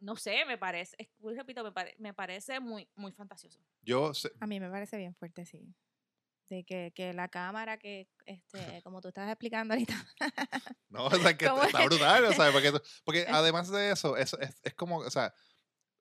no 0.00 0.16
sé, 0.16 0.44
me 0.44 0.58
parece, 0.58 0.96
es- 0.98 1.08
repito, 1.36 1.62
me, 1.64 1.72
pare- 1.72 1.94
me 1.98 2.12
parece 2.14 2.60
muy, 2.60 2.88
muy 2.94 3.12
fantasioso. 3.12 3.60
yo 3.82 4.12
sé- 4.12 4.32
A 4.40 4.46
mí 4.46 4.60
me 4.60 4.70
parece 4.70 4.96
bien 4.96 5.14
fuerte, 5.14 5.46
sí. 5.46 5.74
De 6.48 6.64
que, 6.64 6.92
que 6.94 7.12
la 7.12 7.28
cámara 7.28 7.78
que, 7.78 8.08
este, 8.26 8.82
como 8.82 9.00
tú 9.00 9.08
estás 9.08 9.28
explicando 9.30 9.74
ahorita, 9.74 9.94
No, 10.88 11.06
o 11.06 11.10
sea, 11.16 11.36
que 11.36 11.46
¿Cómo 11.48 11.62
está 11.64 11.80
es? 11.80 11.86
brutal, 11.86 12.24
o 12.24 12.32
sea, 12.32 12.52
porque, 12.52 12.70
tú- 12.72 12.82
porque 13.04 13.26
además 13.30 13.70
de 13.70 13.90
eso, 13.90 14.16
es, 14.16 14.34
es, 14.40 14.60
es 14.62 14.74
como, 14.74 14.98
o 14.98 15.10
sea, 15.10 15.32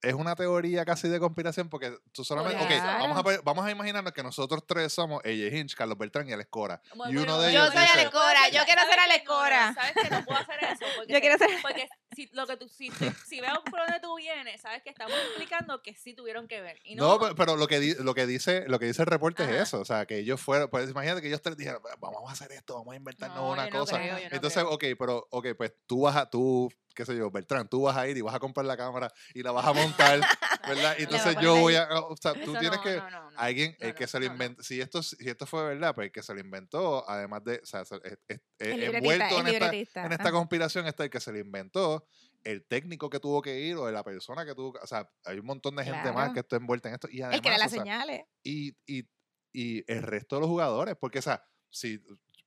es 0.02 0.14
una 0.14 0.36
teoría 0.36 0.84
casi 0.84 1.08
de 1.08 1.18
conspiración 1.18 1.70
porque 1.70 1.96
tú 2.12 2.26
solamente, 2.26 2.62
ok, 2.62 2.68
Claro. 2.68 3.00
vamos 3.04 3.18
a, 3.18 3.22
ver- 3.22 3.42
vamos 3.42 3.66
a 3.66 3.72
imaginarnos 3.72 4.12
que 4.12 4.22
nosotros 4.22 4.62
tres 4.68 4.92
somos 4.92 5.22
ella 5.24 5.48
Hinch, 5.58 5.76
Carlos 5.76 5.98
Beltrán 5.98 6.28
y 6.28 6.34
Alex 6.34 6.50
Cora. 6.50 6.82
Bueno, 6.94 7.14
y 7.14 7.16
uno 7.24 7.38
bueno, 7.38 7.42
de 7.42 7.54
Yo 7.54 7.62
ellos 7.62 7.74
soy 7.74 7.86
Alex 7.94 8.10
Cora, 8.12 8.50
yo 8.50 8.66
quiero 8.66 8.82
ser 8.82 8.96
¿sabes 8.96 9.10
Alex 9.12 9.26
Cora. 9.26 9.74
Sabes 9.74 9.94
que 9.94 10.10
no 10.10 10.26
puedo 10.26 10.40
hacer 10.42 10.58
eso. 10.62 10.86
Porque 10.98 11.14
Yo 11.14 11.20
quiero 11.22 11.38
ser- 11.38 11.62
Porque 11.62 11.88
si, 12.16 12.30
lo 12.34 12.46
que 12.48 12.58
tú, 12.58 12.68
si, 12.68 12.92
si, 13.26 13.42
veo 13.42 13.64
por 13.64 13.80
dónde 13.80 14.00
tú 14.02 14.16
vienes, 14.18 14.62
sabes 14.62 14.82
que 14.84 14.90
estamos 14.90 15.16
explicando 15.28 15.82
que 15.82 15.94
sí 15.96 16.14
tuvieron 16.14 16.48
que 16.48 16.62
ver. 16.62 16.80
Y 16.84 16.96
no, 16.96 17.08
No, 17.14 17.20
pero, 17.20 17.36
pero 17.36 17.56
lo 17.58 17.68
que 17.68 17.80
di- 17.80 17.96
lo 17.96 18.14
que 18.14 18.26
dice 18.26 18.66
lo 18.68 18.80
que 18.80 18.86
dice 18.86 19.02
el 19.02 19.08
reporte 19.08 19.44
Ajá. 19.44 19.56
es 19.56 19.62
eso, 19.64 19.80
o 19.80 19.86
sea, 19.86 20.06
que 20.06 20.18
ellos 20.18 20.40
fueron, 20.42 20.70
pues 20.70 20.90
imagínate 20.90 21.22
que 21.22 21.28
ellos 21.28 21.42
tres 21.42 21.58
dijeron, 21.58 21.82
vamos 22.00 22.30
a 22.30 22.34
hacer 22.34 22.52
esto, 22.52 22.76
vamos 22.76 22.94
a 22.94 22.98
inventarnos 22.98 23.38
No, 23.38 23.52
una 23.52 23.66
yo 23.66 23.72
no 23.74 23.80
cosa. 23.80 23.98
creo, 23.98 24.18
yo 24.20 24.28
Entonces, 24.32 24.64
creo. 24.64 24.74
ok, 24.76 24.84
pero 25.00 25.28
ok, 25.32 25.48
pues 25.58 25.74
tú 25.86 26.02
vas 26.02 26.16
a 26.16 26.30
tú 26.30 26.72
qué 26.96 27.06
sé 27.06 27.18
yo, 27.18 27.32
Beltrán, 27.32 27.68
tú 27.68 27.82
vas 27.82 27.98
a 27.98 28.08
ir 28.08 28.16
y 28.18 28.22
vas 28.22 28.36
a 28.36 28.40
comprar 28.40 28.66
la 28.68 28.78
cámara 28.78 29.12
y 29.34 29.42
la 29.42 29.52
vas 29.52 29.66
a 29.66 29.74
montar, 29.74 30.20
¿verdad? 30.68 30.96
Y 31.00 31.04
entonces 31.04 31.36
yo 31.42 31.56
voy 31.56 31.76
a, 31.76 31.88
o 31.92 32.16
sea, 32.18 32.34
tú 32.34 32.54
tienes 32.54 32.78
no, 32.78 32.82
que 32.84 32.98
no, 32.98 33.10
no, 33.32 33.40
alguien 33.40 33.76
el 33.80 33.96
que 33.96 34.06
se 34.06 34.20
lo 34.20 34.26
inventó, 34.28 34.62
si 34.62 34.80
esto 34.80 35.02
si 35.02 35.16
esto 35.28 35.48
fue 35.48 35.64
verdad, 35.70 35.96
pues 35.96 36.06
el 36.06 36.12
que 36.12 36.22
se 36.22 36.36
lo 36.36 36.40
inventó, 36.40 37.04
además 37.10 37.44
de, 37.44 37.60
o 37.64 37.66
sea, 37.66 37.84
se- 37.84 37.96
es- 38.04 38.20
es- 38.60 38.78
libretista, 38.78 38.98
envuelto 38.98 39.40
el 39.40 39.48
en 39.56 39.84
esta 39.84 40.06
en 40.06 40.12
esta 40.12 40.32
conspiración 40.32 40.86
está 40.86 41.04
el 41.04 41.10
que 41.10 41.20
se 41.20 41.32
lo 41.32 41.40
inventó, 41.40 42.03
el 42.44 42.66
técnico 42.66 43.10
que 43.10 43.20
tuvo 43.20 43.42
que 43.42 43.60
ir 43.62 43.76
o 43.78 43.90
la 43.92 44.04
persona 44.04 44.46
que 44.46 44.54
tuvo, 44.56 44.74
que- 44.74 44.80
o 44.80 44.88
sea, 44.88 45.10
hay 45.26 45.40
un 45.40 45.46
montón 45.46 45.76
de 45.76 45.84
gente 45.86 46.12
más 46.12 46.14
Claro. 46.14 46.34
que 46.34 46.40
está 46.42 46.56
envuelta 46.58 46.90
en 46.90 46.96
esto 46.96 47.08
y 47.10 47.22
además, 47.22 47.36
el 47.38 47.42
que 47.42 47.50
da 47.50 47.56
o 47.56 47.60
las 47.60 47.72
sea, 47.72 47.82
señales. 47.82 48.22
y, 48.44 48.76
y, 48.86 49.10
y 49.54 49.92
el 49.92 50.02
resto 50.04 50.36
de 50.36 50.42
los 50.42 50.50
jugadores, 50.50 50.96
porque, 51.00 51.20
o 51.20 51.22
sea, 51.22 51.46
si, 51.70 51.98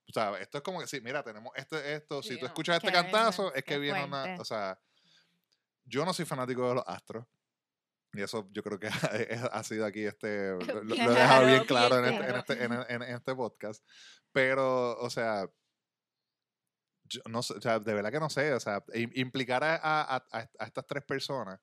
o 0.08 0.12
sea, 0.12 0.38
esto 0.38 0.58
es 0.58 0.62
como 0.62 0.80
que, 0.80 0.86
sí, 0.86 1.00
mira, 1.00 1.22
tenemos 1.22 1.52
este, 1.56 1.94
esto, 1.94 2.22
si 2.22 2.30
Sí, 2.30 2.34
tú 2.36 2.42
no. 2.42 2.46
escuchas 2.48 2.76
este 2.76 2.92
cantazo, 2.92 3.52
es 3.54 3.64
que 3.64 3.78
viene 3.78 4.04
una, 4.04 4.36
o 4.38 4.44
sea, 4.44 4.78
yo 5.84 6.04
no 6.04 6.12
soy 6.12 6.24
fanático 6.24 6.68
de 6.68 6.74
los 6.76 6.84
Astros. 6.86 7.26
Y 8.12 8.22
eso 8.22 8.48
yo 8.50 8.62
creo 8.62 8.78
que 8.78 8.88
ha, 9.52 9.62
sido 9.62 9.84
aquí 9.84 10.04
este, 10.04 10.50
lo, 10.82 10.82
lo 10.84 10.94
he 10.94 10.98
dejado 10.98 11.14
Claro, 11.16 11.46
bien 11.46 11.52
bien 11.58 11.64
claro 11.66 11.98
en 11.98 12.04
este, 12.06 12.24
en, 12.64 12.72
este, 12.72 12.94
en- 12.94 13.02
en 13.02 13.14
este 13.14 13.34
podcast. 13.34 13.84
Pero, 14.32 14.96
o 14.98 15.10
sea, 15.10 15.48
yo 17.08 17.20
no 17.28 17.42
sé, 17.42 17.54
o 17.54 17.60
sea, 17.60 17.78
de 17.78 17.94
verdad 17.94 18.10
que 18.12 18.20
no 18.20 18.30
sé, 18.30 18.52
o 18.52 18.60
sea, 18.60 18.84
im- 18.86 19.12
implicar 19.14 19.62
a, 19.64 19.76
a- 19.76 20.16
a- 20.30 20.48
a 20.58 20.64
estas 20.66 20.86
tres 20.86 21.04
personas 21.04 21.58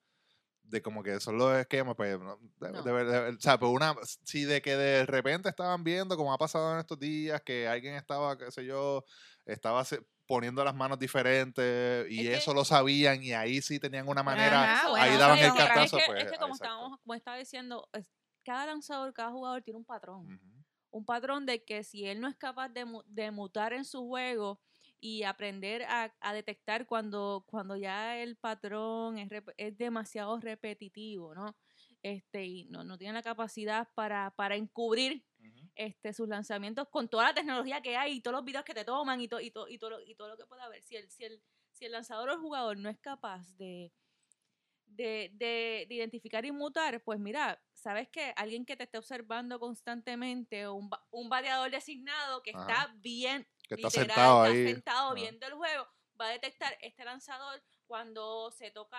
de 0.64 0.82
como 0.82 1.04
que 1.04 1.20
son 1.20 1.38
los 1.38 1.54
esquemas, 1.58 1.96
pues, 1.96 2.18
no, 2.20 2.38
de, 2.60 2.72
No. 2.72 2.84
de 2.84 3.30
o 3.36 3.40
sea, 3.40 3.60
pues 3.60 3.72
una, 3.72 3.96
si 4.24 4.46
de 4.46 4.62
que 4.62 4.76
de 4.78 5.06
repente 5.06 5.50
estaban 5.50 5.84
viendo, 5.84 6.16
como 6.16 6.34
ha 6.34 6.38
pasado 6.38 6.74
en 6.74 6.80
estos 6.80 6.98
días, 7.00 7.42
que 7.42 7.68
alguien 7.68 7.96
estaba, 7.96 8.38
qué 8.38 8.50
sé 8.52 8.66
yo, 8.66 9.04
estaba 9.46 9.84
se- 9.84 10.02
poniendo 10.26 10.64
las 10.64 10.74
manos 10.74 10.98
diferentes 11.00 12.10
y 12.10 12.22
Es 12.22 12.28
que- 12.28 12.34
eso 12.36 12.54
lo 12.54 12.64
sabían 12.64 13.22
y 13.22 13.34
ahí 13.34 13.62
sí 13.62 13.78
tenían 13.80 14.08
una 14.08 14.24
manera, 14.24 14.64
Ajá, 14.64 14.82
Eso, 14.82 14.90
bueno, 14.92 15.06
ahí 15.06 15.18
daban 15.18 15.38
el 15.40 15.52
que- 15.52 15.58
cantazo, 15.58 15.98
Es 15.98 16.04
que, 16.06 16.12
pues, 16.12 16.24
es 16.26 16.32
que 16.32 16.38
como, 16.38 16.54
estábamos, 16.54 17.00
como 17.02 17.14
estaba 17.14 17.38
diciendo, 17.38 17.90
cada 18.46 18.66
lanzador, 18.66 19.14
cada 19.14 19.32
jugador 19.32 19.62
tiene 19.64 19.78
un 19.80 19.86
patrón. 19.86 20.40
Un 20.92 21.06
patrón 21.06 21.46
de 21.46 21.64
que 21.66 21.84
si 21.84 22.06
él 22.06 22.22
no 22.22 22.28
es 22.30 22.36
capaz 22.36 22.70
de, 22.70 22.86
de 23.08 23.32
mutar 23.32 23.74
en 23.74 23.84
su 23.84 24.08
juego 24.08 24.62
y 25.04 25.24
aprender 25.24 25.84
a, 25.84 26.16
a 26.22 26.34
detectar 26.34 26.86
cuando, 26.88 27.44
cuando 27.46 27.76
ya 27.76 28.18
el 28.20 28.38
patrón 28.38 29.18
es, 29.18 29.78
demasiado 29.78 30.40
repetitivo, 30.40 31.36
¿no? 31.36 31.58
Este, 32.02 32.46
y 32.46 32.66
no, 32.66 32.86
no 32.86 32.98
tiene 32.98 33.14
la 33.14 33.22
capacidad 33.24 33.90
para, 33.96 34.32
para 34.38 34.56
encubrir 34.56 35.26
este, 35.76 36.14
sus 36.14 36.30
lanzamientos 36.30 36.88
con 36.90 37.10
toda 37.10 37.26
la 37.26 37.34
tecnología 37.34 37.82
que 37.82 37.98
hay 37.98 38.14
y 38.14 38.22
todos 38.22 38.36
los 38.38 38.46
videos 38.46 38.64
que 38.64 38.74
te 38.74 38.86
toman 38.86 39.20
y, 39.20 39.28
to- 39.28 39.42
y, 39.42 39.52
to- 39.52 39.68
y, 39.68 39.78
todo, 39.78 39.90
lo- 39.92 40.02
y 40.02 40.16
todo 40.16 40.30
lo 40.30 40.38
que 40.38 40.46
pueda 40.46 40.64
haber. 40.66 40.84
Si 40.84 40.96
el, 40.96 41.10
si, 41.12 41.26
el, 41.26 41.44
si 41.72 41.84
el 41.86 41.92
lanzador 41.92 42.30
o 42.30 42.34
el 42.34 42.40
jugador 42.40 42.78
no 42.78 42.88
es 42.90 43.00
capaz 43.00 43.56
de, 43.58 43.92
de, 44.86 45.32
de, 45.34 45.86
de 45.90 45.96
identificar 45.96 46.46
y 46.46 46.52
mutar, 46.52 47.04
pues 47.04 47.20
mira, 47.20 47.64
sabes 47.74 48.10
que 48.10 48.34
alguien 48.36 48.66
que 48.66 48.76
te 48.78 48.84
esté 48.84 48.98
observando 48.98 49.60
constantemente 49.60 50.68
o 50.68 50.76
un, 50.76 50.90
un 51.12 51.30
bateador 51.30 51.72
designado 51.72 52.44
que 52.44 52.52
Ajá. 52.52 52.74
está 52.76 52.94
bien, 52.98 53.48
Que 53.68 53.76
está 53.76 53.88
literal, 53.88 53.92
sentado 54.08 54.46
está 54.46 54.54
ahí. 54.58 54.66
sentado 54.74 55.06
Ajá. 55.08 55.14
viendo 55.16 55.48
el 55.48 55.54
juego, 55.54 55.88
va 56.20 56.28
a 56.28 56.32
detectar 56.32 56.78
este 56.82 57.04
lanzador 57.06 57.64
cuando 57.88 58.52
se 58.52 58.72
toca 58.72 58.98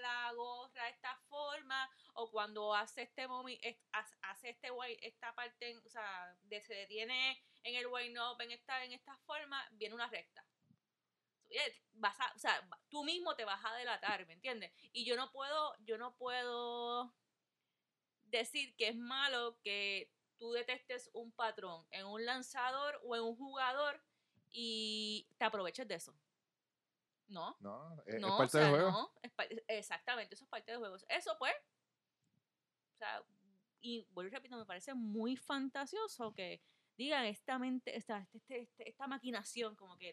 la 0.00 0.32
gorra 0.34 0.84
de 0.84 0.90
esta 0.90 1.16
forma 1.28 1.90
o 2.14 2.30
cuando 2.30 2.74
hace 2.74 3.02
este 3.02 3.28
momi- 3.28 3.58
hace- 3.92 4.50
este 4.50 4.68
esta 5.06 5.34
parte, 5.34 5.76
o 5.78 5.88
sea, 5.90 6.34
de- 6.42 6.62
se 6.62 6.74
detiene 6.74 7.42
en 7.62 7.74
el 7.76 7.86
wind 7.86 8.18
up 8.18 8.40
en 8.40 8.52
esta 8.52 8.84
en 8.84 8.92
esta 8.92 9.16
forma, 9.18 9.66
viene 9.72 9.94
una 9.94 10.08
recta. 10.08 10.44
Vas 11.94 12.18
a, 12.18 12.32
o 12.34 12.38
sea, 12.38 12.66
tú 12.88 13.04
mismo 13.04 13.36
te 13.36 13.44
vas 13.44 13.62
a 13.64 13.74
delatar, 13.74 14.26
¿me 14.26 14.32
entiendes? 14.32 14.72
Y 14.92 15.04
yo 15.04 15.16
no 15.16 15.30
puedo, 15.30 15.74
yo 15.80 15.98
no 15.98 16.16
puedo 16.16 17.14
decir 18.24 18.74
que 18.76 18.88
es 18.88 18.96
malo 18.96 19.58
que 19.62 20.10
tú 20.42 20.50
detectes 20.50 21.08
un 21.12 21.30
patrón 21.30 21.86
en 21.92 22.04
un 22.04 22.24
lanzador 22.24 23.00
o 23.04 23.14
en 23.14 23.22
un 23.22 23.36
jugador 23.36 24.02
y 24.50 25.28
te 25.38 25.44
aproveches 25.44 25.86
de 25.86 25.94
eso. 25.94 26.12
No, 27.28 27.56
No, 27.60 28.02
es, 28.06 28.16
es 28.16 28.20
no, 28.20 28.36
parte 28.36 28.44
o 28.44 28.48
sea, 28.48 28.60
del 28.62 28.70
juego. 28.70 28.90
no, 28.90 29.12
es 29.22 29.30
pa- 29.30 29.44
exactamente, 29.68 30.34
eso 30.34 30.42
es 30.42 30.50
parte 30.50 30.72
del 30.72 30.80
juego. 30.80 30.96
Eso 31.08 31.36
pues, 31.38 31.54
o 32.94 32.96
sea, 32.98 33.22
y 33.80 34.04
vuelvo 34.10 34.30
y 34.30 34.34
repito, 34.34 34.56
me 34.56 34.66
parece 34.66 34.94
muy 34.94 35.36
fantasioso 35.36 36.34
que 36.34 36.60
digan 36.96 37.24
esta 37.24 37.56
mente, 37.60 37.96
esta, 37.96 38.18
este- 38.18 38.38
este- 38.38 38.62
este- 38.62 38.88
esta 38.90 39.06
maquinación, 39.06 39.76
como 39.76 39.96
que 39.96 40.08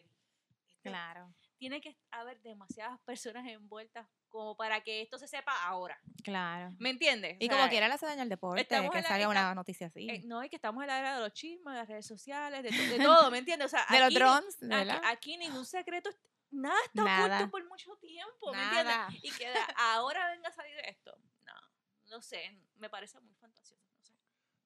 este, 0.68 0.90
Claro, 0.90 1.34
tiene 1.58 1.80
que 1.80 1.98
haber 2.12 2.40
demasiadas 2.40 3.00
personas 3.00 3.44
envueltas 3.48 4.08
como 4.30 4.56
para 4.56 4.80
que 4.80 5.02
esto 5.02 5.18
se 5.18 5.28
sepa 5.28 5.52
ahora. 5.64 6.00
claro. 6.24 6.74
¿Me 6.78 6.90
entiendes? 6.90 7.34
O 7.34 7.44
Y 7.44 7.48
sea, 7.48 7.56
como 7.56 7.68
quiera 7.68 7.88
le 7.88 7.94
hace 7.94 8.06
daño 8.06 8.22
al 8.22 8.28
deporte, 8.28 8.62
estamos 8.62 8.90
que 8.92 8.98
en 8.98 9.02
la- 9.04 9.08
salga 9.10 9.28
una 9.28 9.54
noticia 9.54 9.88
así. 9.88 10.08
eh, 10.08 10.22
no, 10.24 10.42
y 10.44 10.48
que 10.48 10.56
estamos 10.56 10.82
en 10.82 10.88
la 10.88 10.98
era 10.98 11.14
de 11.16 11.20
los 11.20 11.32
chismes, 11.32 11.74
de 11.74 11.80
las 11.80 11.88
redes 11.88 12.06
sociales, 12.06 12.62
de, 12.62 12.70
de 12.70 13.04
todo, 13.04 13.30
¿me 13.30 13.38
entiendes? 13.38 13.66
O 13.66 13.68
sea, 13.68 13.84
de 13.90 13.98
los 13.98 14.06
aquí 14.06 14.14
ni- 14.14 14.20
drones, 14.20 14.56
Aquí, 14.56 14.66
¿verdad? 14.68 15.02
aquí 15.06 15.36
ningún 15.36 15.66
secreto, 15.66 16.10
nada 16.50 16.78
está 16.86 17.04
Nada. 17.04 17.36
oculto 17.36 17.50
por 17.50 17.68
mucho 17.68 17.96
tiempo, 17.96 18.52
¿me 18.54 18.62
entiendes? 18.62 18.94
Nada. 18.96 19.08
Y 19.22 19.30
que 19.32 19.46
de- 19.48 19.54
ahora 19.76 20.30
venga 20.30 20.48
a 20.48 20.52
salir 20.52 20.74
esto. 20.86 21.14
No, 21.42 21.52
no 22.06 22.22
sé, 22.22 22.56
me 22.76 22.88
parece 22.88 23.20
muy 23.20 23.34
fantasioso. 23.34 23.84
No 23.96 24.02
sé. 24.04 24.14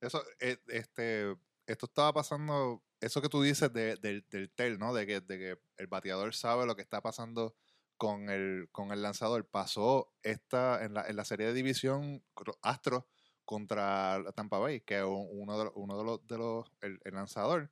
Eso, 0.01 0.23
eh, 0.41 0.59
este, 0.69 1.37
esto 1.67 1.87
estaba 1.87 2.13
pasando, 2.13 2.83
eso 3.01 3.23
que 3.23 3.29
tú 3.29 3.43
dices 3.43 3.73
de- 3.73 3.97
del, 3.97 4.27
del 4.29 4.51
tel, 4.51 4.79
¿no? 4.79 4.93
De 4.93 5.07
que, 5.07 5.21
de 5.21 5.39
que 5.39 5.59
el 5.79 5.87
bateador 5.87 6.35
sabe 6.35 6.67
lo 6.67 6.77
que 6.77 6.83
está 6.83 7.01
pasando 7.01 7.57
con 7.97 8.29
el, 8.31 8.69
con 8.73 8.93
el 8.93 9.03
lanzador. 9.03 9.47
Pasó 9.49 10.13
esta, 10.23 10.85
en 10.85 10.95
la, 10.95 11.07
en 11.07 11.17
la 11.17 11.25
serie 11.25 11.47
de 11.47 11.53
división 11.55 12.25
Astros 12.63 13.05
contra 13.45 14.19
la 14.19 14.33
Tampa 14.33 14.59
Bay, 14.59 14.81
que 14.81 14.99
es 14.99 15.05
uno 15.07 15.59
de 15.59 15.65
los, 15.65 15.73
uno 15.77 15.99
de 15.99 16.05
los, 16.05 16.27
de 16.27 16.39
los 16.39 16.73
el, 16.81 16.99
el 17.05 17.15
lanzador. 17.15 17.71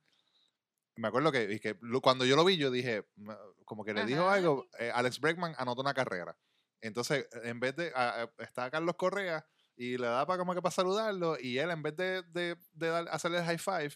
Me 0.95 1.07
acuerdo 1.07 1.31
que, 1.31 1.51
y 1.51 1.59
que 1.59 1.75
cuando 2.01 2.23
yo 2.25 2.35
lo 2.35 2.45
vi, 2.45 2.57
yo 2.57 2.69
dije, 2.69 3.07
"Ma- 3.15 3.39
como 3.65 3.83
que 3.83 3.93
le 3.93 4.05
dijo 4.05 4.21
Ajá. 4.21 4.33
algo, 4.35 4.67
eh, 4.77 4.91
Alex 4.93 5.19
Bregman 5.19 5.55
anotó 5.57 5.81
una 5.81 5.93
carrera. 5.95 6.37
Entonces, 6.81 7.27
en 7.43 7.59
vez 7.59 7.75
de, 7.75 7.91
a- 7.95 8.23
a- 8.23 8.43
está 8.43 8.69
Carlos 8.69 8.95
Correa 8.95 9.43
y 9.75 9.97
le 9.97 10.05
da 10.05 10.27
para 10.27 10.37
como 10.37 10.53
que 10.53 10.61
para 10.61 10.71
saludarlo 10.71 11.37
y 11.39 11.57
él 11.57 11.71
en 11.71 11.81
vez 11.81 11.95
de, 11.95 12.21
de, 12.23 12.57
de 12.73 12.87
dar- 12.87 13.07
hacerle 13.09 13.39
el 13.39 13.45
high 13.45 13.57
five, 13.57 13.91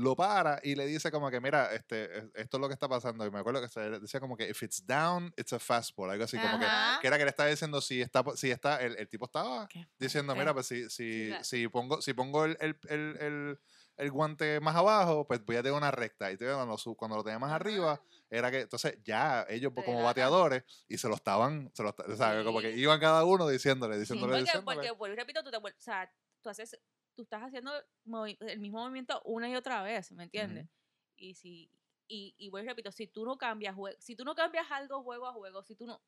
lo 0.00 0.16
para 0.16 0.60
y 0.62 0.74
le 0.74 0.86
dice 0.86 1.10
como 1.10 1.30
que, 1.30 1.40
mira, 1.40 1.74
este, 1.74 2.18
es- 2.18 2.24
esto 2.34 2.56
es 2.56 2.60
lo 2.60 2.68
que 2.68 2.74
está 2.74 2.88
pasando. 2.88 3.24
Y 3.26 3.30
me 3.30 3.38
acuerdo 3.38 3.60
que 3.60 3.68
se 3.68 3.80
decía 4.00 4.20
como 4.20 4.36
que, 4.36 4.48
if 4.48 4.62
it's 4.62 4.86
down, 4.86 5.32
it's 5.36 5.52
a 5.52 5.58
fastball, 5.58 6.10
algo 6.10 6.24
así, 6.24 6.38
como 6.40 6.58
que, 6.58 6.64
Ajá. 6.66 6.98
que 7.00 7.06
era 7.06 7.18
que 7.18 7.24
le 7.24 7.30
estaba 7.30 7.48
diciendo 7.48 7.80
si 7.80 8.00
está, 8.00 8.24
si 8.36 8.50
está, 8.50 8.80
el, 8.82 8.96
el 8.96 9.08
tipo 9.08 9.26
estaba 9.26 9.68
diciendo, 9.98 10.34
mira, 10.34 10.52
pues 10.54 10.66
si, 10.66 10.88
si, 10.90 11.32
si 11.42 11.68
pongo, 11.68 12.00
si 12.02 12.12
pongo 12.14 12.44
el, 12.44 12.56
el, 12.60 12.76
el, 12.88 13.58
el- 13.96 14.10
guante 14.10 14.60
más 14.60 14.74
abajo, 14.76 15.26
pues 15.26 15.44
voy 15.44 15.56
a 15.56 15.62
tener 15.62 15.76
una 15.76 15.90
recta. 15.90 16.32
Y 16.32 16.38
cuando, 16.38 16.76
cuando 16.96 17.16
lo 17.18 17.22
tenía 17.24 17.38
más 17.38 17.48
Ajá. 17.48 17.56
arriba, 17.56 18.00
era 18.30 18.50
que, 18.50 18.60
entonces 18.60 18.96
ya 19.04 19.44
ellos 19.48 19.72
como 19.84 20.02
bateadores, 20.02 20.64
y 20.88 20.96
se 20.96 21.06
lo 21.08 21.16
estaban, 21.16 21.70
se 21.74 21.82
lo, 21.82 21.90
o 21.90 22.16
sea, 22.16 22.42
como 22.42 22.60
que 22.60 22.72
Sí. 22.72 22.80
iban 22.80 22.98
cada 22.98 23.24
uno 23.24 23.46
diciéndole, 23.46 23.98
diciéndole, 23.98 24.32
Porque, 24.32 24.44
diciéndole. 24.44 24.94
porque 24.94 25.12
y 25.12 25.16
repito, 25.16 25.42
tú, 25.42 25.50
te, 25.50 25.58
o 25.58 25.62
sea, 25.78 26.10
tú, 26.42 26.48
haces, 26.48 26.78
tú 27.20 27.24
estás 27.24 27.42
haciendo 27.42 27.72
el 28.40 28.58
mismo 28.60 28.80
movimiento 28.80 29.20
una 29.24 29.48
y 29.48 29.54
otra 29.56 29.82
vez, 29.82 30.10
¿me 30.12 30.24
entiendes? 30.24 30.68
Y 31.16 31.34
si 31.34 31.70
y, 32.08 32.34
y 32.38 32.48
y 32.48 32.62
repito, 32.66 32.90
si 32.92 33.06
tú 33.06 33.24
no 33.24 33.38
cambias 33.38 33.76
si 33.98 34.16
tú 34.16 34.24
no 34.24 34.34
cambias 34.34 34.66
algo 34.70 35.02
juego 35.02 35.26
a 35.26 35.32
juego, 35.32 35.62
si 35.62 35.76
tú 35.76 35.86
no 35.86 36.02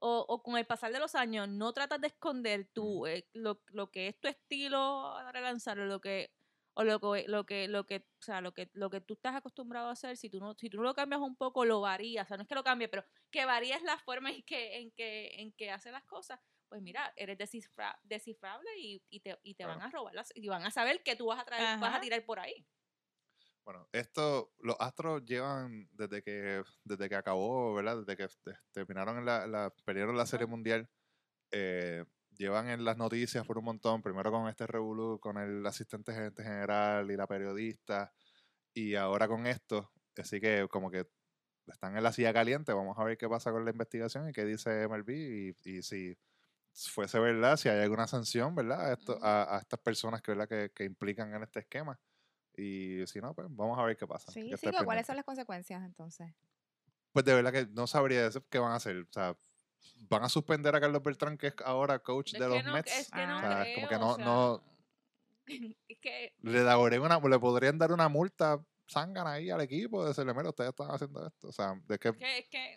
o, 0.00 0.24
o 0.28 0.42
con 0.42 0.56
el 0.58 0.66
pasar 0.66 0.92
de 0.92 0.98
los 0.98 1.14
años 1.14 1.48
no 1.48 1.72
tratas 1.72 2.00
de 2.00 2.08
esconder 2.08 2.68
tu 2.72 3.06
eh, 3.06 3.28
lo, 3.32 3.62
lo 3.68 3.90
que 3.90 4.08
es 4.08 4.20
tu 4.20 4.28
estilo 4.28 5.16
a 5.16 5.32
lanzar 5.40 5.78
o 5.80 5.86
lo 5.86 6.00
que 6.00 6.32
o 6.74 6.82
lo 6.84 7.00
que 7.00 7.26
lo 7.28 7.46
que 7.46 7.68
lo 7.68 7.86
que 7.86 7.96
o 8.20 8.22
sea 8.22 8.40
lo 8.40 8.52
que 8.52 8.70
lo 8.74 8.90
que 8.90 9.00
tú 9.00 9.14
estás 9.14 9.34
acostumbrado 9.36 9.88
a 9.88 9.92
hacer 9.92 10.16
si 10.16 10.28
tú 10.28 10.40
no 10.40 10.54
si 10.54 10.68
tú 10.68 10.78
no 10.78 10.82
lo 10.82 10.94
cambias 10.94 11.20
un 11.20 11.36
poco 11.36 11.64
lo 11.64 11.80
varías 11.80 12.26
o 12.26 12.28
sea 12.28 12.36
no 12.36 12.42
es 12.42 12.48
que 12.48 12.54
lo 12.54 12.64
cambies 12.64 12.90
pero 12.90 13.04
que 13.30 13.44
varíes 13.44 13.82
la 13.82 13.98
forma 13.98 14.30
en 14.30 14.42
que 14.42 14.78
en 14.78 14.90
que 14.92 15.40
en 15.40 15.52
que 15.52 15.70
haces 15.70 15.92
las 15.92 16.04
cosas 16.04 16.40
pues 16.68 16.82
mira 16.82 17.12
eres 17.16 17.38
descifra- 17.38 17.98
descifrable 18.02 18.68
y, 18.78 19.02
y 19.10 19.20
te, 19.20 19.38
y 19.42 19.54
te 19.54 19.66
van 19.66 19.80
a 19.82 19.90
robar 19.90 20.14
las, 20.14 20.32
y 20.34 20.48
van 20.48 20.64
a 20.64 20.70
saber 20.70 21.02
que 21.02 21.16
tú 21.16 21.26
vas 21.26 21.40
a 21.40 21.44
traer 21.44 21.70
vas 21.78 21.94
a 21.94 22.00
tirar 22.00 22.24
por 22.24 22.40
ahí. 22.40 22.66
Bueno, 23.64 23.88
esto, 23.92 24.52
los 24.60 24.76
Astros 24.78 25.24
llevan 25.24 25.88
desde 25.92 26.22
que 26.22 26.62
desde 26.84 27.08
que 27.08 27.14
acabó, 27.16 27.74
¿verdad? 27.74 27.98
Desde 28.04 28.16
que 28.16 28.28
te- 28.42 28.58
terminaron 28.72 29.18
en 29.18 29.24
la, 29.24 29.46
la 29.46 29.74
perdieron 29.84 30.16
la 30.16 30.26
Serie 30.26 30.46
Mundial, 30.46 30.90
eh, 31.52 32.04
llevan 32.36 32.68
en 32.70 32.84
las 32.84 32.96
noticias 32.98 33.46
por 33.46 33.58
un 33.58 33.64
montón, 33.66 34.02
primero 34.02 34.32
con 34.32 34.48
este 34.48 34.66
revolú, 34.66 35.20
con 35.20 35.38
el 35.38 35.66
asistente 35.66 36.12
gerente 36.14 36.42
general 36.44 37.10
y 37.10 37.16
la 37.16 37.26
periodista, 37.28 38.14
y 38.74 38.96
ahora 38.96 39.28
con 39.28 39.46
esto, 39.46 39.92
así 40.16 40.40
que 40.40 40.68
como 40.70 40.90
que 40.90 41.06
están 41.68 41.96
en 41.96 42.02
la 42.04 42.12
silla 42.12 42.32
caliente, 42.34 42.72
vamos 42.72 42.98
a 42.98 43.04
ver 43.04 43.18
qué 43.18 43.28
pasa 43.28 43.52
con 43.52 43.64
la 43.64 43.70
investigación 43.72 44.28
y 44.28 44.32
qué 44.32 44.44
dice 44.44 44.82
MLB 44.84 45.54
y, 45.64 45.70
y 45.78 45.82
si 45.82 46.16
fuese 46.74 47.18
verdad, 47.18 47.56
si 47.56 47.68
hay 47.68 47.80
alguna 47.80 48.06
sanción, 48.06 48.54
¿verdad? 48.54 48.90
A, 48.90 48.92
esto- 48.94 49.18
a, 49.22 49.56
a 49.56 49.60
estas 49.60 49.80
personas 49.80 50.20
que, 50.22 50.32
¿verdad? 50.32 50.48
Que, 50.48 50.70
que 50.74 50.84
implican 50.84 51.32
en 51.34 51.42
este 51.42 51.60
esquema. 51.60 51.98
Y 52.56 53.06
si 53.06 53.20
no, 53.20 53.34
pues 53.34 53.48
vamos 53.50 53.78
a 53.78 53.84
ver 53.84 53.96
qué 53.96 54.06
pasa. 54.06 54.30
Sí, 54.32 54.50
sí, 54.56 54.70
¿cuáles 54.84 55.06
son 55.06 55.16
las 55.16 55.24
consecuencias 55.24 55.82
entonces? 55.84 56.32
Pues 57.12 57.24
de 57.24 57.34
verdad 57.34 57.52
que 57.52 57.66
no 57.66 57.86
sabría 57.86 58.28
qué 58.50 58.58
van 58.58 58.72
a 58.72 58.76
hacer. 58.76 58.96
O 58.98 59.12
sea, 59.12 59.36
van 60.08 60.24
a 60.24 60.28
suspender 60.28 60.74
a 60.74 60.80
Carlos 60.80 61.02
Beltrán, 61.02 61.36
que 61.38 61.48
es 61.48 61.54
ahora 61.64 61.98
coach 62.00 62.32
de 62.32 62.48
los 62.48 62.64
no- 62.64 62.72
Mets. 62.72 62.92
Es 62.92 63.10
que 63.10 63.26
no. 63.26 63.36
O 63.38 63.40
sea, 63.40 63.62
creo, 63.62 63.74
como 63.76 63.88
que 63.88 63.94
o 63.94 63.98
no- 63.98 64.14
sea, 64.16 64.24
no- 64.24 64.64
Es 65.88 65.98
que 65.98 66.34
Le, 66.40 66.64
una, 67.00 67.18
le 67.20 67.38
podrían 67.38 67.78
dar 67.78 67.92
una 67.92 68.08
multa 68.08 68.64
zángana 68.88 69.32
ahí 69.32 69.50
al 69.50 69.60
equipo 69.60 70.04
de 70.04 70.24
mira, 70.34 70.48
ustedes 70.48 70.70
están 70.70 70.90
haciendo 70.90 71.26
esto. 71.26 71.48
O 71.48 71.52
sea, 71.52 71.74
de 71.86 71.98
que... 71.98 72.08
es 72.08 72.16
que, 72.16 72.38
es 72.38 72.48
que 72.48 72.76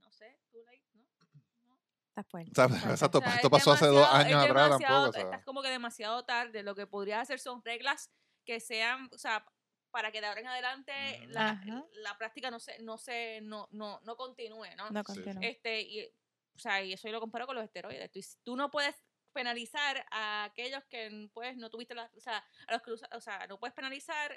no 0.00 0.10
sé, 0.10 0.38
tú 0.50 0.58
late, 0.64 0.82
¿no? 0.94 1.76
¿No? 2.18 2.20
Está 2.20 2.24
fuerte. 2.24 2.50
o 2.52 2.54
sea, 2.54 2.64
está 2.66 2.68
fuerte. 2.78 2.90
exacto, 2.94 3.18
O 3.18 3.22
sea, 3.22 3.34
esto 3.36 3.46
es 3.46 3.50
pasó 3.50 3.72
hace 3.72 3.86
dos 3.86 4.08
años 4.12 4.44
es 4.44 4.50
atrás 4.50 4.68
tampoco. 4.70 5.08
o 5.08 5.12
sea. 5.12 5.22
Estás 5.22 5.44
como 5.44 5.62
que 5.62 5.68
demasiado 5.70 6.24
tarde. 6.24 6.62
Lo 6.62 6.74
que 6.74 6.86
podría 6.86 7.20
hacer 7.20 7.38
son 7.40 7.62
reglas 7.64 8.10
que 8.44 8.60
sean, 8.60 9.08
o 9.12 9.18
sea, 9.18 9.44
para 9.90 10.12
que 10.12 10.20
de 10.20 10.26
ahora 10.26 10.40
en 10.40 10.46
adelante 10.48 10.92
la, 11.28 11.60
la 11.92 12.18
práctica 12.18 12.50
no 12.50 12.60
se, 12.60 12.78
no 12.82 12.98
se, 12.98 13.40
no, 13.42 13.68
no, 13.70 14.00
no 14.02 14.16
continúe, 14.16 14.66
¿no? 14.76 14.90
No 14.90 15.02
continúa. 15.04 15.42
Este, 15.42 15.80
y, 15.82 16.04
o 16.04 16.58
sea, 16.58 16.82
y 16.82 16.92
eso 16.92 17.08
yo 17.08 17.12
lo 17.12 17.20
comparo 17.20 17.46
con 17.46 17.56
los 17.56 17.64
esteroides. 17.64 18.10
Tú, 18.10 18.20
tú 18.44 18.56
no 18.56 18.70
puedes 18.70 18.94
penalizar 19.32 20.04
a 20.10 20.44
aquellos 20.44 20.82
que 20.90 21.28
pues 21.32 21.56
no 21.56 21.70
tuviste 21.70 21.94
la, 21.94 22.10
o 22.16 22.20
sea, 22.20 22.44
a 22.66 22.72
los 22.72 22.82
que 22.82 22.90
usa- 22.92 23.08
o 23.12 23.20
sea, 23.20 23.46
no 23.46 23.58
puedes 23.58 23.74
penalizar 23.74 24.34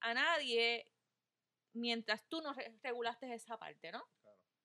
a 0.00 0.14
nadie 0.14 0.86
mientras 1.72 2.28
tú 2.28 2.40
no 2.42 2.52
re- 2.52 2.76
regulaste 2.82 3.32
esa 3.32 3.56
parte, 3.58 3.92
¿no? 3.92 4.04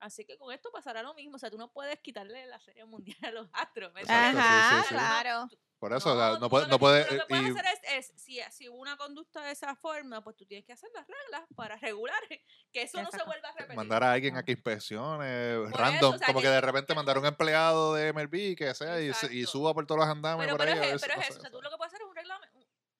Así 0.05 0.23
que 0.23 0.37
con 0.37 0.53
esto 0.53 0.71
pasará 0.71 1.01
lo 1.01 1.13
mismo, 1.15 1.35
o 1.35 1.39
sea, 1.39 1.49
tú 1.49 1.57
no 1.57 1.71
puedes 1.71 1.99
quitarle 1.99 2.45
la 2.45 2.59
serie 2.59 2.85
mundial 2.85 3.17
a 3.23 3.31
los 3.31 3.49
astros. 3.53 3.91
¿me 3.93 4.01
Exacto, 4.01 4.37
Ajá, 4.39 4.77
sí, 4.83 4.87
sí. 4.89 4.93
claro. 4.93 5.47
Por 5.79 5.93
eso, 5.93 6.13
o 6.13 6.17
sea, 6.17 6.39
no, 6.39 6.49
puede, 6.49 6.65
lo 6.65 6.71
no 6.71 6.79
puede. 6.79 7.03
Lo 7.11 7.21
que 7.23 7.27
puedes 7.27 7.47
y- 7.47 7.49
hacer 7.51 7.65
es, 7.65 8.07
es 8.11 8.21
si, 8.21 8.39
si 8.51 8.69
hubo 8.69 8.77
una 8.77 8.95
conducta 8.97 9.41
de 9.43 9.51
esa 9.51 9.75
forma, 9.75 10.23
pues 10.23 10.35
tú 10.37 10.45
tienes 10.45 10.65
que 10.65 10.73
hacer 10.73 10.89
las 10.95 11.05
reglas 11.07 11.41
para 11.55 11.75
regular 11.77 12.17
que 12.71 12.81
eso 12.83 12.97
no 13.01 13.09
se 13.09 13.17
Exacto. 13.17 13.25
vuelva 13.25 13.49
a 13.49 13.51
repetir. 13.53 13.75
mandar 13.75 14.03
a 14.03 14.11
alguien 14.13 14.37
a 14.37 14.43
que 14.43 14.51
inspeccione 14.53 15.57
Por 15.69 15.79
random, 15.79 15.97
eso, 15.97 16.15
o 16.15 16.17
sea, 16.19 16.27
como 16.27 16.39
que- 16.39 16.45
que 16.45 16.51
de 16.51 16.61
repente 16.61 16.95
mandar 16.95 17.17
un 17.17 17.25
empleado 17.25 17.93
de 17.95 18.13
MLB 18.13 18.55
que 18.55 18.73
sea 18.75 19.01
y, 19.01 19.05
y 19.05 19.09
Exacto. 19.09 19.47
suba 19.47 19.73
por 19.73 19.85
todos 19.85 19.99
los 20.01 20.07
andames 20.09 20.45
pero, 20.45 20.57
por 20.57 20.65
pero 20.65 20.81
ahí. 20.81 20.89
a 20.91 20.93
es, 20.95 21.01
si 21.01 21.07
pero 21.07 21.19
es 21.21 21.29
eso, 21.29 21.39
o 21.39 21.41
sea, 21.41 21.51
tú 21.51 21.61
lo 21.61 21.69
que 21.69 21.77
puedes 21.77 21.93
hacer 21.93 22.01
es 22.05 22.09
un 22.09 22.15
reglamento, 22.15 22.59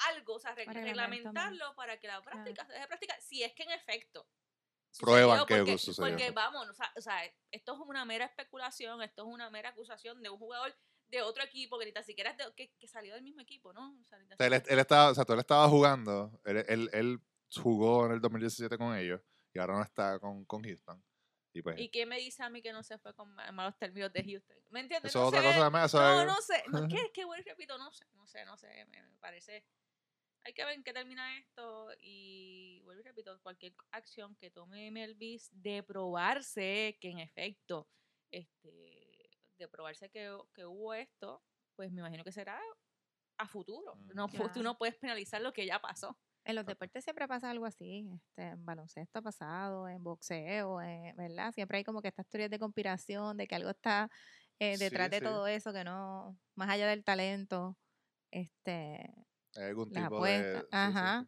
algo, 0.10 0.34
o 0.36 0.40
sea, 0.40 0.54
reglamentarlo 0.56 1.76
para 1.76 1.98
que 2.00 2.08
la 2.08 2.22
práctica 2.22 2.66
se 2.66 2.74
deje 2.74 2.82
de 2.82 2.88
practicar, 2.88 3.22
si 3.22 3.44
es 3.44 3.54
que 3.54 3.64
en 3.64 3.72
efecto 3.72 4.28
Prueban 5.00 5.40
sucedió, 5.40 5.46
que 5.46 5.72
porque, 5.72 5.78
sucedió. 5.78 6.10
Porque 6.12 6.32
vamos, 6.32 6.70
o 6.70 6.74
sea, 6.74 6.92
o 6.96 7.02
sea, 7.02 7.20
esto 7.52 7.74
es 7.74 7.80
una 7.88 8.06
mera 8.06 8.26
especulación, 8.26 9.02
esto 9.02 9.24
es 9.24 9.28
una 9.28 9.50
mera 9.50 9.70
acusación 9.70 10.22
de 10.22 10.30
un 10.30 10.38
jugador 10.38 10.76
de 11.08 11.22
otro 11.22 11.44
equipo 11.44 11.78
que 11.78 11.86
ni 11.86 11.92
tan 11.92 12.04
siquiera 12.04 12.32
es 12.32 12.38
de- 12.38 12.54
que, 12.56 12.72
que 12.80 12.88
salió 12.88 13.14
del 13.14 13.24
mismo 13.24 13.42
equipo, 13.42 13.72
¿no? 13.74 13.98
O 14.02 14.04
sea, 14.06 14.18
él, 14.40 14.54
él 14.68 14.80
estaba, 14.80 15.12
o 15.12 15.16
sea, 15.16 15.24
tú 15.26 15.34
él 15.34 15.40
estaba 15.40 15.68
jugando, 15.70 16.40
él, 16.46 16.66
él, 16.68 16.90
él 16.94 17.20
jugó 17.56 18.06
en 18.08 18.14
el 18.14 18.22
2017 18.22 18.78
con 18.78 18.96
ellos 18.96 19.22
y 19.54 19.60
ahora 19.60 19.76
no 19.76 19.84
está 19.84 20.20
con, 20.20 20.46
con 20.46 20.64
Houston. 20.64 21.04
Y 21.54 21.62
pues, 21.62 21.80
¿Y 21.80 21.90
quién 21.90 22.10
me 22.10 22.18
dice 22.18 22.44
a 22.44 22.50
mí 22.50 22.62
que 22.62 22.74
no 22.74 22.84
se 22.84 22.98
fue 22.98 23.14
con 23.14 23.34
ma- 23.34 23.50
malos 23.54 23.78
términos 23.78 24.12
de 24.12 24.24
Houston? 24.26 24.58
¿Me 24.72 24.82
entiendes? 24.82 25.12
eso 25.12 25.20
no 25.20 25.26
es 25.26 25.30
otra 25.30 25.42
sé, 25.42 25.48
cosa 25.56 25.70
más. 25.70 25.86
Eso 25.86 26.00
No, 26.02 26.26
no 26.26 26.42
sé. 26.42 26.64
No, 26.68 26.88
¿qué, 26.90 27.12
qué 27.14 27.24
bueno, 27.24 27.44
repito, 27.48 27.78
no 27.78 27.94
sé, 27.94 28.06
no 28.14 28.28
sé, 28.28 28.44
no 28.44 28.58
sé. 28.58 28.68
Me, 28.86 29.02
me 29.04 29.18
parece. 29.20 29.64
Hay 30.46 30.54
que 30.54 30.64
ver 30.64 30.76
en 30.76 30.84
qué 30.84 30.94
termina 30.94 31.38
esto. 31.40 31.88
Y 32.00 32.82
vuelvo 32.84 33.02
y 33.02 33.04
repito, 33.04 33.40
cualquier 33.42 33.74
acción 33.92 34.36
que 34.36 34.52
tome 34.52 34.88
MLB 34.88 35.40
de 35.52 35.82
probarse 35.82 36.98
que 37.02 37.10
en 37.10 37.20
efecto, 37.20 37.90
este, 38.32 39.28
de 39.58 39.68
probarse 39.68 40.10
que, 40.10 40.38
que 40.54 40.66
hubo 40.66 40.94
esto, 40.94 41.44
pues 41.76 41.92
me 41.92 42.02
imagino 42.02 42.24
que 42.24 42.32
será 42.32 42.62
a 43.38 43.48
futuro. 43.48 43.96
Mm. 43.96 44.12
No, 44.14 44.30
Tú 44.54 44.62
no 44.62 44.78
puedes 44.78 44.96
penalizar 44.98 45.42
lo 45.42 45.52
que 45.52 45.66
ya 45.66 45.80
pasó. 45.80 46.16
En 46.44 46.56
los 46.56 46.66
deportes 46.68 47.04
siempre 47.04 47.28
pasa 47.28 47.50
algo 47.50 47.66
así, 47.66 48.08
este, 48.14 48.50
en 48.50 48.64
baloncesto 48.64 49.18
ha 49.18 49.22
pasado, 49.24 49.90
en 49.90 50.04
boxeo, 50.04 50.80
en- 50.80 51.16
¿verdad? 51.16 51.52
Siempre 51.54 51.80
hay 51.80 51.84
como 51.84 52.04
que 52.04 52.10
estas 52.10 52.28
teorías 52.28 52.52
de 52.52 52.60
conspiración, 52.60 53.36
de 53.36 53.48
que 53.48 53.56
algo 53.56 53.72
está 53.72 54.12
eh, 54.60 54.78
Sí, 54.78 54.84
detrás 54.84 55.10
de 55.10 55.18
sí. 55.18 55.24
todo 55.24 55.48
eso, 55.48 55.74
que 55.74 55.84
no, 55.84 56.38
más 56.54 56.70
allá 56.70 56.88
del 56.88 57.04
talento, 57.04 57.80
este, 58.30 59.12
hay 59.56 59.64
algún 59.66 59.90
las 59.90 60.04
tipo 60.04 60.24
de. 60.24 60.34
apuestas, 60.38 60.66
sí, 60.82 60.94
sí, 60.94 60.98
ajá, 60.98 61.28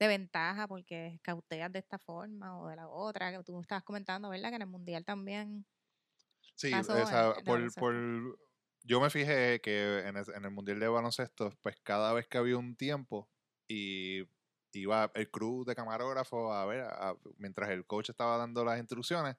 de 0.00 0.08
ventaja 0.08 0.66
porque 0.68 1.18
cauteas 1.22 1.72
de 1.72 1.80
esta 1.80 1.98
forma 1.98 2.60
o 2.60 2.68
de 2.68 2.76
la 2.76 2.88
otra, 2.88 3.32
que 3.32 3.42
tú 3.44 3.60
estabas 3.60 3.84
comentando, 3.84 4.28
¿verdad? 4.30 4.50
Que 4.50 4.56
en 4.56 4.62
el 4.62 4.68
mundial 4.68 5.04
también. 5.04 5.66
Sí, 6.54 6.70
sea, 7.06 7.34
en- 7.36 7.44
por, 7.44 7.74
por, 7.76 8.38
yo 8.82 9.00
me 9.00 9.10
fijé 9.10 9.60
que 9.60 10.00
en 10.06 10.16
el, 10.16 10.24
en 10.34 10.44
el 10.44 10.50
Mundial 10.50 10.80
de 10.80 10.88
Baloncesto, 10.88 11.52
pues 11.62 11.76
cada 11.82 12.12
vez 12.12 12.26
que 12.28 12.38
había 12.38 12.56
un 12.58 12.76
tiempo 12.76 13.30
y 13.68 14.24
iba 14.72 15.10
el 15.14 15.30
crew 15.30 15.64
de 15.64 15.74
camarógrafo 15.74 16.52
a 16.52 16.66
ver, 16.66 16.82
a- 16.82 17.16
mientras 17.36 17.70
el 17.70 17.86
coach 17.86 18.10
estaba 18.10 18.36
dando 18.38 18.64
las 18.64 18.78
instrucciones, 18.78 19.36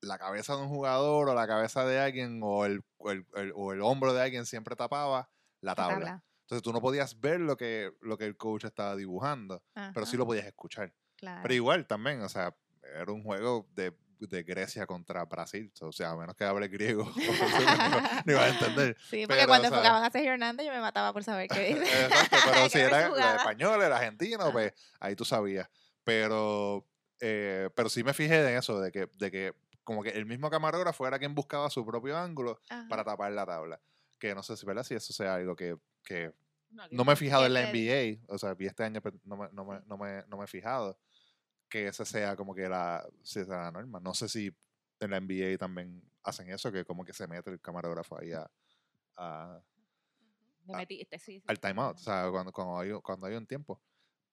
la 0.00 0.18
cabeza 0.18 0.56
de 0.56 0.62
un 0.62 0.68
jugador 0.68 1.28
o 1.30 1.34
la 1.34 1.46
cabeza 1.48 1.86
de 1.86 1.98
alguien 2.00 2.40
o 2.44 2.66
el, 2.66 2.82
el, 3.06 3.26
el- 3.36 3.52
o 3.56 3.72
el 3.72 3.82
hombro 3.82 4.14
de 4.14 4.22
alguien 4.22 4.46
siempre 4.46 4.76
tapaba 4.76 5.30
la 5.62 5.74
la 5.74 5.74
tabla. 5.74 6.24
Entonces 6.46 6.62
tú 6.62 6.72
no 6.72 6.80
podías 6.80 7.18
ver 7.18 7.40
lo 7.40 7.56
que, 7.56 7.92
lo 8.02 8.16
que 8.16 8.24
el 8.24 8.36
coach 8.36 8.64
estaba 8.66 8.94
dibujando, 8.94 9.64
pero 9.92 10.06
sí 10.06 10.16
lo 10.16 10.24
podías 10.26 10.46
escuchar. 10.46 10.94
claro. 11.16 11.40
Pero 11.42 11.54
igual 11.54 11.86
también, 11.88 12.22
o 12.22 12.28
sea, 12.28 12.54
era 12.94 13.10
un 13.10 13.24
juego 13.24 13.66
de, 13.72 13.92
de 14.20 14.44
Grecia 14.44 14.86
contra 14.86 15.24
Brasil. 15.24 15.72
O 15.80 15.90
sea, 15.90 16.10
a 16.10 16.16
menos 16.16 16.36
que 16.36 16.44
hable 16.44 16.68
griego, 16.68 17.02
no, 17.16 18.00
no 18.24 18.32
iba 18.32 18.44
a 18.44 18.48
entender. 18.48 18.96
Sí, 19.10 19.26
porque 19.26 19.42
pero, 19.42 19.48
cuando 19.48 19.68
o 19.68 19.70
sea- 19.82 20.04
a 20.06 20.10
Sergio 20.12 20.30
Hernández 20.34 20.64
yo 20.66 20.72
me 20.72 20.80
mataba 20.80 21.12
por 21.12 21.24
saber 21.24 21.48
qué 21.48 21.74
dice. 21.74 21.82
Exacto, 22.04 22.36
pero 22.52 22.68
si 22.68 22.78
era 22.78 23.06
el 23.06 23.36
español, 23.38 23.82
el 23.82 23.92
argentino, 23.92 24.52
pues 24.52 24.72
ahí 25.00 25.16
tú 25.16 25.24
sabías. 25.24 25.68
Pero, 26.04 26.86
eh, 27.18 27.70
pero 27.74 27.88
sí 27.88 28.04
me 28.04 28.14
fijé 28.14 28.48
en 28.48 28.56
eso, 28.56 28.80
de 28.80 28.92
que, 28.92 29.08
de 29.18 29.30
que 29.32 29.52
como 29.82 30.02
que 30.04 30.10
el 30.10 30.26
mismo 30.26 30.48
camarógrafo 30.48 31.06
era 31.08 31.18
quien 31.18 31.34
buscaba 31.34 31.70
su 31.70 31.84
propio 31.84 32.16
ángulo 32.16 32.60
Ajá. 32.70 32.86
para 32.88 33.02
tapar 33.02 33.32
la 33.32 33.44
tabla. 33.46 33.80
Que 34.18 34.34
no 34.34 34.42
sé 34.42 34.56
si, 34.56 34.64
¿verdad? 34.66 34.82
si 34.84 34.94
eso 34.94 35.12
sea 35.12 35.34
algo 35.34 35.54
que, 35.54 35.76
que 36.04 36.32
no 36.90 37.04
me 37.04 37.12
he 37.12 37.16
fijado 37.16 37.46
en 37.46 37.54
la 37.54 37.60
NBA, 37.72 38.34
o 38.34 38.38
sea, 38.38 38.54
vi 38.54 38.66
este 38.66 38.84
año, 38.84 39.00
pero 39.02 39.18
no 39.24 39.36
me, 39.36 39.48
no 39.52 39.64
me, 39.64 39.80
no 39.86 39.96
me, 39.98 40.24
no 40.26 40.36
me 40.38 40.44
he 40.44 40.48
fijado 40.48 40.98
que 41.68 41.86
esa 41.88 42.04
sea 42.04 42.36
como 42.36 42.54
que 42.54 42.68
la, 42.68 43.06
si 43.22 43.40
esa 43.40 43.56
la 43.56 43.70
norma. 43.70 44.00
No 44.00 44.14
sé 44.14 44.28
si 44.28 44.54
en 45.00 45.10
la 45.10 45.18
NBA 45.20 45.58
también 45.58 46.02
hacen 46.22 46.48
eso, 46.50 46.70
que 46.72 46.84
como 46.84 47.04
que 47.04 47.12
se 47.12 47.26
mete 47.26 47.50
el 47.50 47.60
camarógrafo 47.60 48.18
ahí 48.20 48.32
a, 48.32 48.50
a- 49.16 49.62
sí, 51.18 51.40
sí. 51.40 51.44
al 51.46 51.60
timeout, 51.60 51.96
o 51.96 51.98
sea, 51.98 52.28
cuando, 52.30 52.52
cuando, 52.52 52.78
hay, 52.78 52.90
cuando 53.02 53.26
hay 53.26 53.34
un 53.36 53.46
tiempo. 53.46 53.80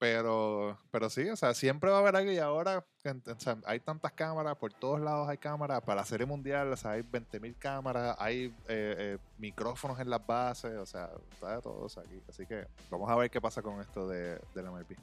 Pero, 0.03 0.77
pero 0.91 1.09
sí, 1.09 1.29
o 1.29 1.37
sea, 1.37 1.53
siempre 1.53 1.89
va 1.89 1.95
a 1.95 1.99
haber 2.01 2.17
algo 2.17 2.29
y 2.29 2.37
ahora 2.37 2.79
o 2.79 3.39
sea, 3.39 3.55
hay 3.65 3.79
tantas 3.79 4.11
cámaras, 4.11 4.57
por 4.57 4.73
todos 4.73 4.99
lados 4.99 5.29
hay 5.29 5.37
cámaras, 5.37 5.81
para 5.81 6.01
la 6.01 6.05
serie 6.05 6.25
mundial, 6.25 6.73
o 6.73 6.75
sea, 6.75 6.91
hay 6.91 7.03
20.000 7.03 7.55
cámaras, 7.57 8.17
hay 8.19 8.53
eh, 8.67 8.95
eh, 8.97 9.17
micrófonos 9.37 9.97
en 10.01 10.09
las 10.09 10.27
bases, 10.27 10.73
o 10.75 10.85
sea, 10.85 11.09
está 11.31 11.55
de 11.55 11.61
todo 11.61 11.85
aquí. 11.85 12.21
Así 12.27 12.45
que 12.45 12.67
vamos 12.91 13.09
a 13.09 13.15
ver 13.15 13.31
qué 13.31 13.39
pasa 13.39 13.61
con 13.61 13.79
esto 13.79 14.05
de, 14.09 14.41
de 14.53 14.61
la 14.61 14.71
MLB. 14.71 14.93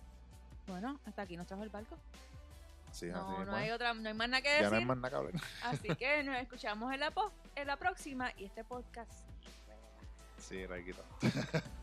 Bueno, 0.67 1.01
hasta 1.07 1.23
aquí 1.23 1.35
nos 1.35 1.47
trajo 1.47 1.63
el 1.63 1.71
barco. 1.71 1.97
Sí, 2.93 3.09
así 3.09 3.19
No, 3.19 3.31
no 3.33 3.39
mismo 3.39 3.55
hay 3.55 3.71
otra, 3.71 3.95
no 3.95 4.07
hay 4.07 4.15
más 4.15 4.29
nada 4.29 4.43
que 4.43 4.51
ya 4.51 4.57
no 4.57 4.65
decir. 4.65 4.79
hay 4.81 4.85
más 4.85 4.97
nada 4.99 5.09
que 5.09 5.17
hablar. 5.17 5.35
Así 5.63 5.89
que 5.97 6.23
nos 6.25 6.37
escuchamos 6.37 6.93
en 6.93 7.01
la, 7.01 7.11
en 7.57 7.67
la 7.67 7.79
próxima 7.79 8.33
y 8.37 8.45
este 8.45 8.65
podcast. 8.65 9.13
Sí, 10.37 10.67
Raikito. 10.67 11.03